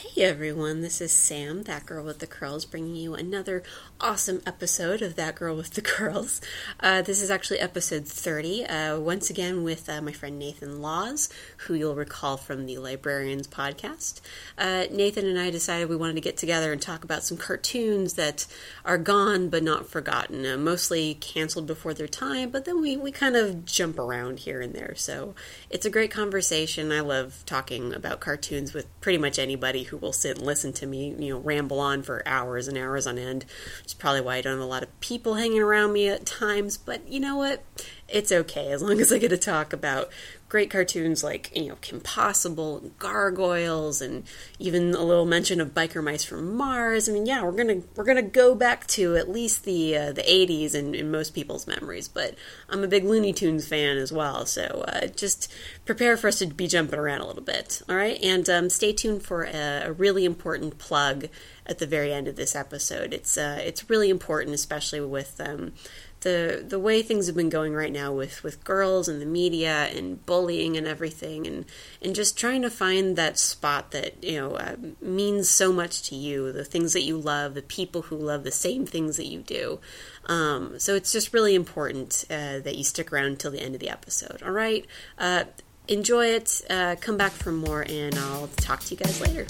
[0.00, 3.62] Hey everyone, this is Sam, that girl with the curls, bringing you another
[4.00, 6.40] awesome episode of That Girl with the Curls.
[6.80, 11.28] Uh, this is actually episode 30, uh, once again with uh, my friend Nathan Laws,
[11.58, 14.22] who you'll recall from the Librarians podcast.
[14.56, 18.14] Uh, Nathan and I decided we wanted to get together and talk about some cartoons
[18.14, 18.46] that
[18.86, 23.12] are gone but not forgotten, uh, mostly canceled before their time, but then we, we
[23.12, 24.94] kind of jump around here and there.
[24.96, 25.34] So
[25.68, 26.90] it's a great conversation.
[26.90, 30.86] I love talking about cartoons with pretty much anybody who will sit and listen to
[30.86, 33.44] me, you know, ramble on for hours and hours on end.
[33.84, 36.76] It's probably why I don't have a lot of people hanging around me at times.
[36.76, 37.62] But you know what?
[38.08, 40.10] It's okay as long as I get to talk about
[40.50, 44.24] great cartoons like you know Kim Possible and Gargoyles and
[44.58, 47.08] even a little mention of Biker Mice from Mars.
[47.08, 50.22] I mean, yeah, we're gonna we're gonna go back to at least the uh, the
[50.22, 52.08] '80s in, in most people's memories.
[52.08, 52.34] But
[52.68, 55.50] I'm a big Looney Tunes fan as well, so uh, just
[55.86, 57.80] prepare for us to be jumping around a little bit.
[57.88, 61.28] All right, and um, stay tuned for a, a, really important plug
[61.64, 63.14] at the very end of this episode.
[63.14, 65.72] It's uh, it's really important, especially with um,
[66.20, 69.88] the the way things have been going right now with with girls and the media
[69.94, 71.64] and bullying and everything and
[72.02, 76.14] and just trying to find that spot that you know uh, means so much to
[76.14, 79.40] you the things that you love the people who love the same things that you
[79.40, 79.80] do.
[80.26, 83.80] Um, so it's just really important uh, that you stick around until the end of
[83.80, 84.42] the episode.
[84.42, 84.86] All right?
[85.18, 85.44] Uh,
[85.88, 86.62] enjoy it.
[86.70, 89.46] Uh, come back for more and i'll talk to you guys later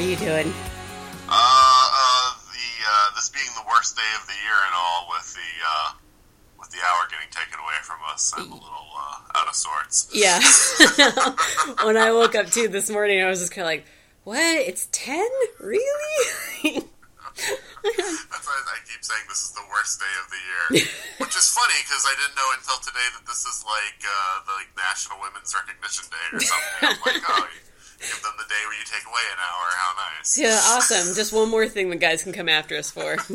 [0.00, 0.24] doing good.
[0.24, 0.54] How are you doing?
[1.28, 5.34] Uh, uh, the uh, this being the worst day of the year and all, with
[5.34, 5.92] the uh,
[6.58, 10.08] with the hour getting taken away from us, I'm a little uh, out of sorts.
[10.12, 10.40] Yeah.
[11.86, 13.84] when I woke up too this morning, I was just kind of like,
[14.24, 14.40] "What?
[14.40, 15.28] It's ten?
[15.60, 16.82] Really?"
[17.40, 20.84] That's why I keep saying this is the worst day of the year,
[21.20, 24.52] which is funny because I didn't know until today that this is like uh, the
[24.60, 26.88] like, National Women's Recognition Day or something.
[26.88, 27.48] I'm like, oh
[28.00, 29.66] give them the day where you take away an hour.
[29.76, 30.38] How nice.
[30.38, 31.14] Yeah, awesome.
[31.14, 33.16] Just one more thing the guys can come after us for.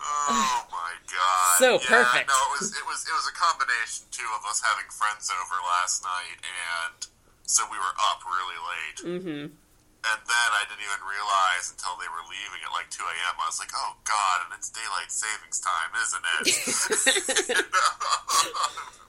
[0.00, 1.58] oh my god.
[1.60, 2.28] So yeah, perfect.
[2.28, 5.56] No, it was it was it was a combination too of us having friends over
[5.62, 7.06] last night and
[7.48, 8.98] so we were up really late.
[9.04, 9.44] Mm-hmm.
[10.08, 13.34] And then I didn't even realize until they were leaving at like 2 a.m.
[13.40, 16.44] I was like, oh god, and it's daylight savings time, isn't it?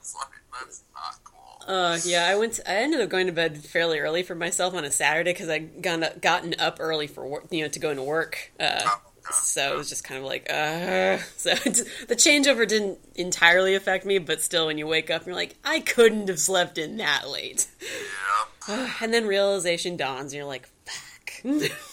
[0.00, 1.49] it's like, that's not cool.
[1.66, 2.54] Uh, yeah, I went.
[2.54, 5.48] To, I ended up going to bed fairly early for myself on a Saturday because
[5.48, 8.52] I got gotten up early for work, you know, to go into work.
[8.58, 8.88] Uh,
[9.32, 11.18] so it was just kind of like, uh.
[11.36, 15.56] So the changeover didn't entirely affect me, but still, when you wake up, you're like,
[15.64, 17.66] I couldn't have slept in that late.
[18.68, 18.92] Yeah.
[19.00, 21.70] and then realization dawns, and you're like, fuck.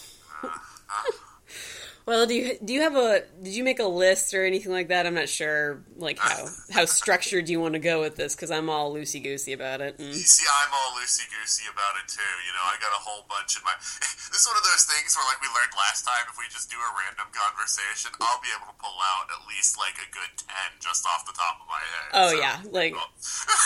[2.08, 4.88] Well, do you do you have a did you make a list or anything like
[4.88, 5.04] that?
[5.04, 8.72] I'm not sure like how how structured you want to go with this because I'm
[8.72, 10.00] all loosey goosey about it.
[10.00, 10.16] And...
[10.16, 12.32] You see, I'm all loosey goosey about it too.
[12.48, 13.76] You know, I got a whole bunch in my.
[14.32, 16.72] this is one of those things where like we learned last time, if we just
[16.72, 20.32] do a random conversation, I'll be able to pull out at least like a good
[20.40, 22.08] ten just off the top of my head.
[22.16, 22.96] Oh so, yeah, like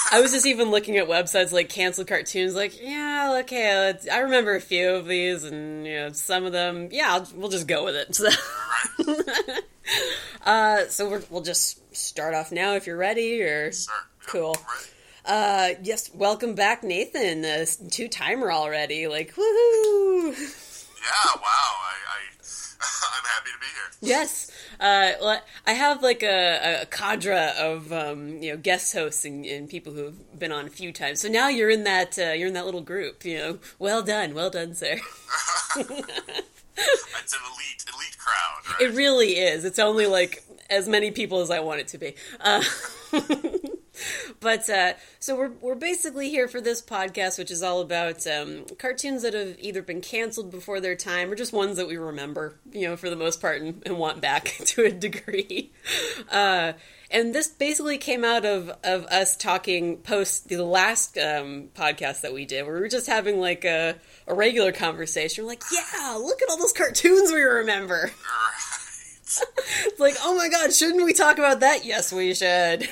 [0.09, 2.57] I was just even looking at websites like canceled cartoons.
[2.57, 6.89] Like yeah, okay, I remember a few of these, and you know some of them.
[6.89, 8.17] Yeah, I'll, we'll just go with it.
[8.17, 8.30] So.
[10.45, 13.41] uh, so we will just start off now if you're ready.
[13.41, 13.93] Or sure.
[14.27, 14.57] cool.
[15.25, 17.45] Uh, yes, welcome back, Nathan.
[17.45, 19.07] Uh, two timer already.
[19.07, 20.31] Like woohoo!
[21.01, 21.41] Yeah, wow.
[21.43, 22.21] I, I
[23.17, 24.15] I'm happy to be here.
[24.15, 24.51] Yes.
[24.79, 29.45] Uh, well, I have like a, a cadre of um, you know guest hosts and,
[29.45, 31.21] and, people who've been on a few times.
[31.21, 33.23] So now you're in that uh, you're in that little group.
[33.23, 34.99] You know, well done, well done, sir.
[37.23, 38.79] it's an elite elite crowd.
[38.79, 38.89] Right?
[38.89, 39.65] It really is.
[39.65, 42.15] It's only like as many people as I want it to be.
[42.39, 42.63] Uh,
[44.39, 48.65] but uh, so we're we're basically here for this podcast, which is all about um,
[48.79, 52.55] cartoons that have either been canceled before their time or just ones that we remember,
[52.71, 55.71] you know, for the most part, and, and want back to a degree.
[56.29, 56.73] Uh,
[57.09, 62.33] and this basically came out of of us talking post the last um, podcast that
[62.33, 63.95] we did, where we were just having like a
[64.27, 65.43] a regular conversation.
[65.43, 68.11] We're like, yeah, look at all those cartoons we remember.
[69.85, 71.85] It's like, oh my god, shouldn't we talk about that?
[71.85, 72.89] Yes, we should.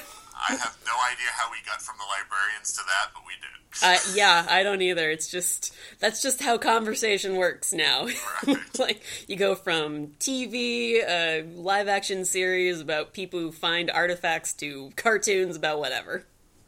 [0.48, 3.50] I have no idea how we got from the librarians to that, but we did.
[3.84, 5.10] Uh, yeah, I don't either.
[5.10, 8.08] It's just that's just how conversation works now.
[8.48, 8.58] Right.
[8.80, 14.92] like you go from TV, uh, live action series about people who find artifacts to
[14.96, 16.26] cartoons about whatever.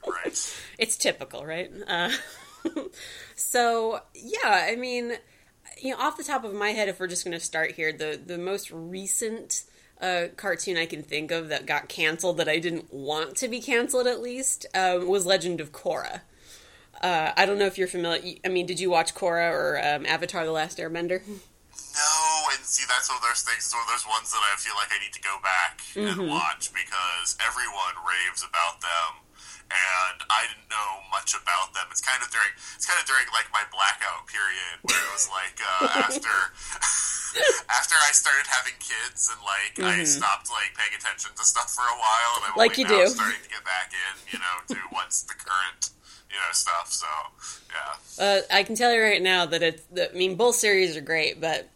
[0.07, 0.57] Right.
[0.77, 1.71] It's typical, right?
[1.87, 2.09] Uh,
[3.35, 5.13] so yeah, I mean,
[5.79, 7.93] you know, off the top of my head, if we're just going to start here,
[7.93, 9.63] the the most recent
[10.01, 13.61] uh, cartoon I can think of that got canceled that I didn't want to be
[13.61, 16.21] canceled at least um, was Legend of Korra.
[17.01, 18.35] Uh, I don't know if you're familiar.
[18.45, 21.21] I mean, did you watch Korra or um, Avatar: The Last Airbender?
[21.25, 23.67] No, and see, that's one of those things.
[23.67, 26.29] It's one of those ones that I feel like I need to go back and
[26.29, 29.25] watch because everyone raves about them,
[29.71, 31.87] and I didn't know much about them.
[31.91, 35.27] It's kind of during, it's kind of during like my blackout period where it was
[35.31, 36.35] like uh, after,
[37.71, 41.85] after I started having kids and like I stopped like paying attention to stuff for
[41.87, 43.15] a while, and I'm Like only you now do.
[43.15, 45.89] starting to get back in, you know, to what's the current,
[46.29, 46.91] you know, stuff.
[46.91, 47.07] So
[47.71, 49.83] yeah, Uh, I can tell you right now that it's.
[49.95, 51.69] I mean, both series are great, but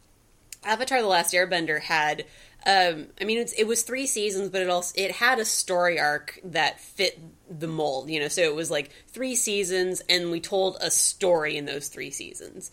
[0.64, 2.26] Avatar: The Last Airbender had.
[2.66, 6.40] Um, I mean, it was three seasons, but it also it had a story arc
[6.44, 7.20] that fit
[7.50, 8.10] the mold.
[8.10, 11.90] You know, so it was like three seasons, and we told a story in those
[11.90, 12.72] three seasons.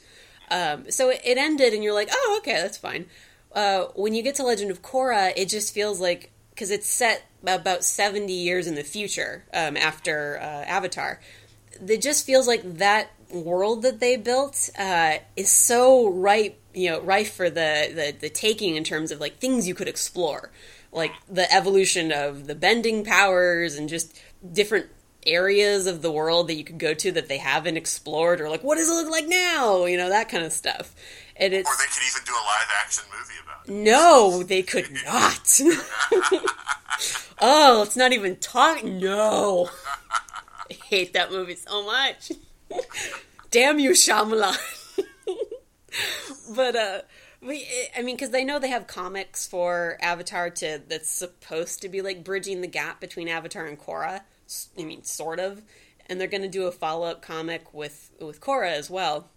[0.50, 3.06] Um, so it, it ended, and you're like, oh, okay, that's fine.
[3.52, 7.24] Uh, when you get to Legend of Korra, it just feels like because it's set
[7.46, 11.18] about 70 years in the future um, after uh, Avatar
[11.88, 17.00] it just feels like that world that they built uh, is so ripe, you know,
[17.00, 20.50] rife for the, the the taking in terms of like things you could explore,
[20.92, 24.20] like the evolution of the bending powers and just
[24.52, 24.86] different
[25.26, 28.62] areas of the world that you could go to that they haven't explored, or like
[28.62, 30.94] what does it look like now, you know, that kind of stuff.
[31.36, 33.72] And it's or they could even do a live action movie about it.
[33.72, 35.60] no, they could not.
[37.40, 38.84] oh, let's not even talk.
[38.84, 39.70] No.
[40.70, 42.32] I hate that movie so much.
[43.50, 44.56] Damn you, Shyamalan.
[46.54, 47.00] but, uh,
[47.42, 47.66] we,
[47.96, 52.00] I mean, because they know they have comics for Avatar to that's supposed to be
[52.00, 54.20] like bridging the gap between Avatar and Korra.
[54.78, 55.62] I mean, sort of,
[56.06, 59.28] and they're going to do a follow up comic with with Korra as well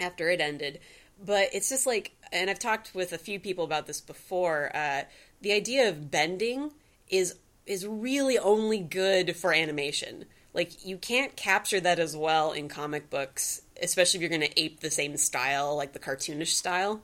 [0.00, 0.80] after it ended.
[1.24, 4.74] But it's just like, and I've talked with a few people about this before.
[4.74, 5.02] Uh,
[5.40, 6.70] the idea of bending
[7.08, 7.36] is
[7.66, 10.24] is really only good for animation.
[10.54, 14.60] Like you can't capture that as well in comic books, especially if you're going to
[14.60, 17.02] ape the same style, like the cartoonish style.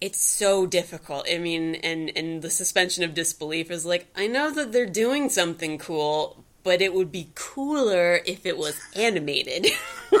[0.00, 1.26] It's so difficult.
[1.30, 5.28] I mean, and and the suspension of disbelief is like, I know that they're doing
[5.28, 9.66] something cool, but it would be cooler if it was animated.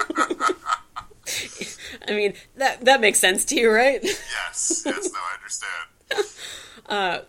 [2.06, 4.02] I mean, that that makes sense to you, right?
[4.02, 6.26] Yes, yes, no, I understand.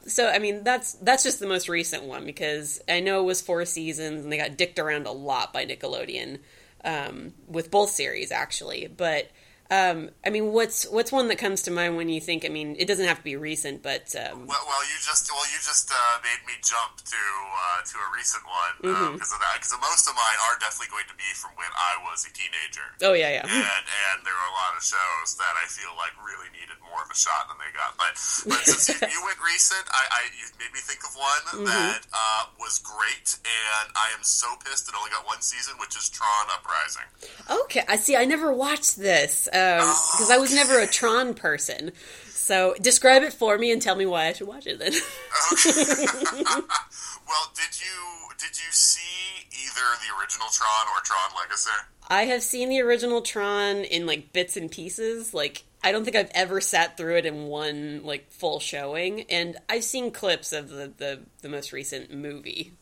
[0.07, 3.41] so I mean that's that's just the most recent one because I know it was
[3.41, 6.39] four seasons and they got dicked around a lot by Nickelodeon
[6.83, 8.87] um, with both series actually.
[8.87, 9.29] But
[9.71, 12.44] um, I mean, what's what's one that comes to mind when you think?
[12.44, 15.47] I mean, it doesn't have to be recent, but um, Well, well, you just well,
[15.47, 19.63] you just uh, made me jump to uh, to a recent one because of that.
[19.63, 22.83] Because most of mine are definitely going to be from when I was a teenager,
[23.07, 26.12] oh yeah, yeah, and and there were a lot of shows that I feel like
[26.19, 27.95] really needed more of a shot than they got.
[27.95, 28.19] But
[28.51, 32.03] but since you, you went recent, I, I you made me think of one that
[32.12, 36.11] uh, was great, and I am so pissed it only got one season, which is
[36.11, 37.07] Tron Uprising.
[37.47, 38.19] Okay, I see.
[38.19, 41.91] I never watched this Um, because I was never a Tron person.
[42.25, 44.94] So describe it for me and tell me why I should watch it then.
[47.31, 51.69] Well, did you did you see either the original Tron or Tron Legacy?
[52.09, 55.33] I have seen the original Tron in like bits and pieces.
[55.33, 59.56] Like I don't think I've ever sat through it in one like full showing, and
[59.69, 62.73] I've seen clips of the the, the most recent movie.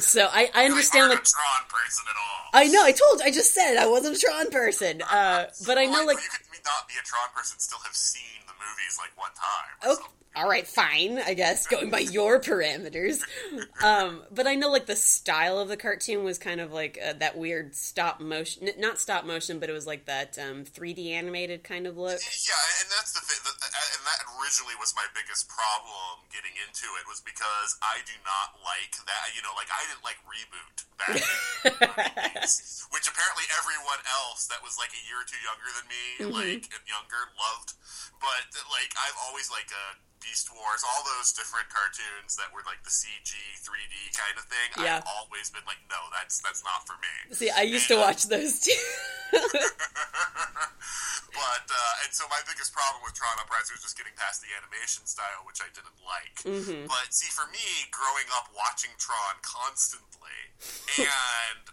[0.00, 2.50] So I, I understand like like a Tron person at all.
[2.54, 5.84] I know I told I just said I wasn't a Tron person, uh, but I
[5.84, 9.32] know like you could not be a Tron person, still have seen movies like one
[9.34, 9.74] time.
[9.82, 10.12] or Oh, something.
[10.36, 11.18] all right, fine.
[11.18, 13.20] I guess going by your parameters.
[13.82, 17.14] Um, but I know like the style of the cartoon was kind of like uh,
[17.18, 21.64] that weird stop motion, not stop motion, but it was like that um, 3D animated
[21.64, 22.20] kind of look.
[22.22, 27.04] Yeah, and that's the thing, and that originally was my biggest problem getting into it
[27.10, 29.34] was because I do not like that.
[29.36, 31.88] You know, like I didn't like reboot back, in the
[32.40, 36.02] 90s, which apparently everyone else that was like a year or two younger than me,
[36.34, 37.74] like and younger, loved.
[38.22, 42.84] But like I've always like uh, Beast Wars, all those different cartoons that were like
[42.86, 44.68] the CG, 3D kind of thing.
[44.78, 45.02] Yeah.
[45.02, 47.34] I've always been like, no, that's that's not for me.
[47.34, 48.76] See, I used to watch those too.
[49.32, 49.50] But
[51.32, 54.52] But uh, and so my biggest problem with Tron Uprising was just getting past the
[54.52, 56.36] animation style, which I didn't like.
[56.44, 56.86] Mm-hmm.
[56.86, 60.38] But see, for me, growing up watching Tron constantly
[61.02, 61.64] and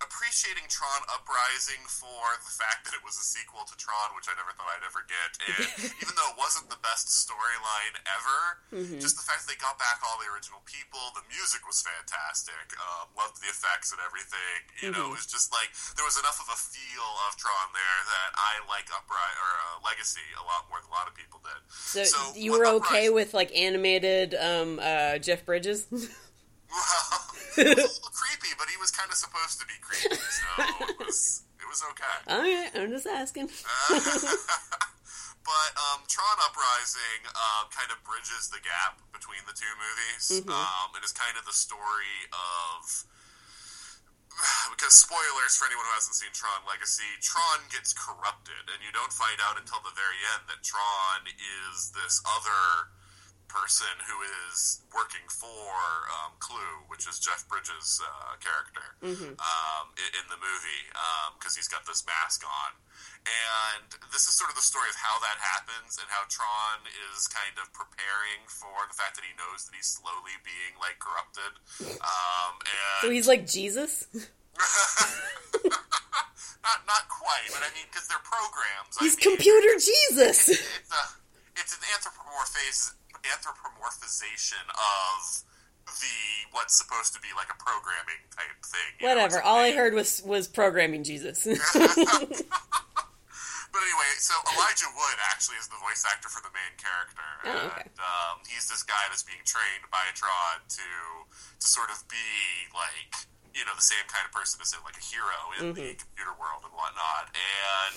[0.00, 4.34] appreciating Tron Uprising for the fact that it was a sequel to Tron, which I
[4.36, 5.30] never thought I'd ever get.
[5.50, 8.40] And even though it wasn't the best storyline ever,
[8.70, 9.02] Mm-hmm.
[9.02, 12.70] just the fact that they got back all the original people, the music was fantastic.
[12.78, 14.58] Um, loved the effects and everything.
[14.78, 18.00] You know, it was just like there was enough of a feel of Tron there
[18.06, 21.42] that I like Uprising or uh, Legacy a lot more than a lot of people
[21.42, 21.58] did.
[21.68, 25.90] So, So, you were okay Uprising- with like animated um, uh, Jeff Bridges?
[26.70, 27.20] Well,
[27.58, 30.46] it was a little creepy, but he was kind of supposed to be creepy, so
[30.88, 32.16] it was it was okay.
[32.30, 33.50] okay, I'm just asking.
[35.40, 40.44] But um, Tron Uprising um, kind of bridges the gap between the two movies.
[40.46, 42.84] Um, it is kind of the story of
[44.72, 49.12] because spoilers for anyone who hasn't seen Tron Legacy, Tron gets corrupted, and you don't
[49.12, 52.92] find out until the very end that Tron is this other
[53.50, 54.16] person who
[54.46, 55.66] is working for
[56.22, 60.84] um, Clu, which is Jeff Bridges' uh, character um, i- in the movie,
[61.38, 62.78] because he's got this mask on.
[63.26, 67.26] And this is sort of the story of how that happens and how Tron is
[67.28, 71.52] kind of preparing for the fact that he knows that he's slowly being like corrupted.
[72.00, 74.06] Um, and So he's like Jesus.
[76.62, 78.96] not not quite, but I mean because they're programs.
[79.00, 80.48] He's I mean, computer Jesus.
[80.48, 81.02] It's a
[81.56, 82.92] it's an anthropomorphis
[83.28, 85.42] anthropomorphization of
[85.86, 86.16] the
[86.52, 88.90] what's supposed to be like a programming type thing.
[89.00, 89.42] you know, Whatever.
[89.42, 91.46] All I heard was was programming Jesus.
[93.70, 97.70] But anyway, so Elijah Wood actually is the voice actor for the main character, Oh,
[97.70, 97.86] okay.
[97.86, 100.88] and um, he's this guy that's being trained by Tron to
[101.30, 102.18] to sort of be
[102.74, 103.14] like
[103.54, 106.02] you know the same kind of person as like a hero in the Mm-hmm.
[106.02, 107.30] computer world and whatnot.
[107.30, 107.94] And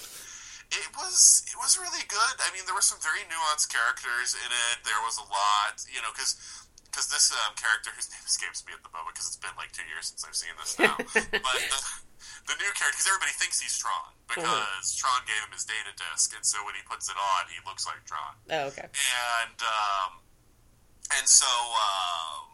[0.73, 2.35] it was it was really good.
[2.41, 4.81] I mean, there were some very nuanced characters in it.
[4.81, 6.37] There was a lot, you know, because.
[6.93, 9.73] Because this um, character, whose name escapes me at the moment, because it's been like
[9.73, 10.93] two years since I've seen this now,
[11.41, 11.79] but the,
[12.45, 16.37] the new character, because everybody thinks he's Tron, because Tron gave him his data disc,
[16.37, 18.85] and so when he puts it on, he looks like Tron oh, okay.
[18.85, 20.21] and um,
[21.17, 22.52] and so um,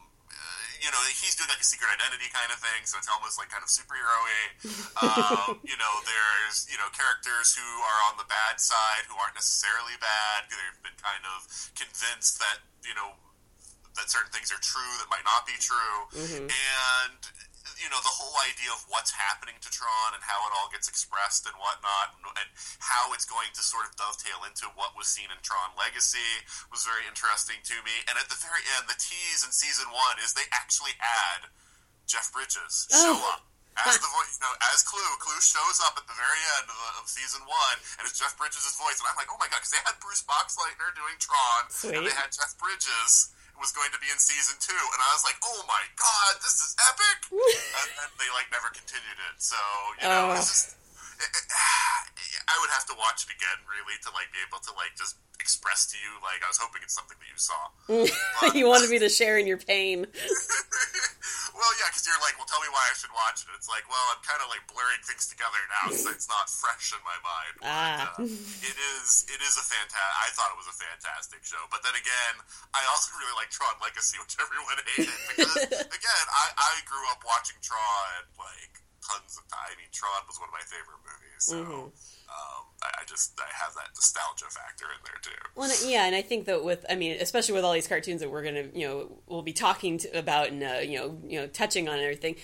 [0.80, 3.52] you know he's doing like a secret identity kind of thing, so it's almost like
[3.52, 4.42] kind of superhero-y.
[5.06, 9.36] um, you know, there's you know characters who are on the bad side who aren't
[9.36, 10.48] necessarily bad.
[10.48, 11.46] They've been kind of
[11.76, 13.20] convinced that you know
[14.00, 16.00] that certain things are true that might not be true,
[16.48, 17.20] and
[17.80, 20.88] you know the whole idea of what's happening to Tron and how it all gets
[20.88, 22.50] expressed and whatnot, and, and
[23.00, 26.84] how it's going to sort of dovetail into what was seen in Tron Legacy was
[26.84, 27.96] very interesting to me.
[28.12, 31.48] And at the very end, the tease in season one is they actually had
[32.12, 33.40] Jeff Bridges show Oh.
[33.40, 33.48] up.
[33.80, 36.76] As the voice, you know, as Clu, Clu shows up at the very end of,
[36.76, 39.64] the, of season one, and it's Jeff Bridges' voice, and I'm like, oh my god,
[39.64, 44.00] because they had Bruce Boxleitner doing Tron, and they had Jeff Bridges was going to
[44.04, 47.32] be in season two, and I was like, oh my god, this is epic,
[47.80, 49.36] and then they like never continued it.
[49.40, 49.56] So
[50.04, 50.52] you know, it's Oh.
[50.52, 50.68] just.
[52.50, 55.18] I would have to watch it again, really, to like be able to like just
[55.38, 56.18] express to you.
[56.26, 57.62] Like I was hoping it's something that you saw.
[58.58, 60.08] you wanted me to share in your pain.
[61.60, 63.54] well, yeah, because you're like, well, tell me why I should watch it.
[63.54, 66.90] It's like, well, I'm kind of like blurring things together now, so it's not fresh
[66.96, 67.54] in my mind.
[67.62, 68.18] But, Ah.
[68.18, 68.26] uh,
[68.66, 69.30] it is.
[69.30, 70.18] It is a fantastic.
[70.26, 72.36] I thought it was a fantastic show, but then again,
[72.74, 75.54] I also really like Tron Legacy, which everyone hated because,
[76.02, 79.74] again, I, I grew up watching Tron like tons of time.
[79.74, 81.92] I mean, Tron was one of my favorite movies, so.
[82.30, 85.50] Um, I, I just I have that nostalgia factor in there too.
[85.56, 88.30] Well, yeah, and I think that with, I mean, especially with all these cartoons that
[88.30, 91.48] we're gonna, you know, we'll be talking to, about and uh, you know, you know,
[91.48, 92.36] touching on and everything.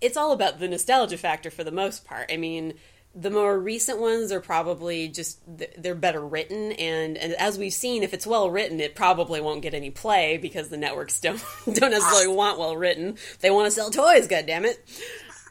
[0.00, 2.30] It's all about the nostalgia factor for the most part.
[2.32, 2.74] I mean,
[3.14, 5.40] the more recent ones are probably just
[5.76, 9.62] they're better written, and, and as we've seen, if it's well written, it probably won't
[9.62, 13.16] get any play because the networks don't don't necessarily want well written.
[13.40, 14.26] They want to sell toys.
[14.26, 14.84] God damn it.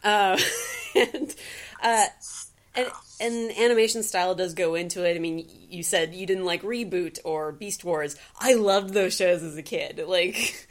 [0.04, 0.38] Uh,
[0.96, 1.36] and
[1.82, 2.06] uh,
[2.76, 2.88] and
[3.20, 5.16] and animation style does go into it.
[5.16, 8.16] I mean, you said you didn't like Reboot or Beast Wars.
[8.40, 10.04] I loved those shows as a kid.
[10.10, 10.68] Like,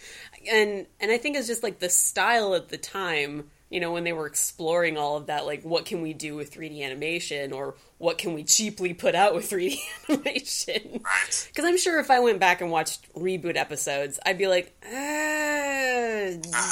[0.50, 3.50] and and I think it's just like the style at the time.
[3.70, 6.52] You know, when they were exploring all of that, like what can we do with
[6.52, 9.78] 3D animation, or what can we cheaply put out with 3D
[10.08, 11.00] animation?
[11.04, 11.48] Right.
[11.48, 14.94] Because I'm sure if I went back and watched reboot episodes, I'd be like, uh,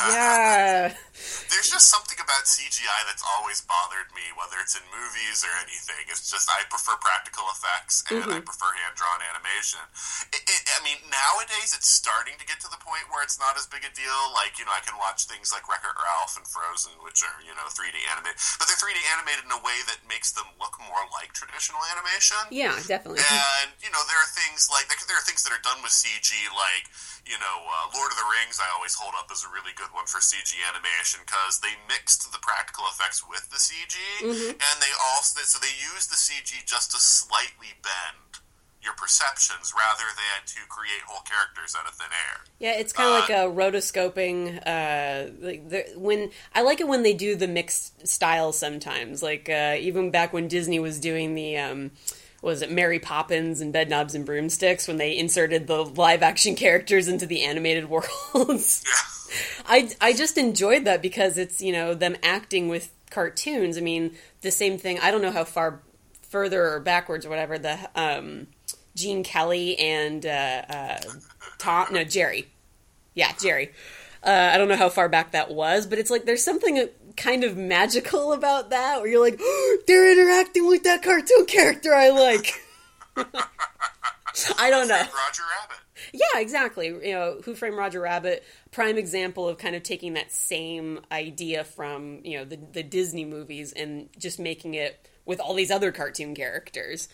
[0.06, 0.94] yeah.
[1.50, 6.06] There's just something about CGI that's always bothered me, whether it's in movies or anything.
[6.06, 8.36] It's just I prefer practical effects and mm-hmm.
[8.36, 9.80] I prefer hand drawn animation.
[10.30, 13.56] It, it, I mean, nowadays it's starting to get to the point where it's not
[13.56, 14.20] as big a deal.
[14.36, 17.56] Like you know, I can watch things like Wreck Ralph and Frozen, which are you
[17.56, 21.00] know 3D animated, but they're 3D animated in a way that makes them look more
[21.15, 22.40] like traditional animation.
[22.52, 23.24] Yeah, definitely.
[23.24, 26.30] And you know, there are things like there are things that are done with CG,
[26.52, 26.90] like
[27.24, 28.60] you know, uh, Lord of the Rings.
[28.60, 32.28] I always hold up as a really good one for CG animation because they mixed
[32.28, 34.52] the practical effects with the CG, mm-hmm.
[34.56, 38.44] and they also so they used the CG just to slightly bend
[38.86, 42.40] your perceptions rather than to create whole characters out of thin air.
[42.58, 44.62] Yeah, it's kind of uh, like a rotoscoping.
[44.66, 49.22] Uh, like the, when I like it when they do the mixed styles sometimes.
[49.22, 51.58] Like uh, even back when Disney was doing the.
[51.58, 51.90] Um,
[52.42, 57.08] was it Mary Poppins and Bedknobs and Broomsticks when they inserted the live action characters
[57.08, 58.84] into the animated worlds?
[58.86, 59.16] Yeah.
[59.66, 63.76] I, I just enjoyed that because it's, you know, them acting with cartoons.
[63.76, 65.82] I mean, the same thing, I don't know how far
[66.22, 68.46] further or backwards or whatever, the um,
[68.96, 70.98] Gene Kelly and uh, uh,
[71.58, 72.48] Tom, no, Jerry.
[73.14, 73.70] Yeah, Jerry.
[74.24, 77.44] Uh, I don't know how far back that was, but it's like there's something kind
[77.44, 82.10] of magical about that where you're like, oh, they're interacting with that cartoon character I
[82.10, 82.52] like.
[84.58, 84.96] I don't know.
[84.96, 85.78] Roger Rabbit.
[86.12, 86.88] Yeah, exactly.
[86.88, 91.64] You know, Who Framed Roger Rabbit, prime example of kind of taking that same idea
[91.64, 95.92] from, you know, the, the Disney movies and just making it with all these other
[95.92, 97.08] cartoon characters.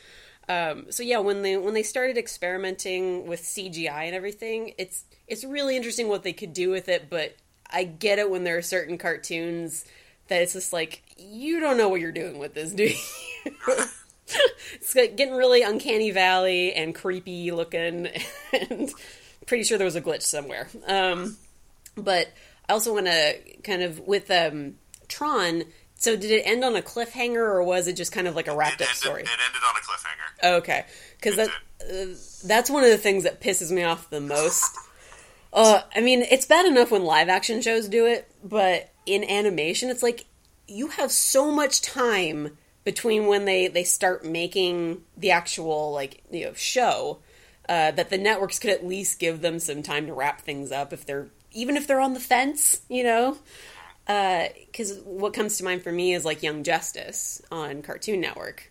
[0.49, 5.45] Um, so yeah, when they when they started experimenting with CGI and everything, it's it's
[5.45, 7.09] really interesting what they could do with it.
[7.09, 7.37] But
[7.71, 9.85] I get it when there are certain cartoons
[10.29, 12.97] that it's just like you don't know what you're doing with this, do you?
[14.75, 18.09] it's getting really uncanny valley and creepy looking,
[18.71, 18.91] and
[19.47, 20.69] pretty sure there was a glitch somewhere.
[20.87, 21.37] Um,
[21.97, 22.33] but
[22.69, 24.75] I also want to kind of with um,
[25.09, 25.65] Tron.
[26.03, 28.57] So did it end on a cliffhanger, or was it just kind of like a
[28.57, 29.23] wrapped up story?
[29.23, 30.57] It ended on a cliffhanger.
[30.59, 30.85] Okay,
[31.17, 34.77] because that uh, that's one of the things that pisses me off the most.
[35.55, 39.91] Uh, I mean, it's bad enough when live action shows do it, but in animation,
[39.91, 40.25] it's like
[40.67, 46.47] you have so much time between when they they start making the actual like you
[46.47, 47.19] know show
[47.69, 50.91] uh, that the networks could at least give them some time to wrap things up
[50.91, 53.37] if they're even if they're on the fence, you know.
[54.07, 58.71] Because uh, what comes to mind for me is like Young Justice on Cartoon Network,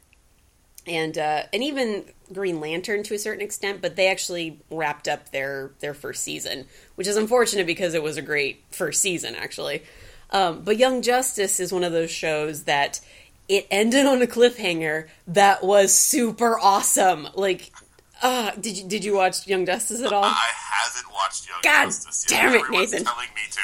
[0.86, 5.32] and uh, and even Green Lantern to a certain extent, but they actually wrapped up
[5.32, 9.84] their their first season, which is unfortunate because it was a great first season actually.
[10.32, 13.02] Um, but Young Justice is one of those shows that
[13.50, 17.28] it ended on a cliffhanger that was super awesome.
[17.36, 17.72] Like,
[18.22, 20.24] uh, did you did you watch Young Justice at all?
[20.24, 22.26] I haven't watched Young God Justice.
[22.30, 22.38] Yet.
[22.38, 23.06] damn it, Everyone's Nathan!
[23.06, 23.62] Telling me to.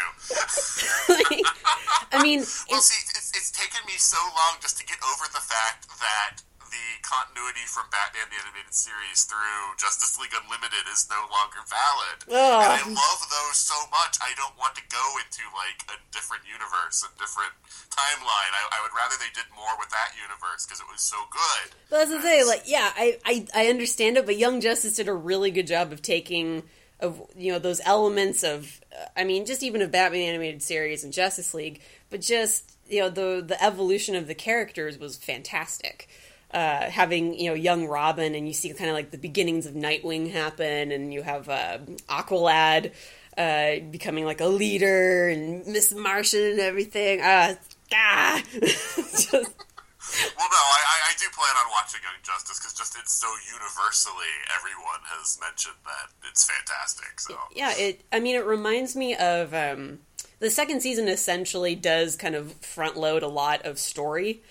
[1.13, 1.46] like,
[2.12, 2.39] I mean,
[2.70, 6.41] well, see, it's, it's taken me so long just to get over the fact that
[6.70, 12.18] the continuity from Batman the Animated Series through Justice League Unlimited is no longer valid.
[12.28, 12.62] Oh.
[12.64, 14.20] And I love those so much.
[14.20, 17.54] I don't want to go into like a different universe, a different
[17.92, 18.52] timeline.
[18.52, 21.76] I, I would rather they did more with that universe because it was so good.
[21.90, 25.08] But as I say, like, yeah, I, I I understand it, but Young Justice did
[25.08, 26.64] a really good job of taking
[27.00, 28.82] of you know those elements of
[29.16, 33.10] I mean just even of Batman animated series and Justice League, but just you know
[33.10, 36.10] the the evolution of the characters was fantastic
[36.52, 39.74] uh, having you know young Robin, and you see kind of like the beginnings of
[39.74, 41.80] Nightwing happen, and you have uh,
[42.10, 42.92] Aqualad
[43.38, 47.22] uh, becoming like a leader, and Miss Martian and everything.
[47.22, 47.56] Uh,
[47.94, 49.34] ah, just...
[49.34, 54.26] Well, no, I, I do plan on watching Young Justice because just it's so universally
[54.56, 57.20] everyone has mentioned that it's fantastic.
[57.20, 58.06] So yeah, it.
[58.14, 60.00] I mean, it reminds me of um,
[60.40, 61.10] the second season.
[61.10, 64.42] Essentially, does kind of front load a lot of story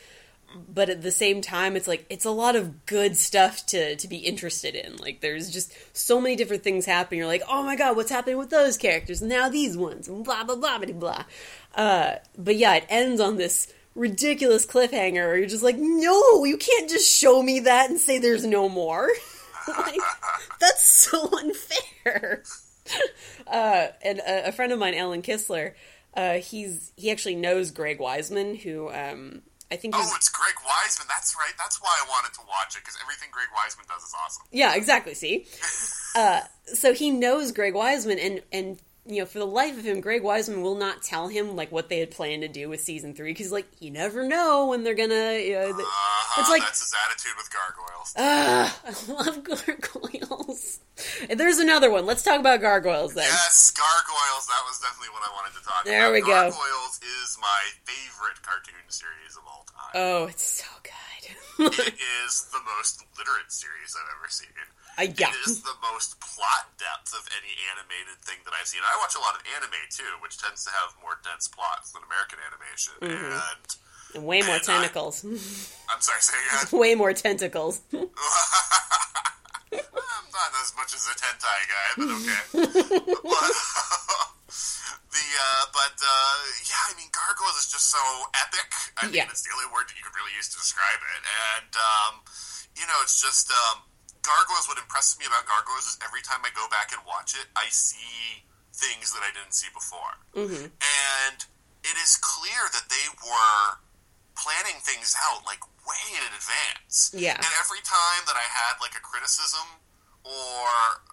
[0.68, 4.08] but at the same time it's like it's a lot of good stuff to to
[4.08, 4.96] be interested in.
[4.96, 7.18] Like there's just so many different things happening.
[7.18, 9.22] You're like oh my god what's happening with those characters?
[9.22, 11.24] Now these ones and blah blah blah blah blah.
[11.74, 16.56] Uh, but yeah it ends on this ridiculous cliffhanger where you're just like no you
[16.56, 19.10] can't just show me that and say there's no more.
[19.68, 19.98] Like
[20.60, 22.42] that's so unfair.
[23.48, 25.74] Uh, and a, a, friend of mine alan kistler
[26.14, 29.94] uh, he's he actually knows greg weisman who um, I think.
[29.96, 31.08] Oh, it's Greg Weisman.
[31.08, 31.52] That's right.
[31.58, 34.44] That's why I wanted to watch it because everything Greg Weisman does is awesome.
[34.52, 35.14] Yeah, exactly.
[35.14, 35.46] See,
[36.14, 40.00] uh, so he knows Greg Weisman, and and you know, for the life of him,
[40.00, 43.14] Greg Weisman will not tell him like what they had planned to do with season
[43.14, 45.38] three because like you never know when they're gonna.
[45.38, 48.14] You know, uh-huh, it's like that's his attitude with gargoyles.
[48.16, 50.80] Ah, uh, I love gargoyles.
[51.28, 52.06] There's another one.
[52.06, 53.24] Let's talk about gargoyles then.
[53.24, 54.46] Yes, gargoyles.
[54.46, 56.12] That was definitely what I wanted to talk there about.
[56.12, 56.60] we gargoyles go.
[56.60, 59.92] Gargoyles is is my favorite cartoon series of all time.
[59.94, 60.94] Oh, it's so good.
[61.74, 64.54] it is the most literate series I've ever seen.
[64.98, 65.28] Uh, yeah.
[65.28, 68.80] It is the most plot depth of any animated thing that I've seen.
[68.80, 72.00] I watch a lot of anime too, which tends to have more dense plots than
[72.08, 72.94] American animation.
[73.04, 74.16] Mm-hmm.
[74.16, 75.24] And way more And I- tentacles.
[75.92, 76.78] I'm sorry, say again.
[76.80, 77.80] way more tentacles.
[77.92, 78.08] I'm
[80.32, 82.40] not as much as a Tentai guy, but okay.
[83.24, 83.52] but,
[85.12, 88.00] the uh, but uh, yeah, I mean, Gargoyles is just so
[88.40, 88.68] epic.
[88.96, 89.28] I mean, Yeah.
[89.28, 91.22] it's the only word that you could really use to describe it.
[91.24, 92.20] And um,
[92.76, 93.82] you know, it's just um,
[94.26, 94.66] Gargoyles.
[94.66, 97.70] What impresses me about Gargoyles is every time I go back and watch it, I
[97.70, 98.42] see
[98.74, 101.38] things that I didn't see before, hmm and
[101.86, 103.78] it is clear that they were
[104.36, 107.14] planning things out like way in advance.
[107.14, 107.38] Yeah.
[107.38, 109.64] And every time that I had like a criticism,
[110.26, 110.66] or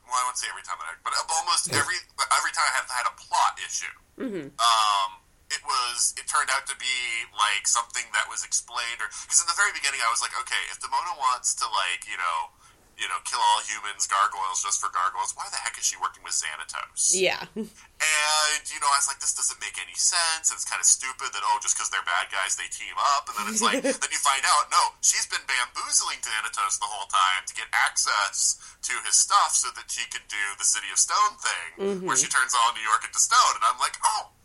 [0.09, 2.85] well, I wouldn't say every time that I, but almost every every time I had
[2.91, 5.09] had a plot issue, hmm um,
[5.53, 6.97] it was it turned out to be
[7.31, 10.67] like something that was explained, or because in the very beginning I was like, okay,
[10.73, 12.51] if Demona wants to like you know.
[12.97, 15.33] You know, kill all humans, gargoyles, just for gargoyles.
[15.33, 17.11] Why the heck is she working with Xanatos?
[17.11, 17.41] Yeah.
[17.57, 20.53] And, you know, I was like, this doesn't make any sense.
[20.53, 23.25] It's kind of stupid that, oh, just because they're bad guys, they team up.
[23.31, 27.09] And then it's like, then you find out, no, she's been bamboozling Xanatos the whole
[27.09, 30.99] time to get access to his stuff so that she could do the City of
[31.01, 31.69] Stone thing,
[32.05, 32.19] where mm-hmm.
[32.19, 33.57] she turns all New York into stone.
[33.57, 34.35] And I'm like, oh,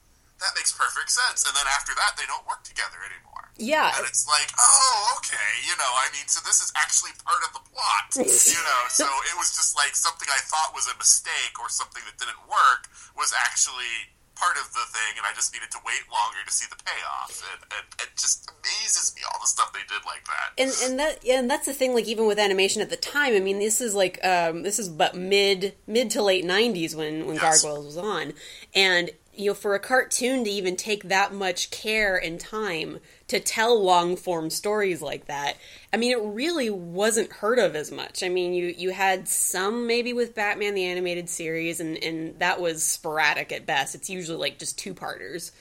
[0.40, 1.42] that makes perfect sense.
[1.46, 3.51] And then after that, they don't work together anymore.
[3.59, 3.90] Yeah.
[3.98, 7.51] And it's like, oh, okay, you know, I mean, so this is actually part of
[7.59, 8.81] the plot, you know.
[8.87, 12.38] So it was just like something I thought was a mistake or something that didn't
[12.46, 12.87] work
[13.18, 16.66] was actually part of the thing, and I just needed to wait longer to see
[16.70, 17.42] the payoff.
[17.42, 20.55] And, and it just amazes me all the stuff they did like that.
[20.57, 23.35] and and that yeah, and that's the thing like even with animation at the time
[23.35, 27.27] i mean this is like um this is but mid mid to late 90s when
[27.27, 27.62] when Yes.
[27.62, 28.33] gargoyles was on
[28.74, 32.98] and you know for a cartoon to even take that much care and time
[33.29, 35.57] to tell long form stories like that
[35.92, 39.87] i mean it really wasn't heard of as much i mean you you had some
[39.87, 44.38] maybe with batman the animated series and and that was sporadic at best it's usually
[44.38, 45.53] like just two parters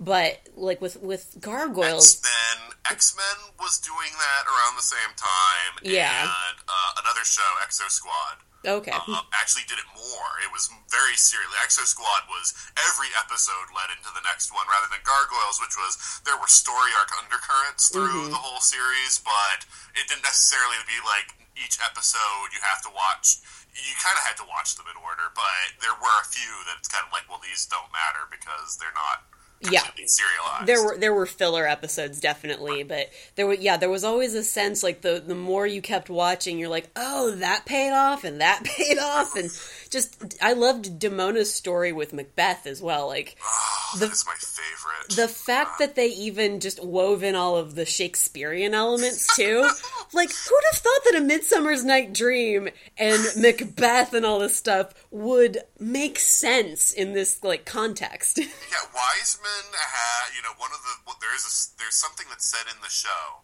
[0.00, 5.14] but like with with gargoyles X Men, X Men was doing that around the same
[5.14, 5.76] time.
[5.82, 6.22] Yeah.
[6.22, 8.38] And uh, another show, Exo Squad.
[8.66, 10.30] Okay um, actually did it more.
[10.44, 11.48] It was very serious.
[11.64, 15.96] Exo Squad was every episode led into the next one, rather than Gargoyles, which was
[16.28, 19.64] there were story arc undercurrents through the whole series, but
[19.96, 23.40] it didn't necessarily be like each episode you have to watch.
[23.70, 26.76] You kind of had to watch them in order, but there were a few that
[26.82, 29.24] it's kind of like, well, these don't matter because they're not
[29.62, 29.82] Yeah.
[30.06, 30.66] serialized.
[30.66, 34.42] there were there were filler episodes definitely but there were yeah there was always a
[34.42, 38.40] sense like the the more you kept watching you're like oh that paid off and
[38.40, 39.50] that paid off and
[39.90, 44.34] just i loved demona's story with macbeth as well like oh, the- that is my
[44.34, 45.16] favorite.
[45.16, 49.68] the fact that they even just wove in all of the shakespearean elements too
[50.12, 54.94] like who'd have thought that a midsummer's night dream and macbeth and all this stuff
[55.10, 58.38] would make sense in this like context
[58.70, 62.46] Yeah, Weisman had, you know, one of the well, there is a, there's something that's
[62.46, 63.42] said in the show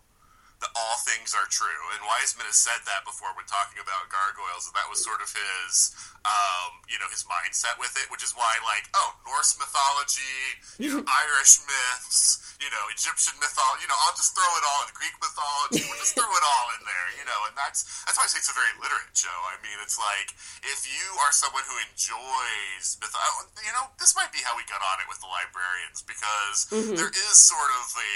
[0.74, 4.66] all things are true, and Weisman has said that before when talking about gargoyles.
[4.66, 5.94] And that was sort of his,
[6.26, 10.38] um, you know, his mindset with it, which is why, like, oh, Norse mythology,
[10.81, 14.81] you know, Irish myths, you know, Egyptian mythology, you know, I'll just throw it all
[14.88, 15.85] in Greek mythology.
[15.87, 18.40] We'll just throw it all in there, you know, and that's that's why I say
[18.40, 19.38] it's a very literate show.
[19.52, 20.33] I mean, it's like
[20.64, 23.14] if you are someone who enjoys myth,
[23.62, 27.12] you know, this might be how we got on it with the librarians because there
[27.12, 28.14] is sort of a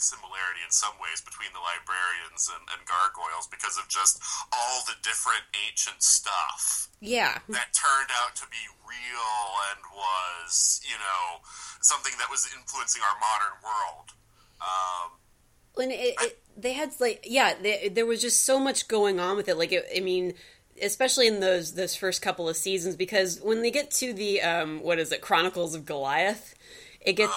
[0.00, 4.20] similarity in some ways between the librarians and, and gargoyles because of just
[4.52, 7.38] all the different ancient stuff yeah.
[7.48, 9.40] that turned out to be real
[9.72, 11.44] and was, you know,
[11.80, 14.16] something that was influencing our modern world.
[14.60, 15.20] Um,
[15.78, 19.36] and it, it, they had like yeah they, there was just so much going on
[19.36, 19.56] with it.
[19.56, 20.34] Like it, i mean
[20.82, 24.82] especially in those those first couple of seasons because when they get to the um
[24.82, 26.54] what is it chronicles of goliath
[27.00, 27.32] it gets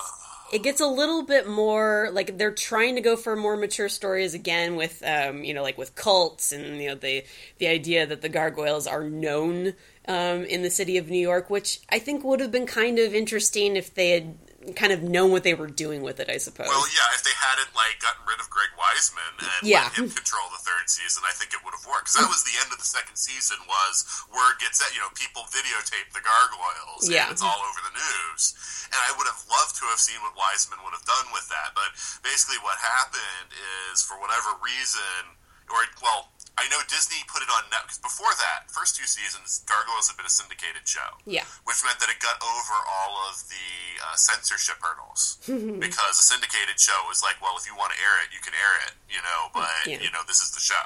[0.54, 4.36] it gets a little bit more like they're trying to go for more mature stories
[4.36, 7.24] again with um you know like with cults and you know the
[7.58, 9.74] the idea that the gargoyles are known
[10.08, 13.16] um in the city of new york which i think would have been kind of
[13.16, 14.38] interesting if they had
[14.76, 17.36] kind of known what they were doing with it i suppose well, yeah, if they
[17.36, 19.84] hadn't like gotten rid of Greg Weisman and Yeah.
[19.92, 22.12] let him control the third season, I think it would have worked.
[22.12, 23.58] Because that was the end of the second season.
[23.68, 27.28] Was word gets out, you know, people videotape the gargoyles, Yeah.
[27.28, 28.54] and it's all over the news.
[28.92, 31.72] And I would have loved to have seen what Weisman would have done with that.
[31.74, 33.52] But basically, what happened
[33.92, 35.40] is, for whatever reason,
[35.72, 37.98] or well, I know Disney put it on Netflix.
[37.98, 41.18] Before that, first two seasons, Gargoyles had been a syndicated show.
[41.26, 41.50] Yeah.
[41.66, 43.70] Which meant that it got over all of the
[44.06, 45.42] uh, censorship hurdles.
[45.82, 48.54] because a syndicated show was like, well, if you want to air it, you can
[48.54, 49.98] air it, you know, but, Yeah.
[50.06, 50.86] you know, this is the show.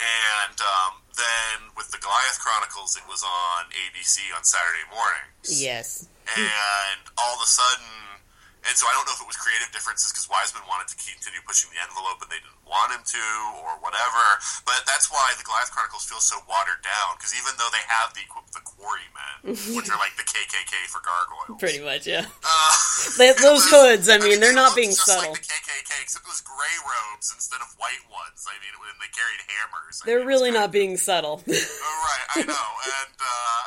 [0.00, 6.04] And um, then with the Goliath Chronicles, it was on ABC on Saturday mornings Yes.
[6.36, 7.88] and all of a sudden,
[8.66, 11.38] and so I don't know if it was creative differences because Weisman wanted to continue
[11.46, 13.24] pushing the envelope and they didn't want him to,
[13.62, 14.22] or whatever.
[14.66, 18.10] But that's why the Goliath Chronicles feel so watered down because even though they have
[18.14, 18.24] the
[18.54, 22.26] the Quarrymen, which are like the KKK for gargoyles, Pretty much, yeah.
[22.44, 22.72] uh,
[23.18, 25.32] They- those was- hoods, I mean, they're it not being just subtle.
[25.32, 28.44] Like the KKK, except it was gray robes instead of white ones.
[28.48, 30.00] I mean, and they carried hammers.
[30.02, 31.42] I They're mean, really not being subtle.
[31.46, 32.68] Oh, right, I know,
[33.02, 33.62] and uh,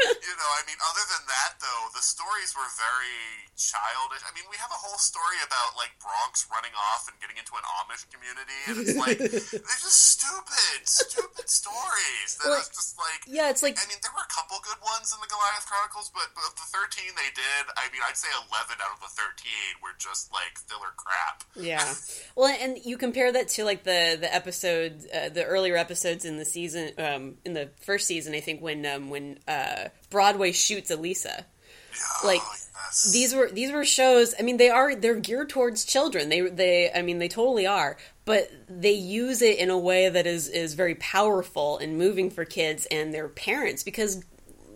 [0.00, 4.22] you know, I mean, other than that, though, the stories were very childish.
[4.24, 7.52] I mean, we have a whole story about like Bronx running off and getting into
[7.58, 9.18] an Amish community, and it's like
[9.68, 12.30] they're just stupid, stupid stories.
[12.40, 13.20] That Well, was just like.
[13.28, 16.08] yeah, it's like I mean, there were a couple good ones in the Goliath Chronicles,
[16.10, 19.12] but, but of the 13 they did, I mean, I'd say 11 out of the
[19.12, 21.44] 13 were just like filler crap.
[21.58, 21.84] Yeah.
[22.34, 26.38] Well, and you compare that to like the the episode, uh, the earlier episodes in
[26.38, 30.90] the season, um, in the first season, I think when um, when uh, Broadway shoots
[30.90, 31.46] Elisa.
[31.92, 33.10] Yeah, Like, yes.
[33.12, 34.34] These were these were shows.
[34.38, 36.28] I mean, they are they're geared towards children.
[36.28, 37.96] They they I mean they totally are.
[38.24, 42.44] But they use it in a way that is is very powerful and moving for
[42.44, 44.24] kids and their parents because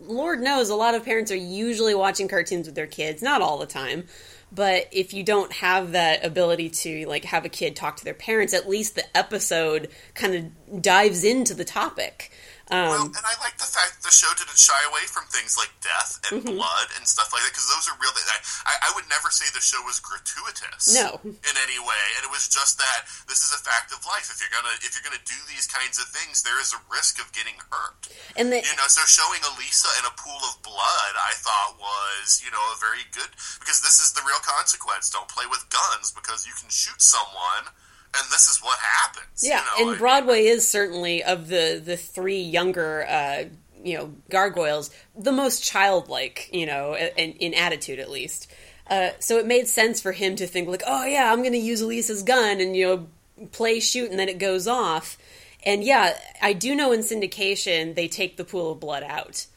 [0.07, 3.57] Lord knows a lot of parents are usually watching cartoons with their kids, not all
[3.57, 4.05] the time.
[4.51, 8.13] But if you don't have that ability to like have a kid talk to their
[8.13, 12.31] parents, at least the episode kind of dives into the topic.
[12.69, 15.55] Well, Um, and I like the fact that the show didn't shy away from things
[15.55, 16.59] like death and Mm-hmm.
[16.59, 18.11] blood and stuff like that because those are real.
[18.11, 21.19] I, I- I would never say the show was gratuitous, No.
[21.23, 24.27] in any way, and it was just that this is a fact of life.
[24.31, 27.19] If you're gonna if you're gonna do these kinds of things, there is a risk
[27.23, 28.07] of getting hurt.
[28.35, 32.41] and the, You know, so showing Elisa in a pool of blood, I thought was
[32.43, 33.31] you know a very good
[33.63, 35.09] because this is the real consequence.
[35.09, 37.71] Don't play with guns because you can shoot someone.
[38.15, 39.43] And this is what happens.
[39.43, 39.71] Yeah, you know?
[39.75, 43.43] I and mean, Broadway is certainly of the the three younger, uh,
[43.83, 48.51] you know, gargoyles, the most childlike, you know, in, in attitude at least.
[48.89, 51.57] Uh, so it made sense for him to think like, oh yeah, I'm going to
[51.57, 55.17] use Elisa's gun and you know play shoot, and then it goes off.
[55.65, 59.47] And yeah, I do know in syndication they take the pool of blood out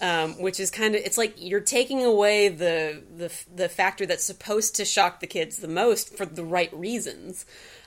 [0.00, 0.24] yeah.
[0.24, 4.24] um, which is kind of it's like you're taking away the the the factor that's
[4.24, 7.44] supposed to shock the kids the most for the right reasons.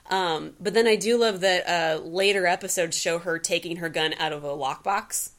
[0.10, 4.14] Um, but then I do love that uh, later episodes show her taking her gun
[4.20, 5.32] out of a lockbox.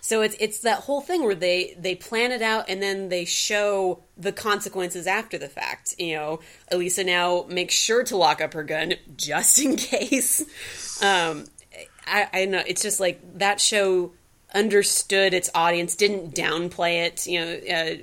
[0.00, 3.24] So it's it's that whole thing where they they plan it out and then they
[3.24, 5.94] show the consequences after the fact.
[5.98, 11.02] You know, Elisa now makes sure to lock up her gun just in case.
[11.02, 11.46] Um,
[12.06, 14.12] I, I know it's just like that show
[14.54, 17.26] understood its audience, didn't downplay it.
[17.26, 17.94] You know, uh,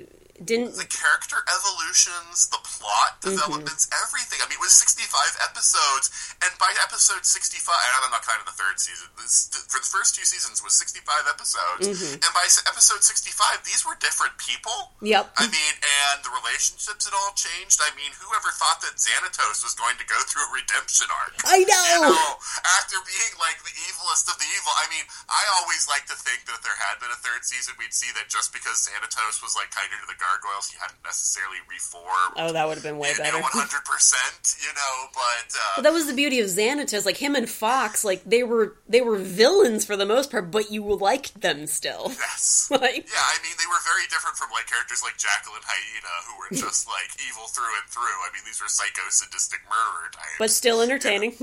[0.44, 3.40] didn't the character evolutions, the plot Mm-hmm.
[3.40, 4.36] developments, everything.
[4.44, 5.08] I mean, it was 65
[5.48, 6.12] episodes,
[6.44, 10.12] and by episode 65, and I'm not counting the third season, this, for the first
[10.12, 12.20] two seasons was 65 episodes, Mm-hmm.
[12.20, 14.92] and by episode 65, these were different people.
[15.00, 15.24] Yep.
[15.40, 17.80] I mean, and the relationships had all changed.
[17.80, 21.32] I mean, whoever thought that Xanatos was going to go through a redemption arc?
[21.48, 21.68] I You
[22.04, 22.12] know.
[22.12, 22.28] know,
[22.76, 24.72] after being like the evilest of the evil.
[24.76, 27.72] I mean, I always like to think that if there had been a third season,
[27.80, 31.58] we'd see that just because Xanatos was like kinder to the gargoyles, he hadn't necessarily
[31.70, 32.34] reformed.
[32.36, 33.38] Oh, that would have been way better.
[33.38, 37.06] know, 100%, you know, but, uh, But that was the beauty of Xanatos.
[37.06, 40.70] Like him and Fox, like they were they were villains for the most part, but
[40.70, 42.12] you liked them still.
[42.18, 42.68] yes.
[42.70, 46.14] like Yeah, I mean, they were very different from like characters like Jackal and Hyena,
[46.26, 48.02] who were just like evil through and through.
[48.02, 50.38] I mean, these were psycho sadistic murderer types.
[50.38, 51.34] but still entertaining.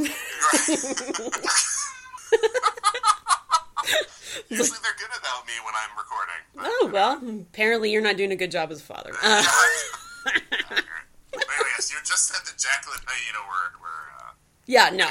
[4.52, 6.42] Usually they're good about me when I'm recording.
[6.56, 9.12] but, oh well, apparently you're not doing a good job as a father.
[10.24, 10.34] Uh,
[11.34, 14.32] yes, you just said that Jacqueline Hyena were, were uh,
[14.68, 15.08] yeah, no.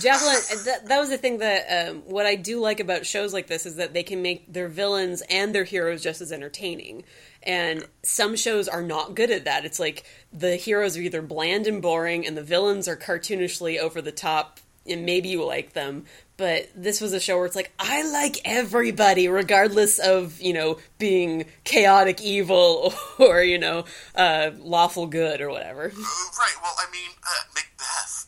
[0.00, 3.46] Jacqueline, that, that was the thing that um, what I do like about shows like
[3.46, 7.04] this is that they can make their villains and their heroes just as entertaining.
[7.42, 9.64] And some shows are not good at that.
[9.64, 14.02] It's like the heroes are either bland and boring, and the villains are cartoonishly over
[14.02, 16.04] the top, and maybe you like them.
[16.38, 20.78] But this was a show where it's like I like everybody, regardless of you know
[20.98, 25.86] being chaotic evil or you know uh, lawful good or whatever.
[25.86, 26.04] Uh,
[26.38, 26.54] Right.
[26.62, 27.60] Well, I mean, uh,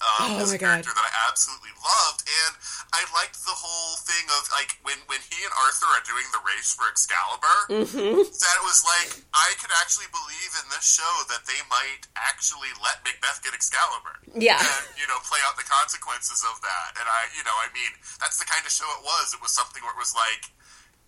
[0.00, 0.80] Uh, um, Oh my God.
[0.80, 2.52] that I absolutely loved, and
[2.96, 6.40] I liked the whole thing of like when when he and Arthur are doing the
[6.42, 7.58] race for Excalibur.
[7.68, 8.16] Mm-hmm.
[8.24, 12.72] That it was like I could actually believe in this show that they might actually
[12.80, 14.16] let Macbeth get Excalibur.
[14.32, 14.56] Yeah.
[14.60, 16.96] and you know play out the consequences of that.
[16.96, 19.36] And I, you know, I mean, that's the kind of show it was.
[19.36, 20.48] It was something where it was like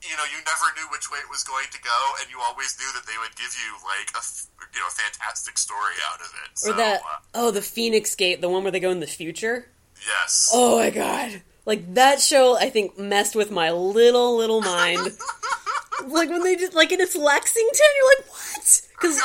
[0.02, 2.76] you know, you never knew which way it was going to go, and you always
[2.78, 4.22] knew that they would give you like a
[4.74, 6.50] you know a fantastic story out of it.
[6.58, 9.06] So, Or that uh, oh the Phoenix Gate, the one where they go in the
[9.06, 9.66] future.
[10.04, 11.42] yes, Oh my god.
[11.64, 14.98] Like that show I think messed with my little little mind.
[16.08, 18.82] like when they just like and it's Lexington, you're like, what?
[18.98, 19.22] Cause,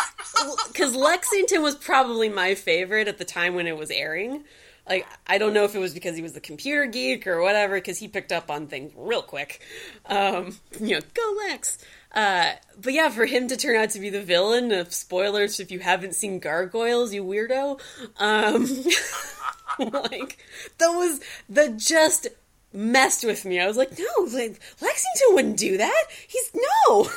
[0.74, 4.44] Cause Lexington was probably my favorite at the time when it was airing.
[4.88, 7.76] Like I don't know if it was because he was the computer geek or whatever,
[7.76, 9.62] because he picked up on things real quick.
[10.06, 11.78] Um, you know, go Lex.
[12.14, 15.72] Uh, but yeah, for him to turn out to be the villain of spoilers if
[15.72, 17.80] you haven't seen Gargoyles, you weirdo.
[18.18, 18.64] Um,
[20.04, 20.38] like
[20.78, 21.20] that was
[21.50, 22.28] that just
[22.74, 23.60] messed with me.
[23.60, 26.04] I was like, no, like Lexington wouldn't do that.
[26.28, 27.10] He's no.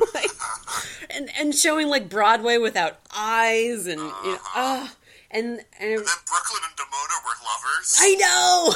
[0.14, 0.30] like,
[1.10, 4.88] and and showing like Broadway without eyes and you know, uh,
[5.30, 7.96] and and then Brooklyn and Demona were lovers.
[7.98, 8.74] I know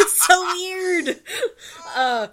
[0.00, 1.20] it's so weird.
[1.96, 2.28] Uh,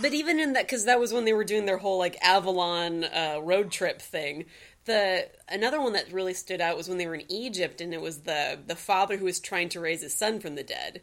[0.00, 3.04] but even in that, because that was when they were doing their whole like Avalon
[3.04, 4.46] uh, road trip thing.
[4.84, 8.00] The another one that really stood out was when they were in Egypt, and it
[8.00, 11.02] was the the father who was trying to raise his son from the dead,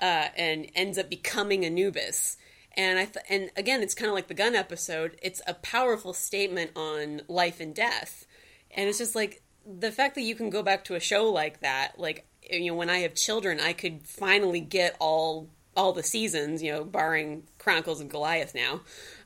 [0.00, 2.36] uh, and ends up becoming Anubis.
[2.76, 5.18] And I th- and again, it's kind of like the gun episode.
[5.20, 8.24] It's a powerful statement on life and death,
[8.70, 11.60] and it's just like the fact that you can go back to a show like
[11.60, 11.98] that.
[11.98, 16.62] Like you know, when I have children, I could finally get all all the seasons.
[16.62, 18.80] You know, barring Chronicles of Goliath now,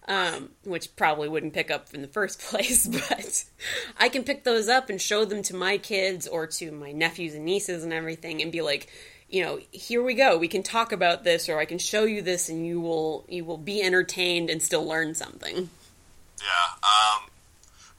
[0.09, 2.87] um, which probably wouldn't pick up in the first place.
[2.87, 3.45] But
[3.99, 7.35] I can pick those up and show them to my kids or to my nephews
[7.35, 8.89] and nieces and everything, and be like,
[9.29, 10.37] you know, here we go.
[10.37, 13.45] We can talk about this, or I can show you this, and you will you
[13.45, 15.71] will be entertained and still learn something.
[16.41, 16.73] Yeah.
[16.83, 17.29] Um,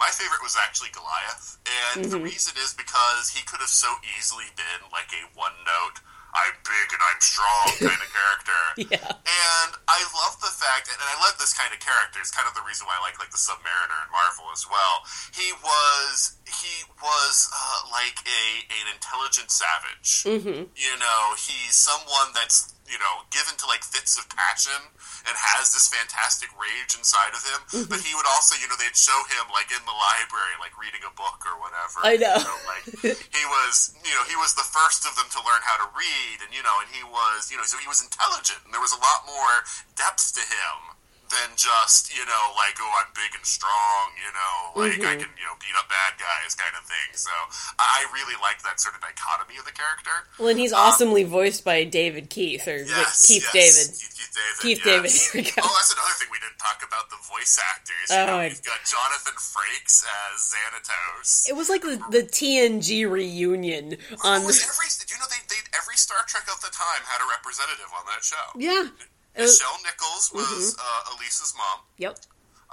[0.04, 1.56] my favorite was actually Goliath,
[1.96, 3.88] and the reason is because he could have so
[4.20, 6.04] easily been like a one note,
[6.36, 8.62] I'm big and I'm strong kind of character.
[8.90, 9.16] Yeah.
[9.16, 12.20] And I love the fact, and I love this kind of character.
[12.20, 15.08] It's kind of the reason why I like like the Submariner in Marvel as well.
[15.32, 18.44] He was he was uh, like a
[18.76, 20.26] an intelligent savage.
[20.26, 20.74] Mm-hmm.
[20.74, 24.78] You know, he's someone that's you know given to like fits of passion
[25.26, 27.60] and has this fantastic rage inside of him.
[27.74, 27.90] Mm-hmm.
[27.90, 31.02] But he would also, you know, they'd show him like in the library, like reading
[31.08, 32.04] a book or whatever.
[32.04, 32.38] I know.
[32.38, 32.86] You know, like
[33.34, 36.44] he was, you know, he was the first of them to learn how to read,
[36.46, 38.94] and you know, and he was, you know, so he was intelligent, and there was
[38.94, 40.93] a lot more depth to him
[41.30, 45.26] than just, you know, like oh, I'm big and strong, you know, like I Mhm.
[45.26, 47.10] can, you know, beat up bad guys, kind of thing.
[47.18, 47.32] So
[47.80, 50.28] I really like that sort of dichotomy of the character.
[50.38, 53.54] Well, and he's awesomely voiced by David Keith or Yes, Keith yes.
[53.54, 53.90] David.
[53.98, 54.60] Keith, David.
[54.62, 54.86] Keith yes.
[54.86, 55.62] David, here we go.
[55.66, 58.08] Oh, that's another thing we didn't talk about the voice actors.
[58.10, 61.50] You Oh, know, I- we've got Jonathan Frakes as Xanatos.
[61.50, 64.88] It was like the, the TNG reunion on Who was the every?
[65.00, 68.06] Did you know they, they every Star Trek of the time had a representative on
[68.12, 68.46] that show?
[68.56, 68.90] yeah.
[69.38, 71.80] Nichelle Nichols was uh, Elisa's mom.
[71.98, 72.18] yep.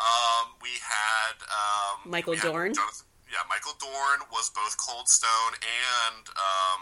[0.00, 2.74] Um, we had um, Michael we had Dorn.
[2.74, 6.80] Jonathan- yeah, Michael Dorn was both Cold Stone and um,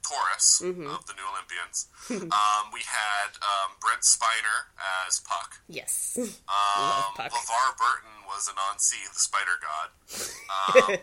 [0.00, 0.86] Taurus Mm-hmm.
[0.86, 1.88] of the New Olympians.
[2.32, 4.70] um, we had um, Brent Spiner
[5.06, 5.60] as Puck.
[5.68, 6.16] Yes.
[6.48, 7.32] Um, Puck.
[7.34, 9.88] LeVar Burton was Anansi, the Spider God.
[10.54, 10.94] Um,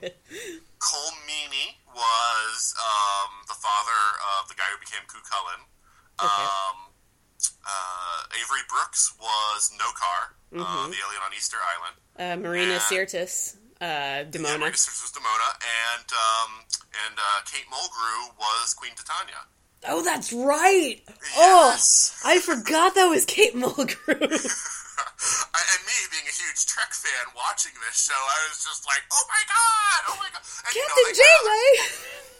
[0.79, 4.01] Colm Meaney was um, the father
[4.39, 5.61] of the guy who became Cú Chulainn.
[6.17, 6.47] Okay.
[7.65, 10.91] Uh, Avery Brooks was Nokkar, uh, Mm-hmm.
[10.91, 11.95] the alien on Easter Island.
[12.19, 12.77] Uh, Marina.
[12.79, 14.59] Sirtis, uh, Yeah, Demona.
[14.59, 15.49] Marcus was Demona,
[15.95, 16.51] and um,
[17.07, 19.41] and uh, Kate Mulgrew was Queen Titania.
[19.87, 21.01] Oh, that's right.
[21.37, 22.21] Oh, Yes.
[22.23, 23.97] I forgot that was Kate Mulgrew.
[25.01, 29.25] And me being a huge Trek fan, watching this show, I was just like, "Oh
[29.29, 29.99] my god!
[30.13, 31.69] Oh my god!" And, you know, Captain had other- Janeway.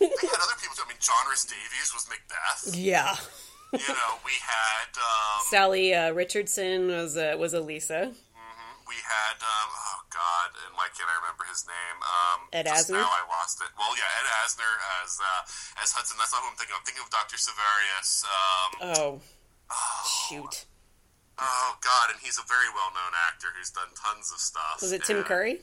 [0.21, 0.75] They had other people.
[0.81, 2.73] I mean, John Rhys Davies was Macbeth.
[2.75, 3.15] yeah.
[3.71, 8.11] You know, we had um, Salli uh, Richardson was uh, was Elisa.
[8.11, 11.97] mhm, we had um, oh god, and why can't I remember his name?
[12.03, 12.99] Um, Ed Asner?
[12.99, 13.71] Now I lost it.
[13.79, 14.67] Well, yeah, Ed Asner
[15.03, 16.17] as uh, as Hudson.
[16.19, 16.83] That's not who I'm thinking of.
[16.83, 18.27] I'm thinking of Doctor Sevarius.
[18.27, 19.11] Um, Oh,
[20.27, 20.65] shoot.
[21.39, 24.81] oh god, and he's a very well known actor who's done tons of stuff.
[24.81, 25.61] Was it Tim And- Curry?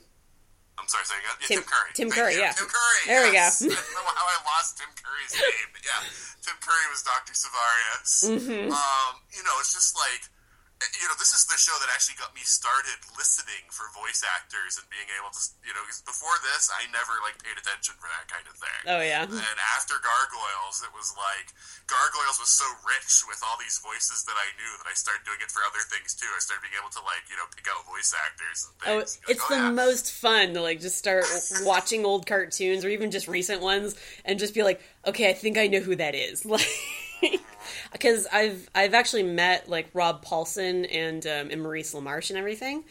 [0.78, 1.36] I'm sorry, again.
[1.42, 1.90] Yeah, Tim- Tim, Curry.
[1.94, 2.52] Tim Curry, yeah.
[2.54, 3.02] Tim Curry.
[3.10, 3.44] There we go.
[3.50, 5.68] I don't know how I lost Tim Curry's name.
[5.74, 6.00] But yeah,
[6.46, 8.12] Tim Curry was Doctor Sevarius.
[8.24, 8.70] Mm-hmm.
[8.70, 10.30] Um, you know, it's just like
[10.78, 14.78] you know, this is the show that actually got me started listening for voice actors
[14.78, 18.06] and being able to, you know, because before this, I never like paid attention for
[18.06, 18.80] that kind of thing.
[18.86, 19.26] Oh yeah.
[19.26, 21.50] And after Gargoyles, it was like
[21.90, 25.42] Gargoyles was so rich with all these voices that I knew that I started doing
[25.42, 26.30] it for other things too.
[26.30, 29.18] I started being able to like, you know, pick out voice actors and Oh, things.
[29.26, 29.74] it's Like, the oh, yeah.
[29.74, 31.26] most fun to like just start
[31.66, 35.58] watching old cartoons or even just recent ones and just be like, okay, I think
[35.58, 36.46] I know who that is.
[37.18, 37.42] Like,
[37.92, 42.84] because I've I've actually met like Rob Paulsen and um, and Maurice LaMarche and everything,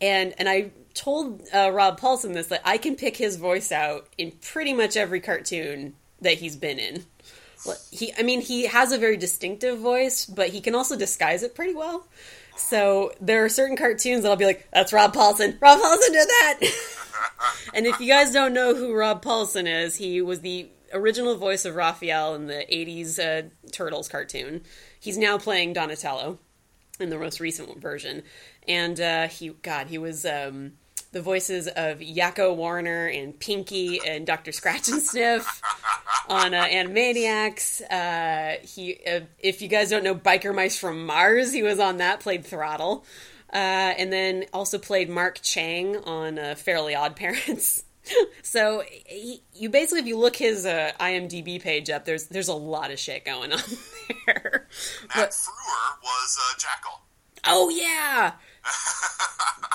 [0.00, 4.08] and and I told uh, Rob Paulsen this that I can pick his voice out
[4.18, 7.04] in pretty much every cartoon that he's been in.
[7.92, 11.54] He, I mean, he has a very distinctive voice, but he can also disguise it
[11.54, 12.06] pretty well.
[12.56, 15.60] So there are certain cartoons that I'll be like, "That's Rob Paulsen.
[15.60, 16.58] Rob Paulsen did that."
[17.74, 21.64] and if you guys don't know who Rob Paulsen is, he was the original voice
[21.64, 24.62] of Raphael in the '80s uh, Turtles cartoon.
[24.98, 26.38] He's now playing Donatello
[27.00, 28.22] in the most recent version,
[28.66, 30.24] and uh, he, God, he was.
[30.24, 30.72] Um,
[31.12, 34.50] the voices of Yakko Warner and Pinky and Dr.
[34.50, 35.46] Scratchansniff
[36.28, 37.82] on uh, Animaniacs.
[37.90, 41.98] Uh, he, uh, if you guys don't know Biker Mice from Mars, he was on
[41.98, 42.20] that.
[42.20, 43.04] Played Throttle,
[43.52, 47.84] uh, and then also played Mark Chang on uh, Fairly Odd Parents.
[48.42, 52.54] so he, you basically, if you look his uh, IMDb page up, there's there's a
[52.54, 53.60] lot of shit going on
[54.26, 54.68] there.
[55.08, 57.00] Matt But Frewer was uh, Jackal.
[57.46, 58.32] oh yeah,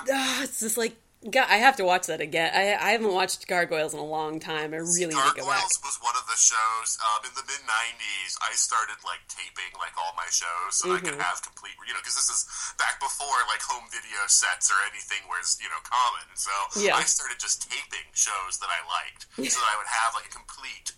[0.09, 0.95] Ah, it's just like.
[1.27, 2.51] God, I have to watch that again.
[2.55, 4.71] I, I haven't watched Gargoyles in a long time.
[4.73, 5.43] I really need to go back.
[5.43, 8.31] Gargoyles was one of the shows um, in the mid '90s.
[8.39, 11.13] I started like taping like all my shows so I Mm-hmm.
[11.13, 12.47] could have complete, you know, because this is
[12.79, 16.27] back before like home video sets or anything was you know common.
[16.39, 16.95] So Yeah.
[16.95, 20.33] I started just taping shows that I liked, so that I would have like a
[20.33, 20.95] complete.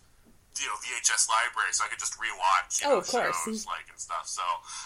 [0.59, 2.81] You know VHS library, so I could just rewatch.
[2.81, 3.37] You Oh, know, of course.
[3.45, 4.27] shows, like and stuff.
[4.27, 4.41] So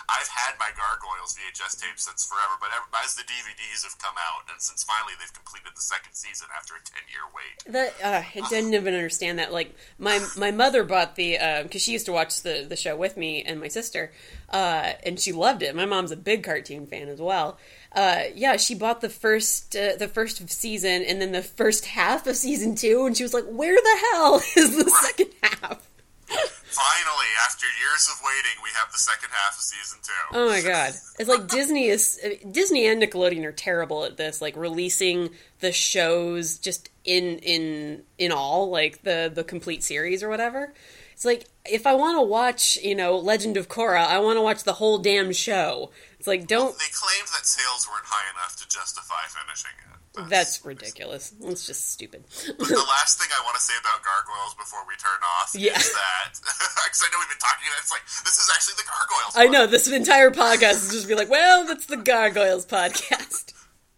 [0.10, 4.14] I've had my Gargoyles VHS tapes since forever, but ever, as the DVDs have come
[4.22, 7.94] out, and since finally they've completed the second season after a ten year wait, That
[8.04, 9.52] uh, I didn't even understand that.
[9.52, 13.18] Like my my mother bought the because she used to watch the the show with
[13.18, 14.12] me and my sister,
[14.50, 15.76] uh, and she loved it.
[15.76, 17.58] My mom's a big cartoon fan as well.
[17.96, 22.26] Uh, yeah, she bought the first uh, the first season and then the first half
[22.26, 25.88] of season two, and she was like, "Where the hell is the second half?"
[26.26, 30.38] Finally, after years of waiting, we have the second half of season two.
[30.38, 30.94] Oh my god!
[31.20, 32.20] It's like Disney is
[32.50, 35.30] Disney and Nickelodeon are terrible at this, like releasing
[35.60, 40.74] the shows just in in in all, like the the complete series or whatever.
[41.14, 44.42] It's like if I want to watch, you know, Legend of Korra, I want to
[44.42, 45.92] watch the whole damn show.
[46.24, 46.72] It's like don't.
[46.80, 50.32] They claimed that sales weren't high enough to justify finishing it.
[50.32, 51.36] That's ridiculous.
[51.44, 52.24] It's just stupid.
[52.32, 55.76] But the last thing I want to say about gargoyles before we turn off Yeah.
[55.76, 58.80] is that because I know we've been talking about it, it's like this is actually
[58.80, 59.36] the gargoyles.
[59.36, 63.52] I one, know this entire podcast is just be like, well, that's the Gargoyles podcast.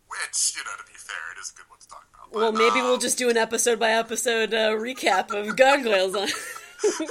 [0.09, 2.34] Which you know, to be fair, it is a good one to talk about.
[2.34, 6.26] Well, maybe um, we'll just do an episode by episode uh, recap of Gargoyles on.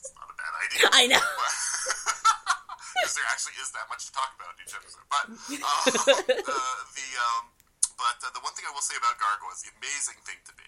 [0.00, 0.88] It's not a bad idea.
[0.88, 1.20] I know.
[3.00, 5.04] Because there actually is that much to talk about in each episode.
[5.08, 5.36] But um,
[6.52, 7.44] uh, the um,
[7.96, 10.64] but uh, the one thing I will say about Gargoyles, the amazing thing to me,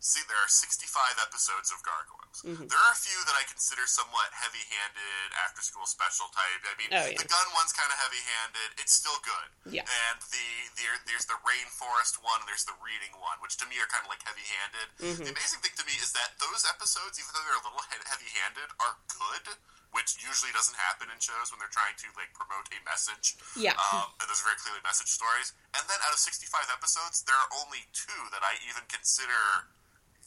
[0.00, 0.88] see, there are 65
[1.24, 2.40] episodes of Gargoyles.
[2.44, 2.68] Mm-hmm.
[2.68, 6.62] There are a few that I consider somewhat heavy-handed, after-school special type.
[6.68, 7.16] I mean, Oh, yeah.
[7.20, 8.80] the gun one's kind of heavy-handed.
[8.80, 9.48] It's still good.
[9.72, 9.84] Yeah.
[9.84, 13.76] And the, the there's the rainforest one, and there's the reading one, which to me
[13.80, 14.86] are kind of like heavy-handed.
[15.00, 15.24] Mm-hmm.
[15.28, 18.68] The amazing thing to me is that those episodes, even though they're a little heavy-handed,
[18.80, 19.56] are good.
[19.90, 23.34] Which usually doesn't happen in shows when they're trying to like promote a message.
[23.58, 23.74] Yeah.
[23.90, 25.50] Um, and those are very clearly message stories.
[25.74, 29.66] And then out of 65 episodes, there are only two that I even consider,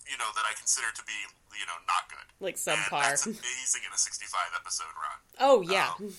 [0.03, 1.16] you know, that I consider to be,
[1.55, 2.28] you know, not good.
[2.43, 3.07] Like And subpar.
[3.16, 5.20] that's amazing in a 65 episode run.
[5.39, 5.95] Oh yeah.
[5.95, 6.11] Um,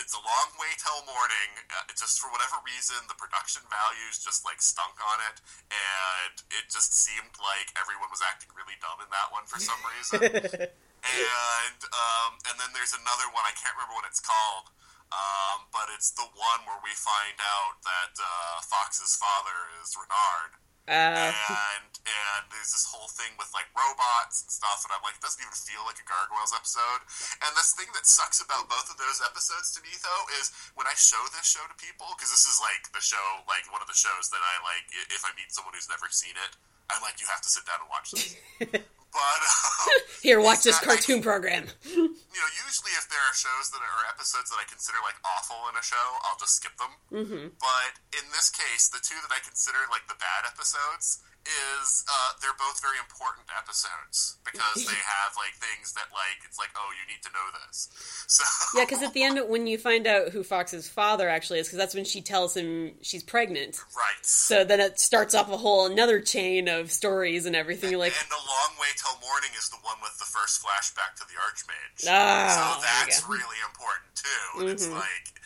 [0.00, 1.50] It's a long way till morning.
[1.68, 5.36] Uh, just for whatever reason, the production values just like stunk on it,
[5.68, 9.76] and it just seemed like everyone was acting really dumb in that one for some
[9.84, 10.72] reason.
[11.04, 14.70] and um, and then there's another one I can't remember what it's called,
[15.14, 20.58] um, but it's the one where we find out that uh, Fox's father is Renard
[20.88, 21.44] Uh,
[21.76, 25.24] and and there's this whole thing with like robots and stuff, and I'm like, it
[25.24, 27.04] doesn't even feel like a Gargoyles episode.
[27.44, 30.88] And this thing that sucks about both of those episodes to me, though, is when
[30.88, 33.88] I show this show to people, because this is like the show, like one of
[33.92, 34.88] the shows that I like.
[35.12, 36.56] If I meet someone who's never seen it,
[36.88, 38.32] I'm like, you have to sit down and watch this.
[39.12, 39.88] but um,
[40.22, 41.66] here, watch this cartoon program.
[41.84, 45.16] you you know, usually if there are shows that are episodes that I consider like
[45.24, 46.92] awful in a show, I'll just skip them.
[47.10, 47.44] Mm-hmm.
[47.58, 52.32] But in this case, the two that I consider like the bad episodes is uh,
[52.42, 56.90] they're both very important episodes because they have like things that like it's like oh
[56.92, 57.88] you need to know this.
[58.28, 58.44] So
[58.76, 61.78] Yeah, because at the end, when you find out who Fox's father actually is, because
[61.78, 63.76] that's when she tells him she's pregnant.
[63.96, 64.20] right.
[64.22, 67.90] So then it starts off a whole another chain of stories and everything.
[67.90, 71.16] You're like, and the long way till morning is the one with the first flashback
[71.16, 72.06] to the Archmage.
[72.08, 74.60] Ah, so that's really important too.
[74.60, 74.94] And it's Mhm.
[74.94, 75.37] like,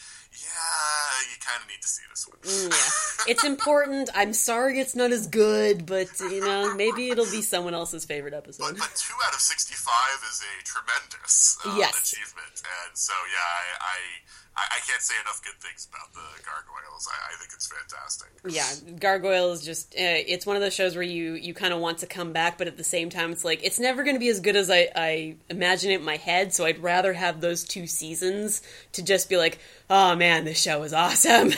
[0.53, 2.39] yeah, you kind of need to see this one.
[2.43, 4.11] mm, yeah, it's important.
[4.15, 8.35] I'm sorry it's not as good, but you know, maybe it'll be someone else's favorite
[8.35, 8.65] episode.
[8.77, 12.13] But, but two out of sixty-five is a tremendous uh, Yes.
[12.13, 13.39] achievement, and so yeah,
[13.81, 13.99] I, I
[14.55, 17.09] I can't say enough good things about the Gargoyles.
[17.11, 18.29] I, I think it's fantastic.
[18.49, 21.99] Yeah, Gargoyles just uh, it's one of those shows where you you kind of want
[21.99, 24.29] to come back, but at the same time, it's like it's never going to be
[24.29, 26.53] as good as I, I imagine it in my head.
[26.53, 28.61] So I'd rather have those two seasons
[28.93, 29.59] to just be like,
[29.93, 31.53] oh man, this show is awesome.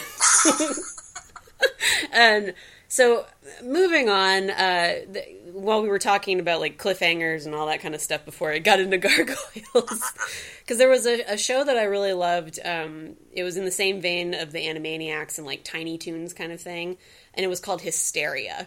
[2.12, 2.52] and
[2.88, 3.26] so
[3.62, 7.94] moving on, uh, th- while we were talking about like cliffhangers and all that kind
[7.94, 10.12] of stuff before I got into Gargoyles,
[10.60, 12.58] because there was a, a show that I really loved.
[12.64, 16.50] Um, it was in the same vein of the Animaniacs and like Tiny Toons kind
[16.50, 16.98] of thing,
[17.34, 18.66] and it was called Histeria,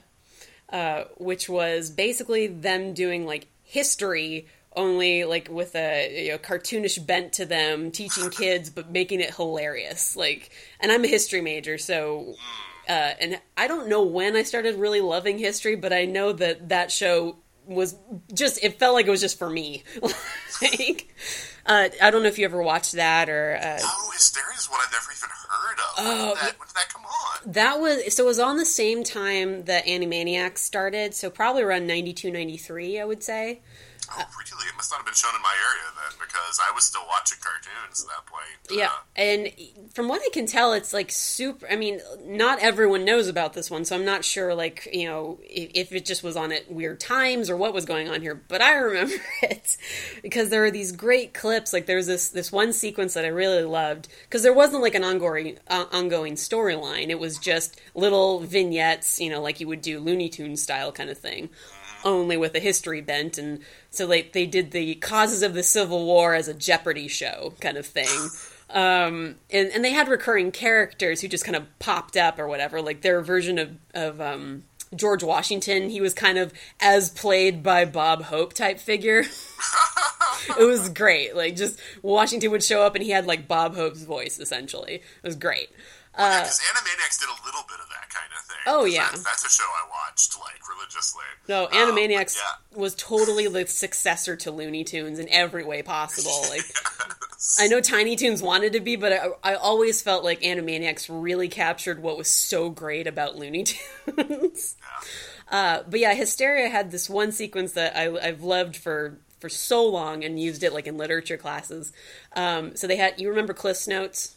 [0.69, 4.47] uh, which was basically them doing like history.
[4.77, 9.33] Only like with a you know, cartoonish bent to them, teaching kids but making it
[9.35, 10.15] hilarious.
[10.15, 12.35] Like, and I'm a history major, so
[12.87, 16.69] uh, and I don't know when I started really loving history, but I know that
[16.69, 17.95] that show was
[18.33, 19.83] just it felt like it was just for me.
[20.61, 21.13] like,
[21.65, 24.79] uh, I don't know if you ever watched that or uh, Oh, Histeria is what
[24.85, 26.05] I've never even heard of.
[26.05, 27.51] When, Oh, did that, when did that come on?
[27.51, 31.87] that was so it was on the same time that Animaniacs started, so probably around
[31.87, 33.59] 92, 93, I would say.
[34.11, 34.67] Oh, really?
[34.67, 37.37] It must not have been shown in my area then, because I was still watching
[37.41, 38.79] cartoons at that point.
[38.79, 39.51] Yeah, Uh, and
[39.93, 41.67] from what I can tell, it's like super.
[41.69, 45.39] I mean, not everyone knows about this one, so I'm not sure, like you know,
[45.43, 48.35] if, if it just was on at weird times or what was going on here.
[48.47, 49.77] But I remember it
[50.21, 51.73] because there were these great clips.
[51.73, 54.95] Like there was this this one sequence that I really loved because there wasn't like
[54.95, 57.09] an ongoing uh, ongoing storyline.
[57.09, 61.09] It was just little vignettes, you know, like you would do Looney Tunes style kind
[61.09, 61.49] of thing
[62.05, 63.59] only with a history bent and
[63.97, 67.77] so like they did the causes of the civil war as a jeopardy show kind
[67.77, 68.29] of thing.
[68.69, 72.81] Um and, and they had recurring characters who just kind of popped up or whatever.
[72.81, 74.63] Like their version of of um
[74.95, 79.23] george washington he was kind of as played by bob hope type figure.
[80.57, 81.35] It was great.
[81.35, 84.95] Like just washington would show up and he had like bob hope's voice essentially.
[84.95, 85.69] It was great.
[86.17, 88.36] Because Animaniacs did a little bit of that kind of.
[88.36, 88.36] Uh,
[88.67, 89.09] Oh, yeah.
[89.09, 91.23] that- that's a show I watched like religiously.
[91.47, 92.77] No, Um, Animaniacs yeah.
[92.77, 96.43] was totally the successor to Looney Tunes in every way possible.
[96.49, 96.65] Like,
[97.59, 101.47] I know Tiny Toons wanted to be, but I, I always felt like Animaniacs really
[101.47, 103.63] captured what was so great about Looney
[104.15, 104.75] Tunes.
[105.51, 109.85] uh, but yeah, Histeria had this one sequence that I, I've loved for for so
[109.85, 111.93] long and used it like in literature classes.
[112.35, 114.35] Um, so they had, you remember Cliff's Notes?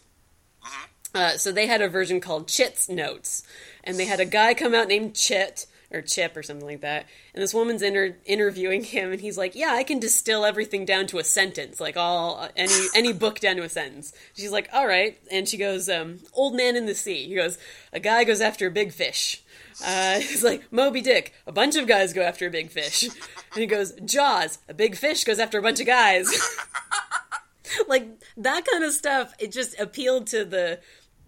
[1.14, 3.42] Uh, so they had a version called Chit's Notes,
[3.82, 7.06] and they had a guy come out named Chit or Chip or something like that,
[7.34, 11.08] and this woman's inter- interviewing him, and he's like, "Yeah, I can distill everything down
[11.08, 14.86] to a sentence, like all any any book down to a sentence." She's like, "All
[14.86, 17.58] right," and she goes, um, "Old Man in the Sea." He goes,
[17.92, 19.42] "A guy goes after a big fish."
[19.84, 21.34] Uh, he's like Moby Dick.
[21.46, 24.58] A bunch of guys go after a big fish, and he goes Jaws.
[24.68, 26.30] A big fish goes after a bunch of guys.
[27.88, 29.34] like that kind of stuff.
[29.38, 30.80] It just appealed to the,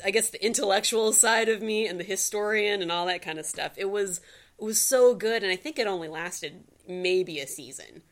[0.04, 3.46] I guess, the intellectual side of me and the historian and all that kind of
[3.46, 3.72] stuff.
[3.76, 4.20] It was
[4.58, 8.02] it was so good, and I think it only lasted maybe a season.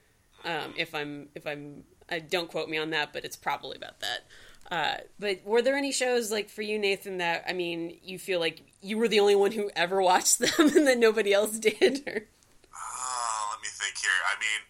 [0.45, 4.01] Um, if I'm if I'm, I don't quote me on that, but it's probably about
[4.01, 4.26] that.
[4.70, 8.41] Uh, but were there any shows like for you, Nathan, that I mean, you feel
[8.41, 12.03] like you were the only one who ever watched them and that nobody else did?
[12.07, 12.26] Or...
[12.74, 14.11] Oh, let me think here.
[14.26, 14.61] I mean,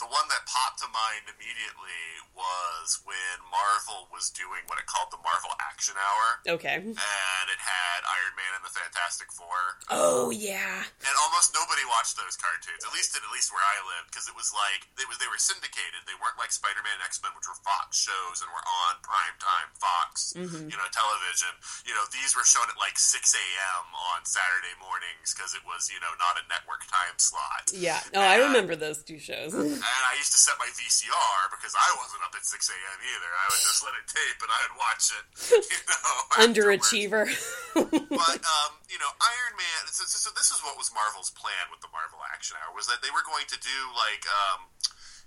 [0.00, 2.00] the one that popped to mind immediately
[2.32, 6.80] was when Marvel was doing what it called the Marvel Action Hour, Okay.
[6.80, 9.84] and it had Iron Man and the Fantastic Four.
[9.92, 10.88] Oh yeah.
[11.04, 14.34] And almost nobody watched those cartoons, at least at least where I lived, because it
[14.34, 16.00] was like they was they were syndicated.
[16.08, 19.04] They weren't like Spider Man and X Men, which were Fox shows and were on
[19.04, 20.72] prime time Fox, mm-hmm.
[20.72, 21.52] you know, television.
[21.84, 23.84] You know, these were shown at like six a.m.
[24.16, 27.68] on Saturday mornings because it was you know not a network time slot.
[27.76, 28.00] Yeah.
[28.16, 29.52] Oh, I remember those two shows.
[29.90, 32.98] And I used to set my VCR because I wasn't up at 6 a.m.
[33.02, 33.30] either.
[33.34, 35.24] I would just let it tape and I would watch it,
[35.66, 36.14] you know.
[36.46, 37.26] Underachiever.
[38.10, 41.70] But, um, you know, Iron Man, so, so, so this is what was Marvel's plan
[41.70, 44.68] with the Marvel Action Hour, was that they were going to do, like, um,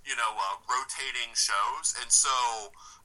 [0.04, 2.30] you know, uh, rotating shows, and so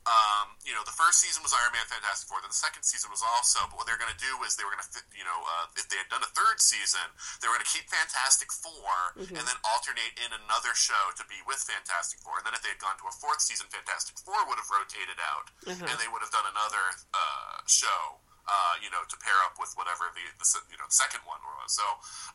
[0.08, 2.40] um, you know, the first season was Iron Man Fantastic Four.
[2.40, 3.68] Then the second season was also.
[3.68, 5.92] But what they're going to do is they were going to, you know, uh, if
[5.92, 7.04] they had done a third season,
[7.44, 9.36] they were going to keep Fantastic 4 mm-hmm.
[9.36, 12.40] and then alternate in another show to be with Fantastic Four.
[12.40, 15.20] And then if they had gone to a fourth season, Fantastic Four would have rotated
[15.20, 15.84] out, mm-hmm.
[15.84, 18.24] and they would have done another uh, show.
[18.50, 21.38] Uh, you know, to pair up with whatever the, the you know the second one
[21.46, 21.70] was.
[21.70, 21.86] So,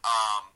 [0.06, 0.54] um,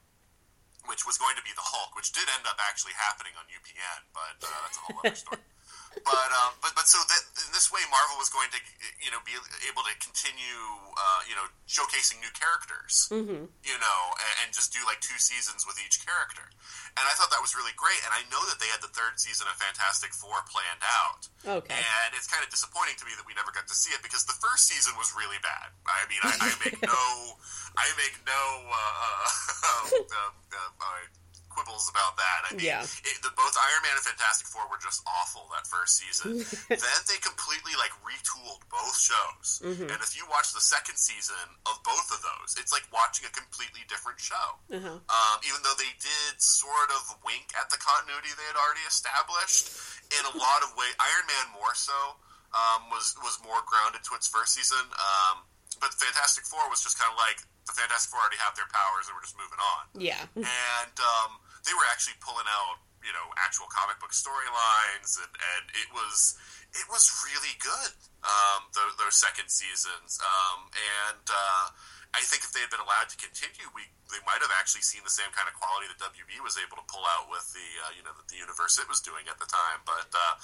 [0.86, 4.06] which was going to be the Hulk, which did end up actually happening on UPN,
[4.14, 5.42] but uh, that's a whole other story.
[6.04, 8.60] but um, but but so that in this way, Marvel was going to
[9.00, 9.34] you know be
[9.66, 10.62] able to continue
[10.94, 13.44] uh, you know showcasing new characters, mm-hmm.
[13.44, 16.48] you know, and, and, just do like two seasons with each character.
[16.96, 18.00] And I thought that was really great.
[18.08, 21.28] And I know that they had the third season of Fantastic Four planned out.
[21.44, 21.76] Okay.
[21.76, 24.24] And it's kind of disappointing to me that we never got to see it because
[24.24, 25.70] the first season was really bad.
[25.84, 27.04] I mean, I, I make no,
[27.76, 28.42] I make no.
[28.72, 29.28] Uh,
[30.16, 30.32] uh,
[30.80, 31.08] uh,
[31.58, 32.38] quibbles about that.
[32.46, 32.86] I mean, yeah.
[32.86, 36.38] It, the, both Iron Man and Fantastic Four were just awful that first season.
[36.70, 39.90] then they completely like retooled both shows, mm-hmm.
[39.90, 43.32] and if you watch the second season of both of those, it's like watching a
[43.34, 44.48] completely different show.
[44.70, 45.02] Uh-huh.
[45.02, 49.74] Um, even though they did sort of wink at the continuity they had already established
[50.14, 50.94] in a lot of ways.
[51.02, 51.96] Iron Man more so
[52.54, 54.80] um, was was more grounded to its first season.
[54.94, 55.44] Um,
[55.80, 59.06] but Fantastic Four was just kind of like the Fantastic Four already have their powers
[59.06, 59.82] and we're just moving on.
[59.94, 60.22] Yeah.
[60.38, 61.30] And um,
[61.68, 66.34] they were actually pulling out you know actual comic book storylines and, and it was
[66.72, 67.92] it was really good
[68.24, 70.18] um, those, those second seasons.
[70.20, 71.64] Um, and uh,
[72.14, 75.04] I think if they had been allowed to continue, we they might have actually seen
[75.04, 77.92] the same kind of quality that WB was able to pull out with the uh,
[77.92, 79.84] you know the, the, universe it was doing at the time.
[79.84, 80.34] But uh,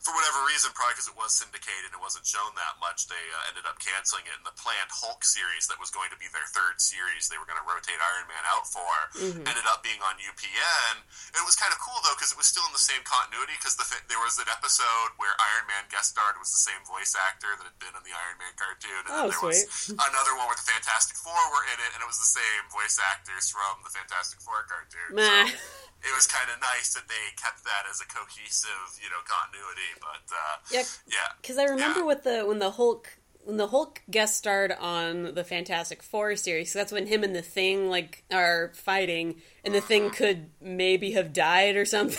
[0.00, 3.20] for whatever reason, probably because it was syndicated and it wasn't shown that much, they
[3.36, 4.36] uh, ended up canceling it.
[4.40, 7.44] And the planned Hulk series that was going to be their third series, they were
[7.44, 9.44] going to rotate Iron Man out for, mm-hmm.
[9.44, 11.04] ended up being on UPN.
[11.36, 13.76] It was kind of cool though because it was still in the same continuity because
[13.76, 17.52] the, there was an episode where Iron Man guest starred was the same voice actor
[17.60, 19.68] that had been in the Iron Man cartoon, and oh, then there sweet.
[19.68, 22.64] was another one where the Fantastic Four were in it, and it was the same
[22.72, 25.18] voice actors from the Fantastic Four cartoon.
[25.18, 25.56] So
[26.06, 29.90] it was kind of nice that they kept that as a cohesive, you know, continuity.
[30.00, 32.06] But uh, yeah, yeah, because I remember yeah.
[32.06, 33.08] with the when the Hulk
[33.44, 37.34] when the Hulk guest starred on the Fantastic Four series, so that's when him and
[37.34, 42.18] the Thing like are fighting, and the Thing could maybe have died or something.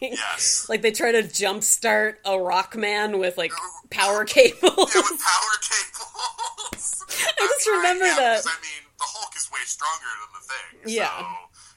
[0.00, 0.66] Yes.
[0.68, 3.52] like they try to jumpstart a Rockman with like
[3.90, 4.54] power cables.
[4.62, 7.04] yeah, with power cables.
[7.38, 8.42] I just remember right, that.
[8.46, 10.92] I mean, the Hulk is way stronger than the Thing.
[10.94, 11.08] Yeah.
[11.08, 11.24] So,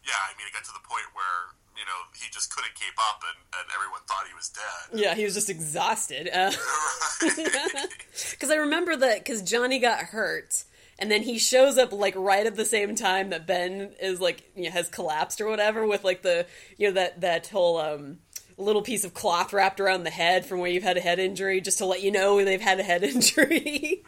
[0.06, 2.94] yeah, I mean, it got to the point where you know he just couldn't keep
[3.00, 5.00] up, and, and everyone thought he was dead.
[5.00, 6.26] Yeah, he was just exhausted.
[6.26, 6.58] Because
[8.50, 10.66] uh, I remember that because Johnny got hurt.
[11.00, 14.52] And then he shows up like right at the same time that Ben is like
[14.56, 16.46] you know, has collapsed or whatever with like the
[16.78, 18.20] you know that that whole um
[18.58, 21.62] little piece of cloth wrapped around the head from where you've had a head injury,
[21.62, 24.04] just to let you know they've had a head injury.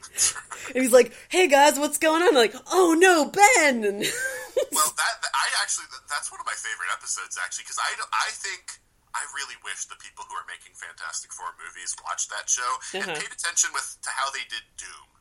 [0.74, 3.82] and he's like, "Hey guys, what's going on?" I'm like, "Oh no, Ben!"
[4.72, 8.82] well, that I actually that's one of my favorite episodes actually because I I think.
[9.16, 13.00] I really wish the people who are making Fantastic Four movies watched that show uh-huh.
[13.00, 15.14] and paid attention with to how they did Doom.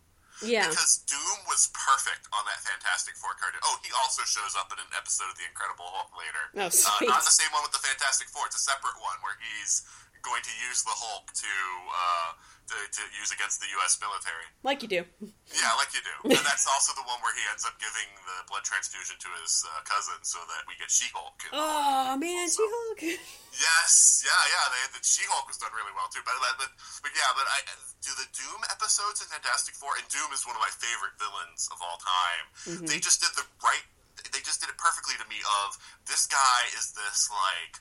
[0.46, 0.68] Yeah.
[0.68, 3.56] Because Doom was perfect on that Fantastic Four card.
[3.64, 6.44] Oh, he also shows up in an episode of The Incredible Hulk later.
[6.56, 6.68] Oh.
[6.68, 8.46] Uh, not the same one with the Fantastic Four.
[8.48, 9.82] It's a separate one where he's
[10.24, 11.54] going to use the Hulk to
[11.92, 12.30] uh,
[12.64, 14.00] to, to, use against the U.S.
[14.00, 14.48] military.
[14.64, 15.04] Like you do.
[15.54, 16.34] Yeah, like you do.
[16.34, 19.62] and that's also the one where he ends up giving the blood transfusion to his
[19.62, 21.36] uh, cousin so that we get She-Hulk.
[21.54, 22.64] Oh man, also.
[22.64, 23.00] She-Hulk.
[23.68, 24.64] yes, yeah, yeah.
[24.72, 26.24] They, the She-Hulk was done really well too.
[26.26, 27.60] But but, but yeah, but I
[28.02, 31.70] do the Doom episodes in Fantastic Four, and Doom is one of my favorite villains
[31.70, 32.44] of all time.
[32.66, 32.88] Mm-hmm.
[32.90, 33.84] They just did the right.
[34.32, 35.38] They just did it perfectly to me.
[35.62, 37.78] Of this guy is this like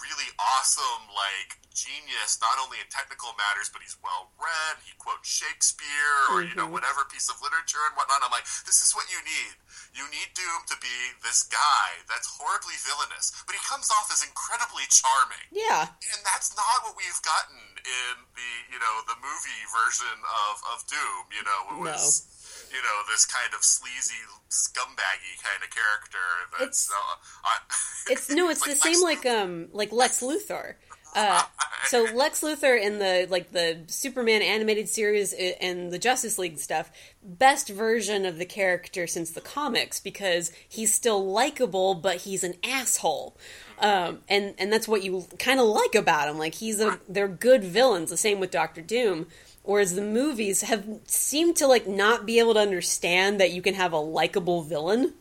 [0.00, 4.80] really awesome, like genius, not only in technical matters, but he's well read.
[4.86, 6.54] He quotes Shakespeare or mm-hmm.
[6.54, 6.78] you know mm-hmm.
[6.78, 8.22] whatever piece of literature and whatnot.
[8.22, 9.58] I'm like, this is what you need.
[9.92, 10.96] You need Doom to be
[11.26, 15.50] this guy that's horribly villainous, but he comes off as incredibly charming.
[15.50, 20.16] Yeah, and that's not what we've gotten in the you know the movie version
[20.48, 21.22] of of Doom.
[21.34, 22.24] You know, it was.
[22.24, 22.34] No
[22.74, 24.18] you know this kind of sleazy
[24.50, 26.26] scumbaggy kind of character.
[26.58, 27.14] That's it's, uh,
[27.44, 27.54] I,
[28.12, 30.74] it's no, it's the same like um like Lex Luthor.
[31.14, 31.42] Uh,
[31.86, 36.90] so Lex Luthor in the like the Superman animated series and the Justice League stuff,
[37.22, 42.54] best version of the character since the comics because he's still likable, but he's an
[42.64, 43.36] asshole,
[43.78, 46.38] um, and and that's what you kind of like about him.
[46.38, 48.10] Like he's a they're good villains.
[48.10, 49.26] The same with Doctor Doom.
[49.62, 53.72] Whereas the movies have seemed to like not be able to understand that you can
[53.72, 55.14] have a likable villain,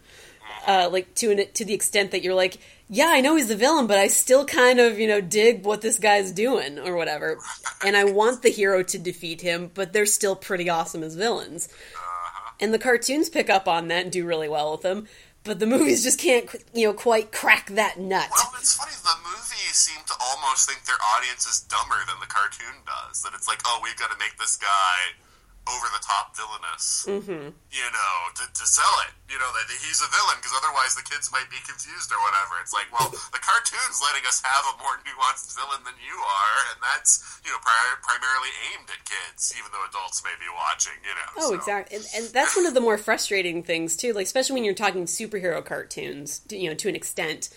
[0.67, 2.57] uh, like to an, to the extent that you're like,
[2.93, 5.81] yeah, I know he's the villain, but I still kind of, you know, dig what
[5.81, 7.39] this guy's doing or whatever.
[7.83, 11.67] And I want the hero to defeat him, but they're still pretty awesome as villains.
[11.95, 12.51] Uh-huh.
[12.61, 15.07] And the cartoons pick up on that and do really well with them,
[15.43, 18.29] but the movies just can't, you know, quite crack that nut.
[18.29, 18.91] Well, it's funny.
[18.91, 23.23] The movies seem to almost think their audience is dumber than the cartoon does.
[23.23, 25.17] That it's like, oh, we've got to make this guy
[25.63, 27.55] over the top villainous, Mm-hmm.
[27.71, 29.13] you know, to, to sell it.
[29.31, 32.59] You know that he's a villain because otherwise the kids might be confused or whatever.
[32.61, 36.57] It's like, well, the cartoon's letting us have a more nuanced villain than you are,
[36.69, 40.93] and that's you know pri- primarily aimed at kids, even though adults may be watching.
[41.01, 41.29] You know.
[41.39, 41.55] Oh, so.
[41.57, 44.13] exactly, and, and that's one of the more frustrating things too.
[44.13, 47.49] Like, especially when you're talking superhero cartoons, you know, to an extent,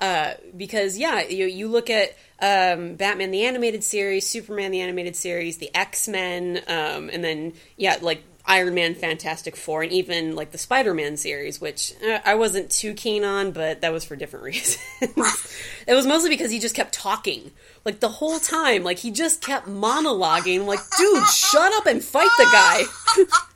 [0.00, 5.16] uh, because yeah, you you look at um, Batman the animated series, Superman the animated
[5.16, 10.36] series, the X Men, um, and then yeah, like Iron Man, Fantastic Four, and even
[10.36, 14.04] like the Spider Man series, which uh, I wasn't too keen on, but that was
[14.04, 14.78] for different reasons.
[15.86, 17.52] it was mostly because he just kept talking.
[17.84, 20.66] Like the whole time, like he just kept monologuing.
[20.66, 22.82] Like, dude, shut up and fight the guy.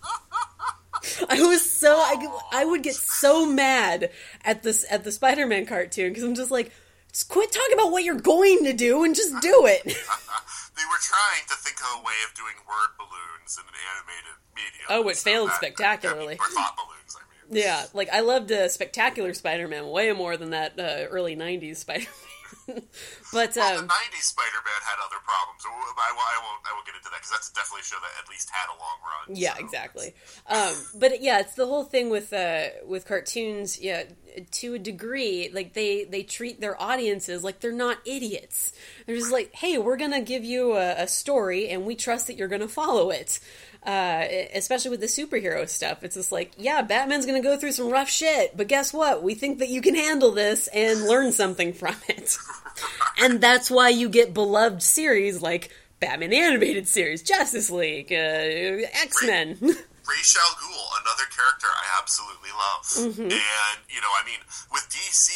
[1.28, 4.10] I was so I, I would get so mad
[4.44, 6.72] at this at the Spider-Man cartoon because I'm just like,
[7.12, 9.84] just quit talking about what you're going to do and just do it.
[9.84, 14.36] they were trying to think of a way of doing word balloons in an animated
[14.54, 14.86] medium.
[14.90, 16.34] Oh, it so failed that- spectacularly.
[16.34, 17.16] or thought balloons.
[17.16, 17.62] I mean.
[17.62, 22.08] yeah, like I loved uh, Spectacular Spider-Man way more than that uh, early '90s Spider-Man.
[23.32, 25.62] but Well, um, the '90s Spider-Man had other problems.
[25.66, 26.12] I, won't- I
[26.42, 26.60] won't.
[26.68, 28.78] I won't get into that because that's definitely a show that at least had a
[28.78, 29.36] long run.
[29.36, 29.64] Yeah, so.
[29.64, 30.14] exactly.
[30.46, 33.80] Um, but yeah, it's the whole thing with uh, with cartoons.
[33.80, 34.04] Yeah,
[34.52, 38.72] to a degree, like they they treat their audiences like they're not idiots.
[39.06, 42.36] They're just like, hey, we're gonna give you a, a story, and we trust that
[42.36, 43.40] you're gonna follow it.
[43.86, 47.88] Uh, especially with the superhero stuff, it's just like, yeah, Batman's gonna go through some
[47.90, 49.22] rough shit, but guess what?
[49.22, 52.36] We think that you can handle this and learn something from it.
[53.18, 58.16] and that's why you get beloved series like Batman the Animated Series, Justice League, uh,
[59.02, 59.56] X Men.
[59.60, 63.22] Ra's al Ghul, another character I absolutely love, Mm-hmm.
[63.22, 64.38] and you know, I mean,
[64.72, 65.30] with DC,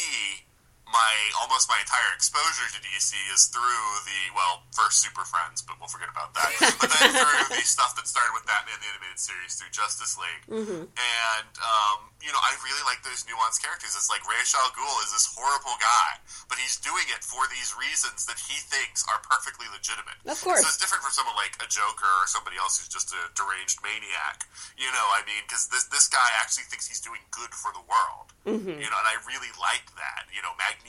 [0.93, 5.81] my almost my entire exposure to DC is through the well, first Super Friends, but
[5.81, 6.53] we'll forget about that.
[6.79, 10.45] but then through the stuff that started with Batman the Animated Series through Justice League,
[10.53, 10.85] Mm-hmm.
[10.85, 13.97] and um, you know, I really like those nuanced characters.
[13.97, 17.73] It's like Ra's al Ghul is this horrible guy, but he's doing it for these
[17.73, 20.21] reasons that he thinks are perfectly legitimate.
[20.29, 20.61] Of course.
[20.61, 23.81] So it's different from someone like a Joker or somebody else who's just a deranged
[23.81, 24.45] maniac.
[24.77, 27.81] You know, I mean, because this this guy actually thinks he's doing good for the
[27.89, 28.29] world.
[28.45, 28.77] Mm-hmm.
[28.77, 30.27] You know, and I really like that.
[30.29, 30.82] You know, Magneto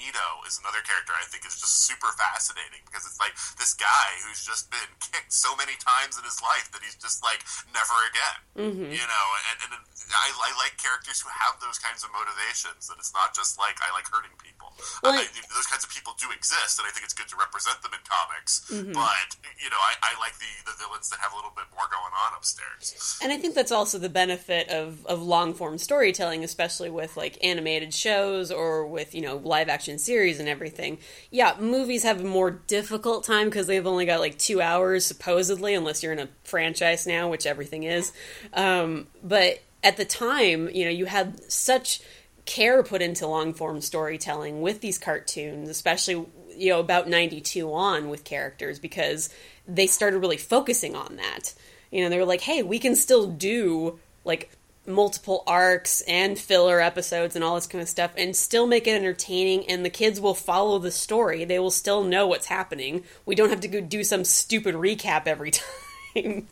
[0.47, 4.45] is another character I think is just super fascinating because it's like this guy who's
[4.45, 7.43] just been kicked so many times in his life that he's just like
[7.73, 8.39] never again.
[8.55, 8.91] Mm-hmm.
[8.93, 9.73] You know, and, and
[10.13, 12.91] I, I like characters who have those kinds of motivations.
[12.91, 14.75] That it's not just like I like hurting people.
[15.03, 17.39] Well, I- I- those kinds of people do exist, and I think it's good to
[17.39, 18.67] represent them in comics.
[18.71, 18.93] Mm-hmm.
[18.95, 19.29] But
[19.63, 22.13] you know, I, I like the the villains that have a little bit more going
[22.15, 23.19] on upstairs.
[23.23, 27.39] And I think that's also the benefit of, of long form storytelling, especially with like
[27.43, 30.99] animated shows or with, you know, live action series and everything.
[31.31, 35.75] Yeah, movies have a more difficult time because they've only got like two hours, supposedly,
[35.75, 38.13] unless you're in a franchise now, which everything is.
[38.53, 42.01] Um, but at the time, you know, you had such
[42.47, 46.27] care put into long form storytelling with these cartoons, especially
[46.57, 49.29] you know about 92 on with characters because
[49.67, 51.55] they started really focusing on that.
[51.91, 54.51] You know, they were like, "Hey, we can still do like
[54.87, 58.97] multiple arcs and filler episodes and all this kind of stuff and still make it
[58.97, 61.45] entertaining and the kids will follow the story.
[61.45, 63.05] They will still know what's happening.
[63.25, 65.51] We don't have to go do some stupid recap every
[66.15, 66.49] time."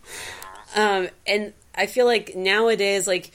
[0.74, 3.30] um and I feel like nowadays like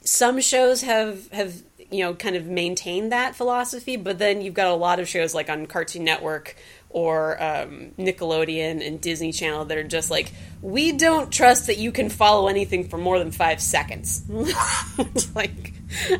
[0.00, 4.68] some shows have have you know kind of maintained that philosophy but then you've got
[4.68, 6.56] a lot of shows like on cartoon network
[6.90, 10.32] or um, nickelodeon and disney channel that are just like
[10.62, 14.24] we don't trust that you can follow anything for more than five seconds.
[15.34, 15.72] Like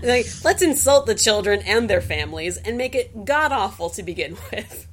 [0.02, 4.36] like let's insult the children and their families and make it god awful to begin
[4.52, 4.86] with.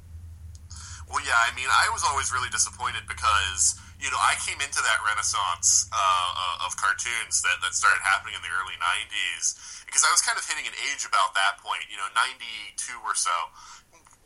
[1.06, 4.82] Well, yeah, I mean, I was always really disappointed because you know I came into
[4.82, 10.02] that renaissance uh, uh, of cartoons that, that started happening in the early '90s because
[10.02, 13.32] I was kind of hitting an age about that point, you know, '92 or so,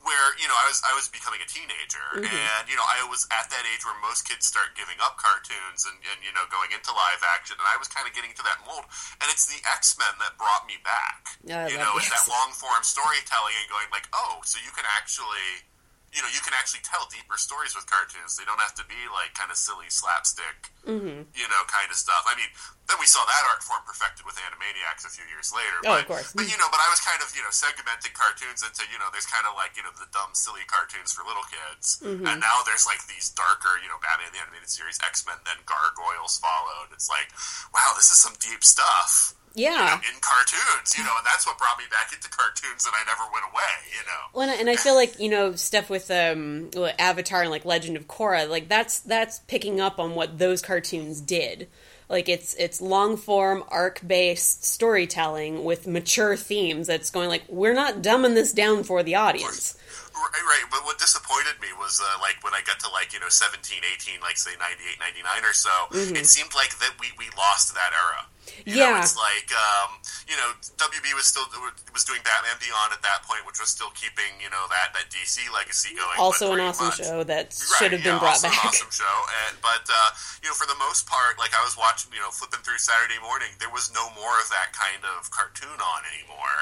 [0.00, 2.24] where you know I was I was becoming a teenager,
[2.58, 5.84] and you know I was at that age where most kids start giving up cartoons
[5.84, 8.44] and, and you know going into live action, and I was kind of getting to
[8.48, 8.88] that mold,
[9.20, 11.36] and it's the X Men that brought me back.
[11.68, 15.68] You know, it's that long form storytelling and going like, oh, so you can actually
[16.10, 18.34] you know, you can actually tell deeper stories with cartoons.
[18.34, 21.28] They don't have to be like kind of silly slapstick, Mm-hmm.
[21.36, 22.24] you know, kind of stuff.
[22.24, 22.48] I mean,
[22.88, 25.76] then we saw that art form perfected with Animaniacs a few years later.
[25.86, 26.28] Oh, but, of course.
[26.32, 29.06] But you know, but I was kind of you know segmenting cartoons into you know
[29.14, 32.26] there's kind of like you know the dumb silly cartoons for little kids, Mm-hmm.
[32.26, 35.60] and now there's like these darker you know Batman the animated series, X Men, then
[35.68, 36.90] Gargoyles followed.
[36.96, 37.28] It's like,
[37.76, 39.94] wow, this is some deep stuff Yeah.
[39.94, 43.22] in cartoons, you know, and that's what brought me back into cartoons, and I never
[43.32, 44.20] went away, you know.
[44.32, 47.64] Well, and I- and I feel like you know stuff with um, Avatar and like
[47.64, 51.68] Legend of Korra, like that's that's picking up on what those cartoons did.
[52.08, 56.86] Like it's it's long form arc based storytelling with mature themes.
[56.88, 59.76] That's going like we're not dumbing this down for the audience.
[60.12, 63.20] Right, right, but what disappointed me was uh, like when I got to like you
[63.20, 67.26] know 17, 18, like say 98, 99 or so, it seemed like that we, we
[67.38, 68.26] lost that era.
[68.66, 69.02] You know, Yeah.
[69.02, 69.98] it's like um,
[70.28, 71.44] you know WB was still
[71.92, 75.08] was doing Batman Beyond at that point, which was still keeping you know that that
[75.10, 76.18] DC legacy going.
[76.18, 78.52] Also, an awesome much- show that Right, should have been yeah, brought back.
[78.52, 79.16] An awesome show,
[79.48, 80.10] and, but uh,
[80.42, 83.18] you know, for the most part, like I was watching, you know, flipping through Saturday
[83.22, 86.56] morning, there was no more of that kind of cartoon on anymore,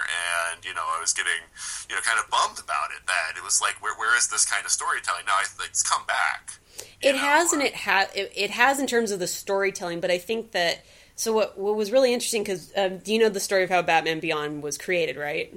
[0.52, 1.42] and you know, I was getting,
[1.90, 3.02] you know, kind of bummed about it.
[3.06, 5.34] That it was like, where where is this kind of storytelling now?
[5.38, 6.58] I, it's come back.
[7.02, 10.00] It know, has and uh, it has it, it has in terms of the storytelling,
[10.00, 10.84] but I think that
[11.18, 13.82] so what what was really interesting because um, do you know the story of how
[13.82, 15.52] Batman Beyond was created, right?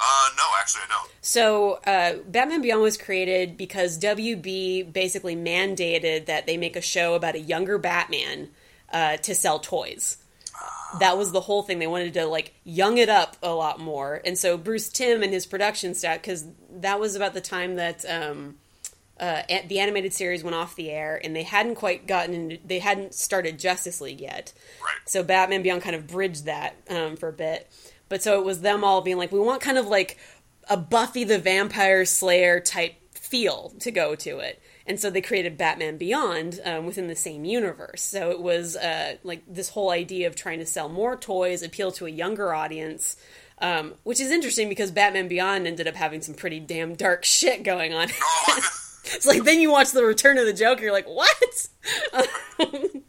[0.00, 1.10] Uh, no, actually, I don't.
[1.20, 7.14] So, uh, Batman Beyond was created because WB basically mandated that they make a show
[7.14, 8.48] about a younger Batman
[8.90, 10.16] uh, to sell toys.
[11.00, 11.78] That was the whole thing.
[11.78, 15.30] They wanted to like young it up a lot more, and so Bruce Timm and
[15.30, 18.56] his production staff, because that was about the time that um,
[19.18, 22.58] uh, a- the animated series went off the air, and they hadn't quite gotten into,
[22.64, 24.52] they hadn't started Justice League yet.
[24.82, 25.08] Right.
[25.08, 27.70] So Batman Beyond kind of bridged that um, for a bit.
[28.08, 30.18] But so it was them all being like, we want kind of like
[30.68, 34.60] a Buffy the Vampire Slayer type feel to go to it.
[34.86, 38.02] And so they created Batman Beyond um, within the same universe.
[38.02, 41.90] So it was uh, like this whole idea of trying to sell more toys, appeal
[41.92, 43.16] to a younger audience,
[43.58, 47.64] um, which is interesting because Batman Beyond ended up having some pretty damn dark shit
[47.64, 48.08] going on.
[49.14, 51.68] It's like then you watch the Return of the Joker, you're like, what?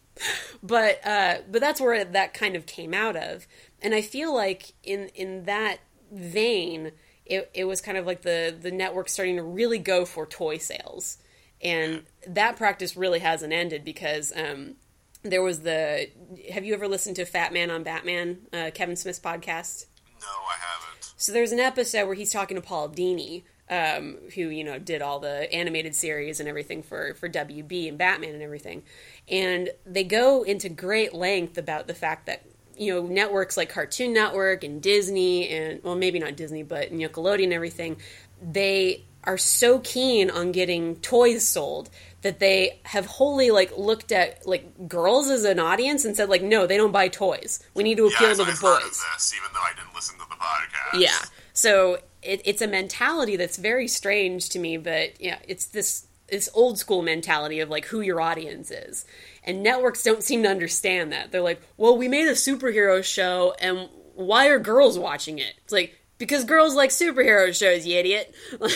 [0.64, 3.48] but uh, but that's where that kind of came out of,
[3.82, 5.80] and I feel like in in that
[6.12, 6.92] vein,
[7.26, 10.58] it it was kind of like the the network starting to really go for toy
[10.58, 11.18] sales,
[11.62, 14.32] and that practice really hasn't ended because.
[14.36, 14.76] Um,
[15.24, 16.10] there was the.
[16.54, 19.88] Have you ever listened to Fat Man on Batman, uh, Kevin Smith's podcast?
[20.22, 21.14] no, I haven't.
[21.18, 25.02] So there's an episode where he's talking to Paul Dini, um, who you know did
[25.02, 28.84] all the animated series and everything for for WB and Batman and everything,
[29.28, 32.44] and they go into great length about the fact that
[32.78, 37.46] you know networks like Cartoon Network and Disney and well maybe not Disney but Nickelodeon
[37.46, 37.98] and everything,
[38.42, 41.90] they are so keen on getting toys sold
[42.22, 46.42] that they have wholly like looked at like girls as an audience and said like
[46.42, 48.84] no they don't buy toys we need to appeal I've, to the I've heard of
[48.84, 51.02] boys this, even though I didn't listen to the podcast.
[51.02, 51.20] yeah.
[51.54, 51.98] So
[52.28, 56.78] it, it's a mentality that's very strange to me, but yeah, it's this this old
[56.78, 59.06] school mentality of like who your audience is.
[59.44, 61.32] And networks don't seem to understand that.
[61.32, 65.72] They're like, "Well, we made a superhero show and why are girls watching it?" It's
[65.72, 68.36] like because girls like superhero shows, you idiot.
[68.60, 68.72] like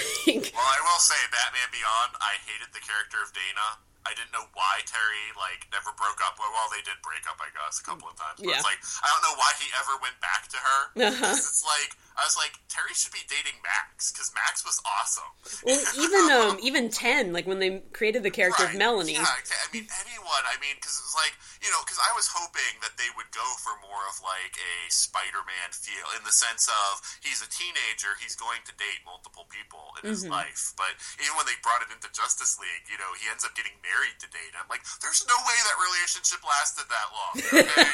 [0.55, 3.81] Well, I will say, Batman Beyond, I hated the character of Dana.
[4.05, 6.39] I didn't know why Terry like never broke up.
[6.39, 8.39] Well, they did break up, I guess, a couple of times.
[8.41, 8.57] But Yeah.
[8.57, 10.79] it's like I don't know why he ever went back to her.
[11.05, 11.35] Uh-huh.
[11.37, 15.31] It's like I was like Terry should be dating Max because Max was awesome.
[15.63, 19.15] well, even um even 10 like when they created the character of Melanie.
[19.19, 20.43] Yeah, I mean anyone.
[20.47, 23.29] I mean, because it was like you know, because I was hoping that they would
[23.35, 28.17] go for more of like a Spider-Man feel in the sense of he's a teenager,
[28.17, 30.37] he's going to date multiple people in his Mm-hmm.
[30.37, 30.73] life.
[30.77, 33.73] But even when they brought it into Justice League, you know, he ends up getting
[33.81, 34.61] married to Dana.
[34.61, 37.33] I'm like, there's no way that relationship lasted that long.
[37.41, 37.89] Okay?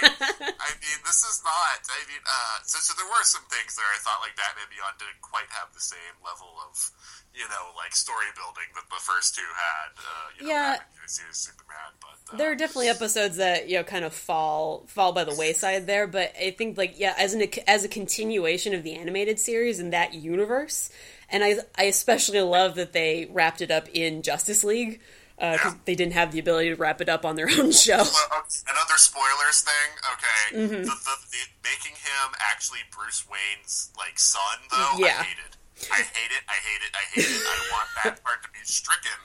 [0.59, 1.79] I mean, this is not.
[1.87, 3.87] I mean, uh, so so there were some things there.
[3.87, 6.79] I thought like Batman Beyond didn't quite have the same level of,
[7.35, 9.91] you know, like story building that the first two had.
[9.99, 10.71] Uh, you know, Yeah.
[10.79, 15.13] Batman Superman, but uh, there are definitely episodes that you know kind of fall fall
[15.13, 18.83] by the wayside there but i think like yeah as an as a continuation of
[18.83, 20.89] the animated series in that universe
[21.29, 24.99] and i i especially love that they wrapped it up in justice league
[25.37, 25.85] because Yeah.
[25.85, 28.01] they didn't have the ability to wrap it up on their own show
[28.67, 29.89] another spoilers thing.
[30.13, 30.83] Okay, Mm-hmm.
[30.89, 34.97] the, the, the making him actually Bruce Wayne's like son, though.
[34.97, 35.19] Yeah.
[35.19, 35.53] I hate it.
[35.93, 36.43] I hate it.
[36.49, 36.91] I hate it.
[36.97, 37.43] I hate it.
[37.45, 39.19] I want that part to be stricken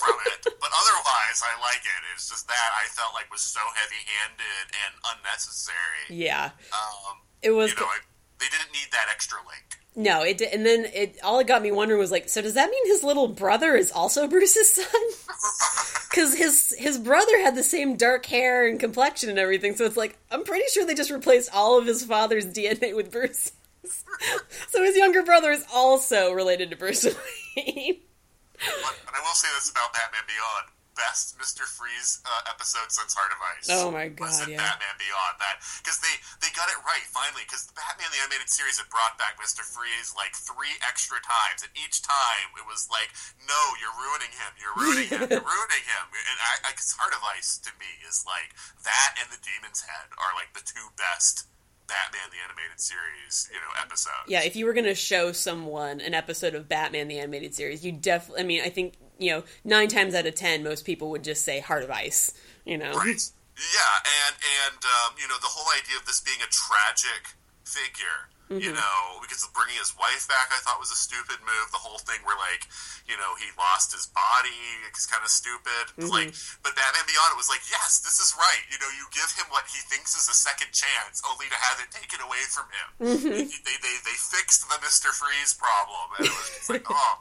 [0.00, 0.40] from it.
[0.56, 2.00] But otherwise, I like it.
[2.16, 6.08] It's just that I felt like was so heavy-handed and unnecessary.
[6.08, 7.98] yeah Um, it was you know, I,
[8.40, 9.81] they didn't need that extra link.
[9.94, 12.54] No, it did, and then it all it got me wondering was like, so does
[12.54, 14.86] that mean his little brother is also Bruce's son?
[16.12, 19.96] Because his his brother had the same dark hair and complexion and everything, so it's
[19.96, 23.52] like I'm pretty sure they just replaced all of his father's DNA with Bruce's.
[24.68, 27.96] so his younger brother is also related to Bruce Wayne.
[28.58, 33.12] But, but I will say this about Batman Beyond: best Mister Freeze uh, episode since
[33.16, 33.68] Heart of Ice.
[33.72, 34.28] Oh my god!
[34.28, 34.60] was in Yeah.
[34.62, 36.14] Batman Beyond that because they
[36.44, 39.64] they got it right finally because the Batman the animated series had brought back Mister
[39.64, 43.10] Freeze like three extra times and each time it was like
[43.44, 47.22] no you're ruining him you're ruining him you're ruining him and I, I Heart of
[47.36, 48.52] Ice to me is like
[48.84, 51.46] that and the Demon's Head are like the two best
[51.88, 54.28] Batman the animated series you know episodes.
[54.28, 57.84] Yeah, if you were going to show someone an episode of Batman the Animated Series,
[57.84, 61.10] you definitely, I mean, I think, you know, nine times out of ten, most people
[61.10, 62.32] would just say Heart of Ice,
[62.64, 62.92] you know?
[62.92, 63.22] Right.
[63.52, 63.94] Yeah,
[64.24, 64.34] and
[64.64, 67.36] and um, you know the whole idea of this being a tragic
[67.68, 68.80] figure, you mm-hmm.
[68.80, 71.68] know, because bringing his wife back, I thought was a stupid move.
[71.68, 72.64] The whole thing where like,
[73.04, 74.56] you know, he lost his body
[74.88, 75.92] is kind of stupid.
[76.00, 76.64] It's Like, mm-hmm.
[76.64, 78.64] but Batman Beyond, it was like, yes, this is right.
[78.72, 81.76] You know, you give him what he thinks is a second chance, only to have
[81.80, 82.88] it taken away from him.
[83.04, 83.36] Mm-hmm.
[83.36, 87.20] They, they they they fixed the Mister Freeze problem, and it was just like, oh,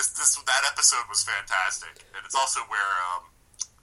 [0.00, 2.80] this this that episode was fantastic, and it's also where
[3.14, 3.24] um,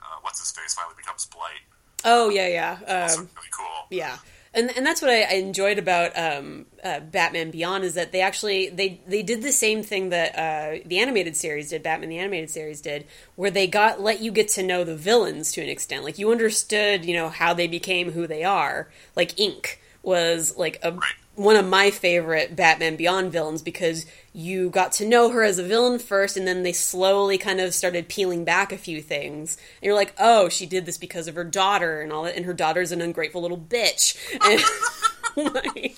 [0.02, 1.62] uh, what's his face finally becomes Blight.
[2.06, 2.72] Oh, yeah, yeah.
[2.88, 3.88] Um, really cool.
[3.92, 4.18] Yeah,
[4.54, 8.22] and and that's what I, I enjoyed about um, uh, Batman Beyond is that they
[8.22, 11.84] actually they they did the same thing that uh, the animated series did.
[11.84, 13.06] Batman the animated series did,
[13.36, 16.04] where they got let you get to know the villains to an extent.
[16.04, 18.90] Like you understood, you know, how they became who they are.
[19.16, 20.98] Like Inque was like a
[21.38, 25.64] one of my favorite Batman Beyond villains because you got to know her as a
[25.64, 29.56] villain first, and then they slowly kind of started peeling back a few things.
[29.56, 32.46] And you're like, oh, she did this because of her daughter and all that, and
[32.46, 34.18] her daughter's an ungrateful little bitch.
[35.38, 35.96] And like,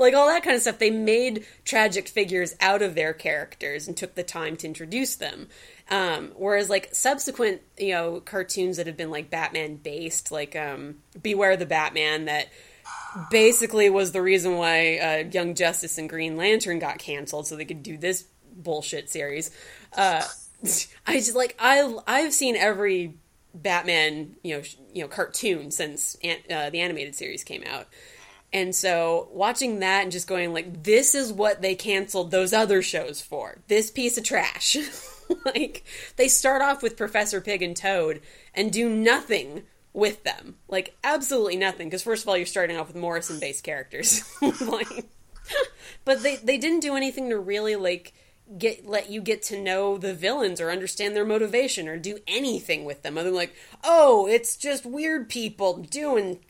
[0.00, 0.80] like all that kind of stuff.
[0.80, 5.46] They made tragic figures out of their characters and took the time to introduce them.
[5.88, 10.96] Um, whereas like subsequent, you know, cartoons that have been like Batman based, like um,
[11.22, 12.48] Beware the Batman, that
[13.30, 17.64] basically was the reason why uh, Young Justice and Green Lantern got canceled, so they
[17.64, 18.24] could do this
[18.54, 19.50] bullshit series.
[19.96, 20.22] Uh,
[21.06, 23.16] I just like I I've seen every
[23.54, 24.62] Batman you know
[24.92, 27.88] you know cartoon since an- uh, the animated series came out.
[28.52, 32.82] And so watching that and just going like this is what they canceled those other
[32.82, 33.58] shows for.
[33.68, 34.76] This piece of trash.
[35.44, 35.84] like
[36.16, 38.20] they start off with Professor Pig and Toad
[38.54, 39.62] and do nothing
[39.92, 40.56] with them.
[40.68, 44.22] Like absolutely nothing because first of all you're starting off with Morrison based characters.
[44.60, 45.06] like
[46.04, 48.12] but they they didn't do anything to really like
[48.58, 52.84] get let you get to know the villains or understand their motivation or do anything
[52.84, 56.40] with them other than like oh it's just weird people doing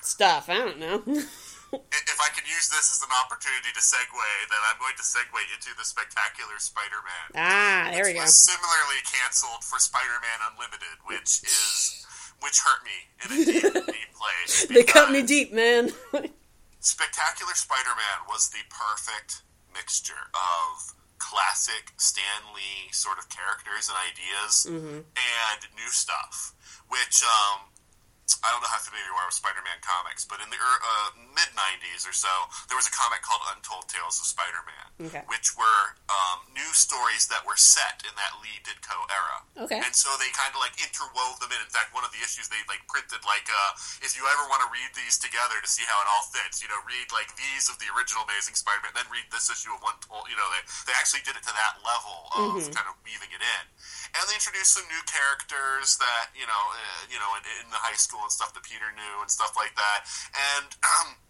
[0.00, 1.02] stuff i don't know
[1.70, 4.10] If I can use this as an opportunity to segue,
[4.50, 7.38] then I'm going to segue into the spectacular Spider-Man.
[7.38, 11.99] ah there we go similarly canceled for Spider-Man Unlimited, which is
[12.40, 14.66] which hurt me in a deep, deep place.
[14.66, 15.90] they cut me deep man
[16.80, 19.42] Spectacular Spider-Man was the perfect
[19.74, 24.64] mixture of classic Stan Lee sort of characters and ideas
[25.12, 26.54] and new stuff,
[26.88, 27.68] which um,
[28.44, 31.50] I don't know how familiar you are with Spider-Man comics, but in the uh, mid
[31.56, 32.30] '90s or so,
[32.70, 35.24] there was a comic called Untold Tales of Spider-Man, Okay.
[35.32, 39.36] which were um, new stories that were set in that Lee Ditko era.
[39.66, 39.80] Okay.
[39.82, 41.60] And so they kind of like interwove them in.
[41.60, 43.70] In fact, one of the issues they like printed like, uh,
[44.04, 46.68] if you ever want to read these together to see how it all fits, you
[46.70, 49.96] know, read like these of the original Amazing Spider-Man, then read this issue of one.
[50.30, 53.42] You know, they they actually did it to that level of kind of weaving it
[53.42, 53.64] in,
[54.16, 57.80] and they introduced some new characters that you know, uh, you know, in, in the
[57.80, 60.06] high school and stuff that Peter knew and stuff like that,
[60.58, 60.68] and.
[60.82, 61.08] Um,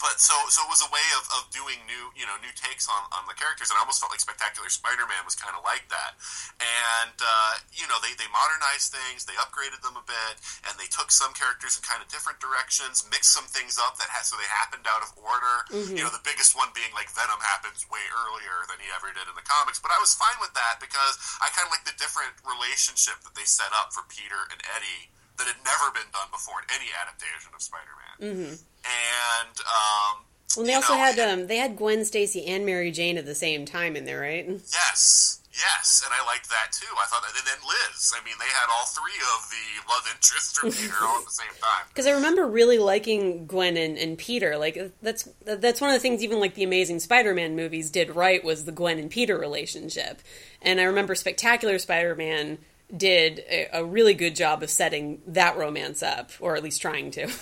[0.00, 2.86] but so so it was a way of, of doing new you know new takes
[2.90, 5.86] on, on the characters and I almost felt like Spectacular Spider-Man was kind of like
[5.90, 6.18] that.
[6.60, 10.34] And uh, you know they, they modernized things they upgraded them a bit
[10.66, 14.10] and they took some characters in kind of different directions mixed some things up that
[14.10, 15.56] had so they happened out of order.
[15.94, 19.26] You know the biggest one being like Venom happens way earlier than he ever did
[19.30, 21.96] in the comics but I was fine with that because I kind of like the
[21.98, 26.30] different relationship that they set up for Peter and Eddie that had never been done
[26.30, 28.16] before in any adaptation of Spider-Man
[28.84, 30.24] and um,
[30.56, 33.34] well they also know, had um they had gwen stacy and mary jane at the
[33.34, 36.92] same time in there right yes, yes, and I liked that too.
[37.00, 38.12] I thought that, and then Liz.
[38.14, 41.54] I mean, they had all three of the love interests Peter all at the same
[41.60, 41.86] time.
[41.88, 44.56] because I remember really liking Gwen and, and Peter.
[44.56, 48.44] Like that's that's one of the things even like the Amazing Spider-Man movies did right
[48.44, 50.20] was the Gwen and Peter relationship.
[50.60, 52.58] And I remember Spectacular Spider-Man
[52.94, 57.10] did a, a really good job of setting that romance up, or at least trying
[57.12, 57.30] to.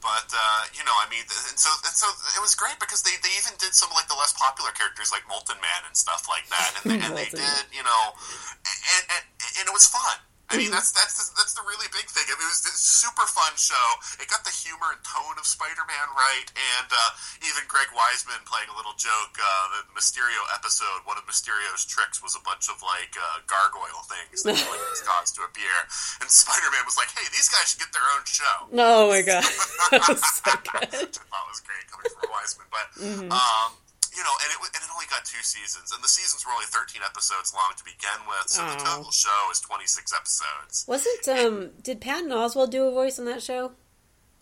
[0.00, 3.18] but uh, you know, I mean, and so and so it was great because they,
[3.22, 6.46] they even did some like the less popular characters like Molten Man and stuff like
[6.50, 8.02] that, and they, and they did you know,
[8.62, 9.24] and, and
[9.58, 10.18] and it was fun.
[10.48, 12.24] I mean, that's that's the, that's the really big thing.
[12.24, 13.86] It was a super fun show.
[14.16, 17.10] It got the humor and tone of Spider-Man right, and uh,
[17.44, 19.36] even Greg Weisman playing a little joke.
[19.36, 24.08] Uh, the Mysterio episode, one of Mysterio's tricks was a bunch of like uh, gargoyle
[24.08, 25.74] things that like his gods to appear,
[26.24, 29.44] and Spider-Man was like, "Hey, these guys should get their own show." Oh my god,
[29.92, 31.12] that was so good.
[31.12, 32.86] Which I thought was great coming from Weisman, but.
[32.96, 33.32] Mm-hmm.
[33.36, 33.70] Um,
[34.18, 36.66] you know, and it and it only got two seasons, and the seasons were only
[36.66, 40.84] thirteen episodes long to begin with, so the total show is twenty six episodes.
[40.88, 41.70] Wasn't um?
[41.80, 43.72] Did Patton Oswalt do a voice on that show?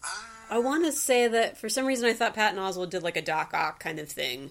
[0.03, 0.09] Uh,
[0.49, 3.23] I want to say that for some reason I thought Patton Oswalt did like a
[3.23, 4.51] Doc Ock kind of thing.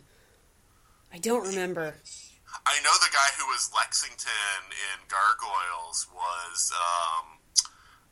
[1.11, 1.95] I don't remember.
[2.65, 7.34] I know the guy who was Lexington in Gargoyles was um,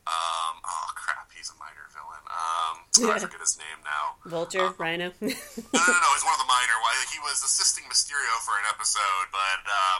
[0.05, 2.23] um, oh crap, he's a minor villain.
[2.27, 3.15] Um, yeah.
[3.15, 4.19] I forget his name now.
[4.27, 5.11] Vulture, um, Rhino.
[5.21, 6.77] no, no, no, he's one of the minor.
[7.11, 9.99] He was assisting Mysterio for an episode, but um,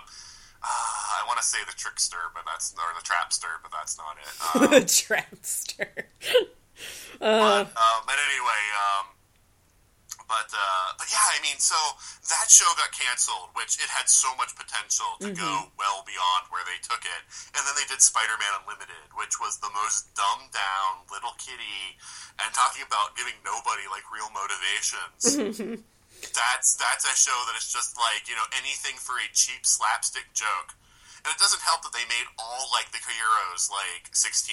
[0.64, 4.16] uh, I want to say the trickster, but that's or the trapster, but that's not
[4.20, 4.32] it.
[4.44, 5.88] Um, the trapster.
[7.22, 7.64] uh.
[7.64, 9.06] but, uh, but anyway, um,
[10.28, 11.76] but uh, but yeah, I mean, so
[12.30, 15.40] that show got canceled, which it had so much potential to mm-hmm.
[15.40, 17.22] go well beyond where they took it.
[17.56, 21.98] And then they did Spider-Man Unlimited, which was the most dumbed down little kitty,
[22.42, 25.36] and talking about giving nobody like real motivations.
[26.32, 30.32] that's that's a show that is just like you know anything for a cheap slapstick
[30.32, 30.72] joke
[31.24, 34.52] and it doesn't help that they made all like the heroes like 16.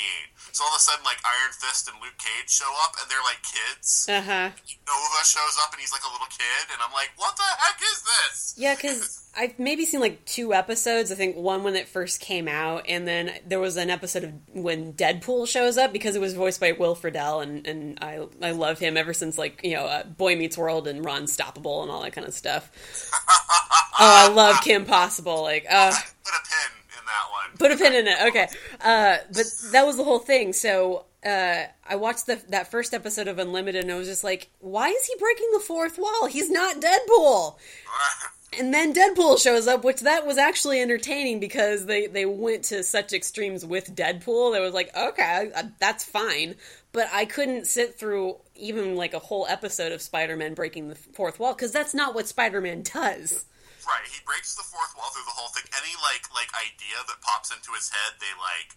[0.55, 3.27] So all of a sudden, like Iron Fist and Luke Cage show up, and they're
[3.27, 4.07] like kids.
[4.07, 4.49] Uh huh.
[4.87, 7.79] Nova shows up, and he's like a little kid, and I'm like, what the heck
[7.83, 8.55] is this?
[8.55, 11.13] Yeah, because I've maybe seen like two episodes.
[11.13, 14.33] I think one when it first came out, and then there was an episode of
[14.53, 18.51] when Deadpool shows up because it was voiced by Will Friedle, and and I I
[18.51, 21.91] love him ever since like you know uh, Boy Meets World and Ron Stoppable and
[21.91, 22.71] all that kind of stuff.
[23.13, 25.43] oh, I love Kim Possible.
[25.43, 27.57] Like, uh, put a pin in that one.
[27.59, 28.29] Put a pin in it.
[28.29, 28.49] Okay,
[28.81, 30.53] uh, but that was the whole thing.
[30.53, 34.51] So uh, I watched the, that first episode of Unlimited, and I was just like,
[34.59, 36.27] why is he breaking the fourth wall?
[36.27, 37.57] He's not Deadpool.
[38.59, 42.83] and then Deadpool shows up, which that was actually entertaining because they, they went to
[42.83, 44.57] such extremes with Deadpool.
[44.57, 46.57] It was like, okay, that's fine.
[46.91, 50.97] But I couldn't sit through even like a whole episode of Spider Man breaking the
[50.97, 53.47] fourth wall because that's not what Spider Man does.
[53.87, 55.65] Right, he breaks the fourth wall through the whole thing.
[55.71, 58.75] Any like like idea that pops into his head, they like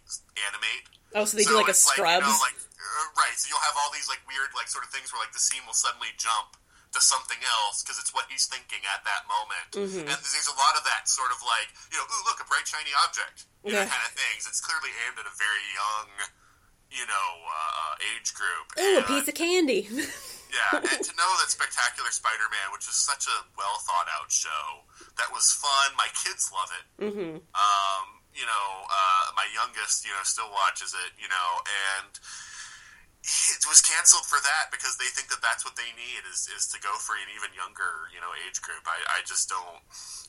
[0.47, 0.85] animate.
[1.17, 2.21] Oh, so they so do like a scrub.
[2.21, 4.85] Like, you know, like uh, right, so you'll have all these like weird like sort
[4.85, 6.55] of things where like the scene will suddenly jump
[6.93, 9.67] to something else because it's what he's thinking at that moment.
[9.73, 10.05] Mm-hmm.
[10.07, 12.65] And there's a lot of that sort of like you know, ooh, look, a bright
[12.69, 13.83] shiny object, you yeah.
[13.83, 14.45] know, kind of things.
[14.45, 16.09] It's clearly aimed at a very young,
[16.93, 18.65] you know, uh, age group.
[18.77, 19.89] Ooh, and, a piece of candy.
[20.53, 24.85] Yeah, and to know that Spectacular Spider-Man, which is such a well thought out show,
[25.17, 25.97] that was fun.
[25.97, 26.85] My kids love it.
[27.09, 27.41] Mm-hmm.
[27.41, 28.05] Um,
[28.37, 31.17] you know, uh, my youngest, you know, still watches it.
[31.17, 31.49] You know,
[31.97, 32.13] and
[33.23, 36.67] it was canceled for that because they think that that's what they need is, is
[36.75, 38.83] to go for an even younger, you know, age group.
[38.83, 39.79] I, I just don't.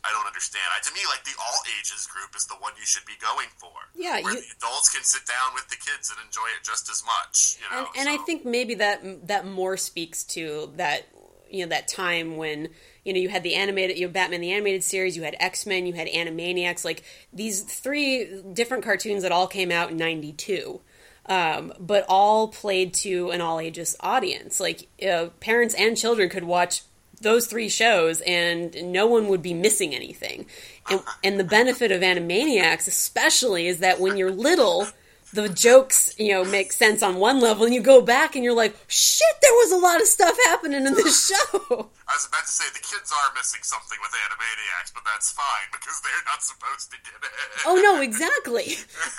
[0.06, 0.62] I don't understand.
[0.70, 3.50] I, to me, like the all ages group is the one you should be going
[3.58, 3.74] for.
[3.98, 6.86] Yeah, where you, the adults can sit down with the kids and enjoy it just
[6.86, 7.58] as much.
[7.58, 8.14] You know, and, and so.
[8.14, 11.10] I think maybe that that more speaks to that
[11.50, 12.68] you know that time when
[13.02, 15.66] you know you had the animated you know Batman the animated series, you had X
[15.66, 20.80] Men, you had Animaniacs, like these three different cartoons that all came out in '92.
[21.26, 24.60] Um, but all played to an all ages audience.
[24.60, 26.82] Like uh, parents and children could watch
[27.20, 30.46] those three shows and no one would be missing anything.
[30.90, 34.86] And, and the benefit of Animaniacs, especially, is that when you're little,
[35.34, 38.54] the jokes, you know, make sense on one level, and you go back and you're
[38.54, 41.90] like, shit, there was a lot of stuff happening in this show.
[42.06, 45.68] I was about to say the kids are missing something with Animaniacs, but that's fine
[45.72, 47.30] because they're not supposed to get it.
[47.66, 48.76] Oh no, exactly.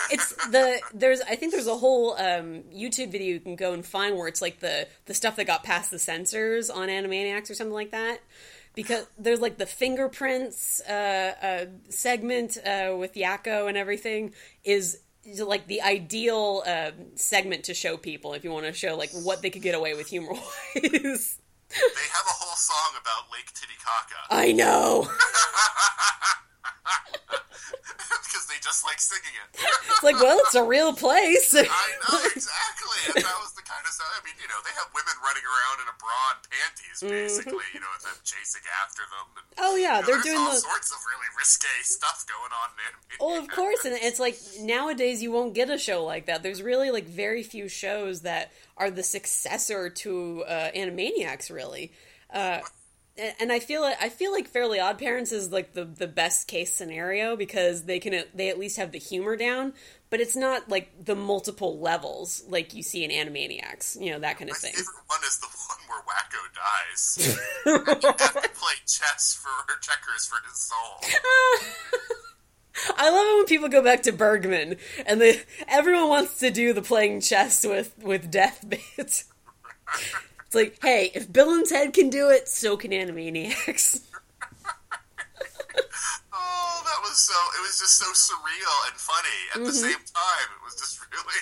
[0.09, 3.85] it's the there's I think there's a whole um, YouTube video you can go and
[3.85, 7.55] find where it's like the the stuff that got past the censors on Animaniacs or
[7.55, 8.21] something like that
[8.75, 14.99] because there's like the fingerprints uh, uh, segment uh, with Yakko and everything is
[15.45, 19.41] like the ideal uh, segment to show people if you want to show like what
[19.41, 21.37] they could get away with humor wise.
[21.69, 24.15] they have a whole song about Lake Titicaca.
[24.29, 25.07] I know.
[28.65, 29.61] just like singing it.
[29.93, 31.53] it's like, well, it's a real place.
[31.53, 31.61] I
[32.01, 34.09] know exactly, and that was the kind of stuff.
[34.09, 37.13] I mean, you know, they have women running around in a bra and panties, mm-hmm.
[37.13, 37.61] basically.
[37.61, 37.77] Mm-hmm.
[37.77, 39.25] You know, and them chasing after them.
[39.37, 42.53] And, oh yeah, you know, they're doing all the sorts of really risque stuff going
[42.57, 42.91] on in
[43.21, 46.41] Well, of course, and it's like nowadays you won't get a show like that.
[46.41, 48.49] There's really like very few shows that
[48.81, 51.93] are the successor to uh, Animaniacs, really.
[52.33, 52.65] Uh,
[53.39, 56.73] and I feel I feel like Fairly Odd Parents is like the the best case
[56.73, 59.73] scenario because they can they at least have the humor down,
[60.09, 64.37] but it's not like the multiple levels like you see in Animaniacs, you know that
[64.37, 64.73] kind of My thing.
[64.73, 67.17] favorite one is the one where Wakko dies.
[67.97, 70.99] and you have to play chess for or checkers for his soul.
[72.97, 74.75] I love it when people go back to Bergman
[75.05, 79.25] and they everyone wants to do the playing chess with with death bits.
[80.55, 84.01] It's like, hey, if Bill and Ted can do it, so can Animaniacs.
[86.37, 87.33] Oh, that was so.
[87.57, 90.49] It was just so surreal and funny at the same time.
[90.57, 91.41] It was just really.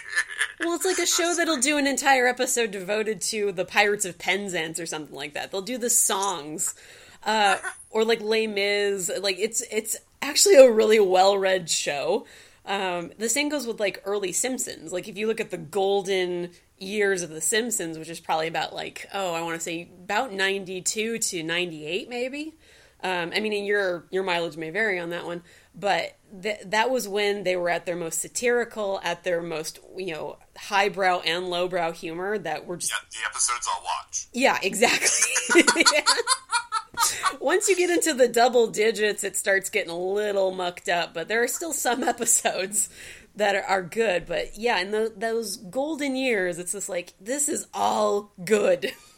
[0.59, 4.17] Well, it's like a show that'll do an entire episode devoted to the Pirates of
[4.17, 5.51] Penzance or something like that.
[5.51, 6.75] They'll do the songs,
[7.23, 7.57] uh,
[7.89, 9.11] or like Les Mis.
[9.19, 12.25] Like it's it's actually a really well read show.
[12.65, 14.93] Um, the same goes with like early Simpsons.
[14.93, 16.51] Like if you look at the golden
[16.83, 20.31] years of the Simpsons, which is probably about like oh I want to say about
[20.33, 22.55] ninety two to ninety eight maybe.
[23.03, 25.43] Um, I mean, your your mileage may vary on that one,
[25.75, 30.13] but th- that was when they were at their most satirical, at their most you
[30.13, 34.27] know highbrow and lowbrow humor that were just yeah, the episodes I'll watch.
[34.31, 35.63] yeah, exactly.
[37.41, 41.27] Once you get into the double digits, it starts getting a little mucked up, but
[41.27, 42.87] there are still some episodes
[43.35, 44.25] that are, good.
[44.25, 48.91] But yeah, in the, those golden years, it's just like this is all good.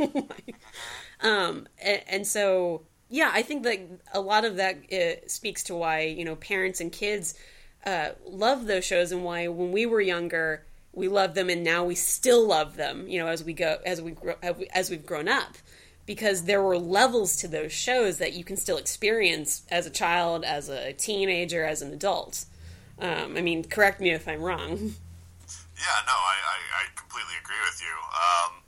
[1.22, 3.80] um, and, and so yeah, I think that
[4.14, 7.36] a lot of that uh, speaks to why you know parents and kids
[7.86, 10.66] uh, love those shows and why when we were younger
[10.96, 13.08] we loved them and now we still love them.
[13.08, 14.36] You know, as we go as we grow
[14.74, 15.58] as we've grown up
[16.06, 20.44] because there were levels to those shows that you can still experience as a child,
[20.44, 22.46] as a teenager, as an adult.
[23.00, 24.96] Um, I mean, correct me if I'm wrong.
[25.76, 27.92] Yeah, no, I, I, I completely agree with you.
[28.16, 28.64] Um,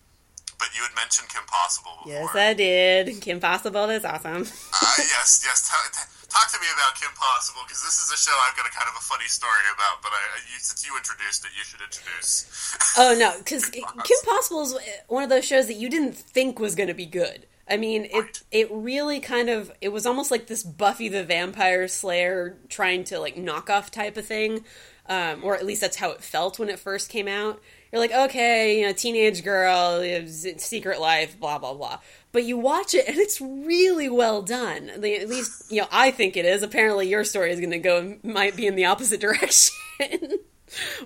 [0.60, 2.12] but you had mentioned Kim Possible before.
[2.12, 3.22] Yes, I did.
[3.22, 4.44] Kim Possible is awesome.
[4.44, 5.70] Uh, yes, yes.
[5.70, 5.88] Talk,
[6.28, 8.90] talk to me about Kim Possible because this is a show I've got a kind
[8.90, 10.02] of a funny story about.
[10.02, 10.20] But I,
[10.52, 12.50] you, since you introduced it, you should introduce.
[12.98, 14.76] Oh no, because Kim Possible is
[15.08, 17.46] one of those shows that you didn't think was going to be good.
[17.70, 21.88] I mean, it it really kind of it was almost like this Buffy the Vampire
[21.88, 24.64] Slayer trying to like knock off type of thing,
[25.08, 27.62] um, or at least that's how it felt when it first came out.
[27.92, 32.00] You're like, okay, you know, teenage girl, secret life, blah blah blah.
[32.32, 34.90] But you watch it and it's really well done.
[34.90, 36.64] At least you know I think it is.
[36.64, 39.76] Apparently, your story is going to go might be in the opposite direction.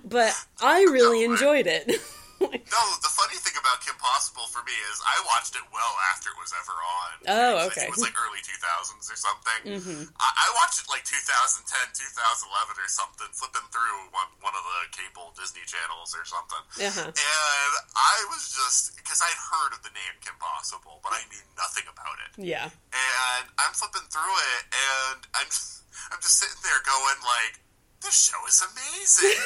[0.06, 1.92] but I really enjoyed it.
[2.72, 6.32] No, the funny thing about Kim Possible for me is I watched it well after
[6.32, 7.10] it was ever on.
[7.28, 7.86] Oh, okay.
[7.86, 9.62] It was like early 2000s or something.
[9.68, 10.08] Mhm.
[10.18, 14.80] I, I watched it like 2010, 2011 or something, flipping through one, one of the
[14.96, 16.64] cable Disney channels or something.
[16.80, 17.12] Uh-huh.
[17.12, 21.44] And I was just, because I'd heard of the name Kim Possible, but I knew
[21.60, 22.32] nothing about it.
[22.40, 22.72] Yeah.
[22.72, 25.84] And I'm flipping through it, and I'm just,
[26.16, 27.60] I'm just sitting there going like,
[28.02, 29.38] this show is amazing.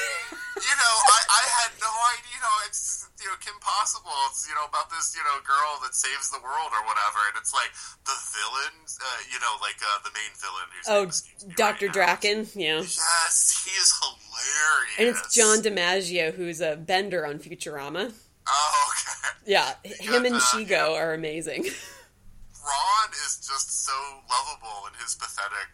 [0.55, 2.31] you know, I, I had no idea.
[2.35, 4.15] You know, it's you know Kim Possible.
[4.31, 7.35] It's you know about this you know girl that saves the world or whatever, and
[7.39, 7.71] it's like
[8.07, 8.75] the villain.
[8.87, 10.67] Uh, you know, like uh, the main villain.
[10.87, 11.87] Oh, name escapes me Dr.
[11.87, 12.15] right now.
[12.15, 12.79] Drakken, yeah.
[12.81, 14.95] Yes, he is hilarious.
[14.99, 18.13] And it's John DiMaggio who's a bender on Futurama.
[18.47, 19.29] Oh, okay.
[19.45, 21.65] Yeah, him and uh, Shego are amazing.
[22.65, 23.93] Ron is just so
[24.29, 25.69] lovable in his pathetic,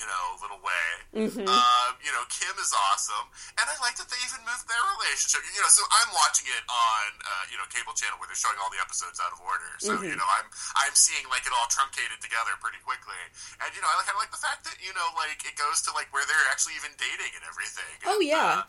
[0.00, 0.88] you know, little way.
[1.12, 1.44] Mhm.
[1.44, 3.28] Um, you know, Kim is awesome,
[3.60, 5.44] and I like that they even moved their relationship.
[5.52, 8.56] You know, so I'm watching it on uh, you know cable channel where they're showing
[8.64, 9.68] all the episodes out of order.
[9.78, 10.08] So Mhm.
[10.08, 10.48] you know, I'm
[10.80, 13.20] I'm seeing like it all truncated together pretty quickly,
[13.60, 15.84] and you know, I kind of like the fact that you know, like it goes
[15.84, 17.94] to like where they're actually even dating and everything.
[18.08, 18.64] Oh, yeah.
[18.64, 18.68] uh,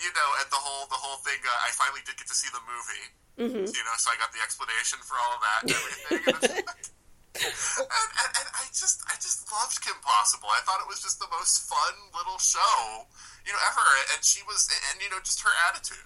[0.00, 1.36] you know, and the whole the whole thing.
[1.44, 3.06] Uh, I finally did get to see the movie.
[3.36, 6.22] hmm You know, so I got the explanation for all of that and everything.
[6.32, 6.90] and, it's-
[7.34, 10.48] and, and, and I just, I just loved Kim Possible.
[10.52, 13.06] I thought it was just the most fun little show,
[13.46, 13.86] you know, ever.
[14.14, 15.98] And she was, and you know, just her attitude.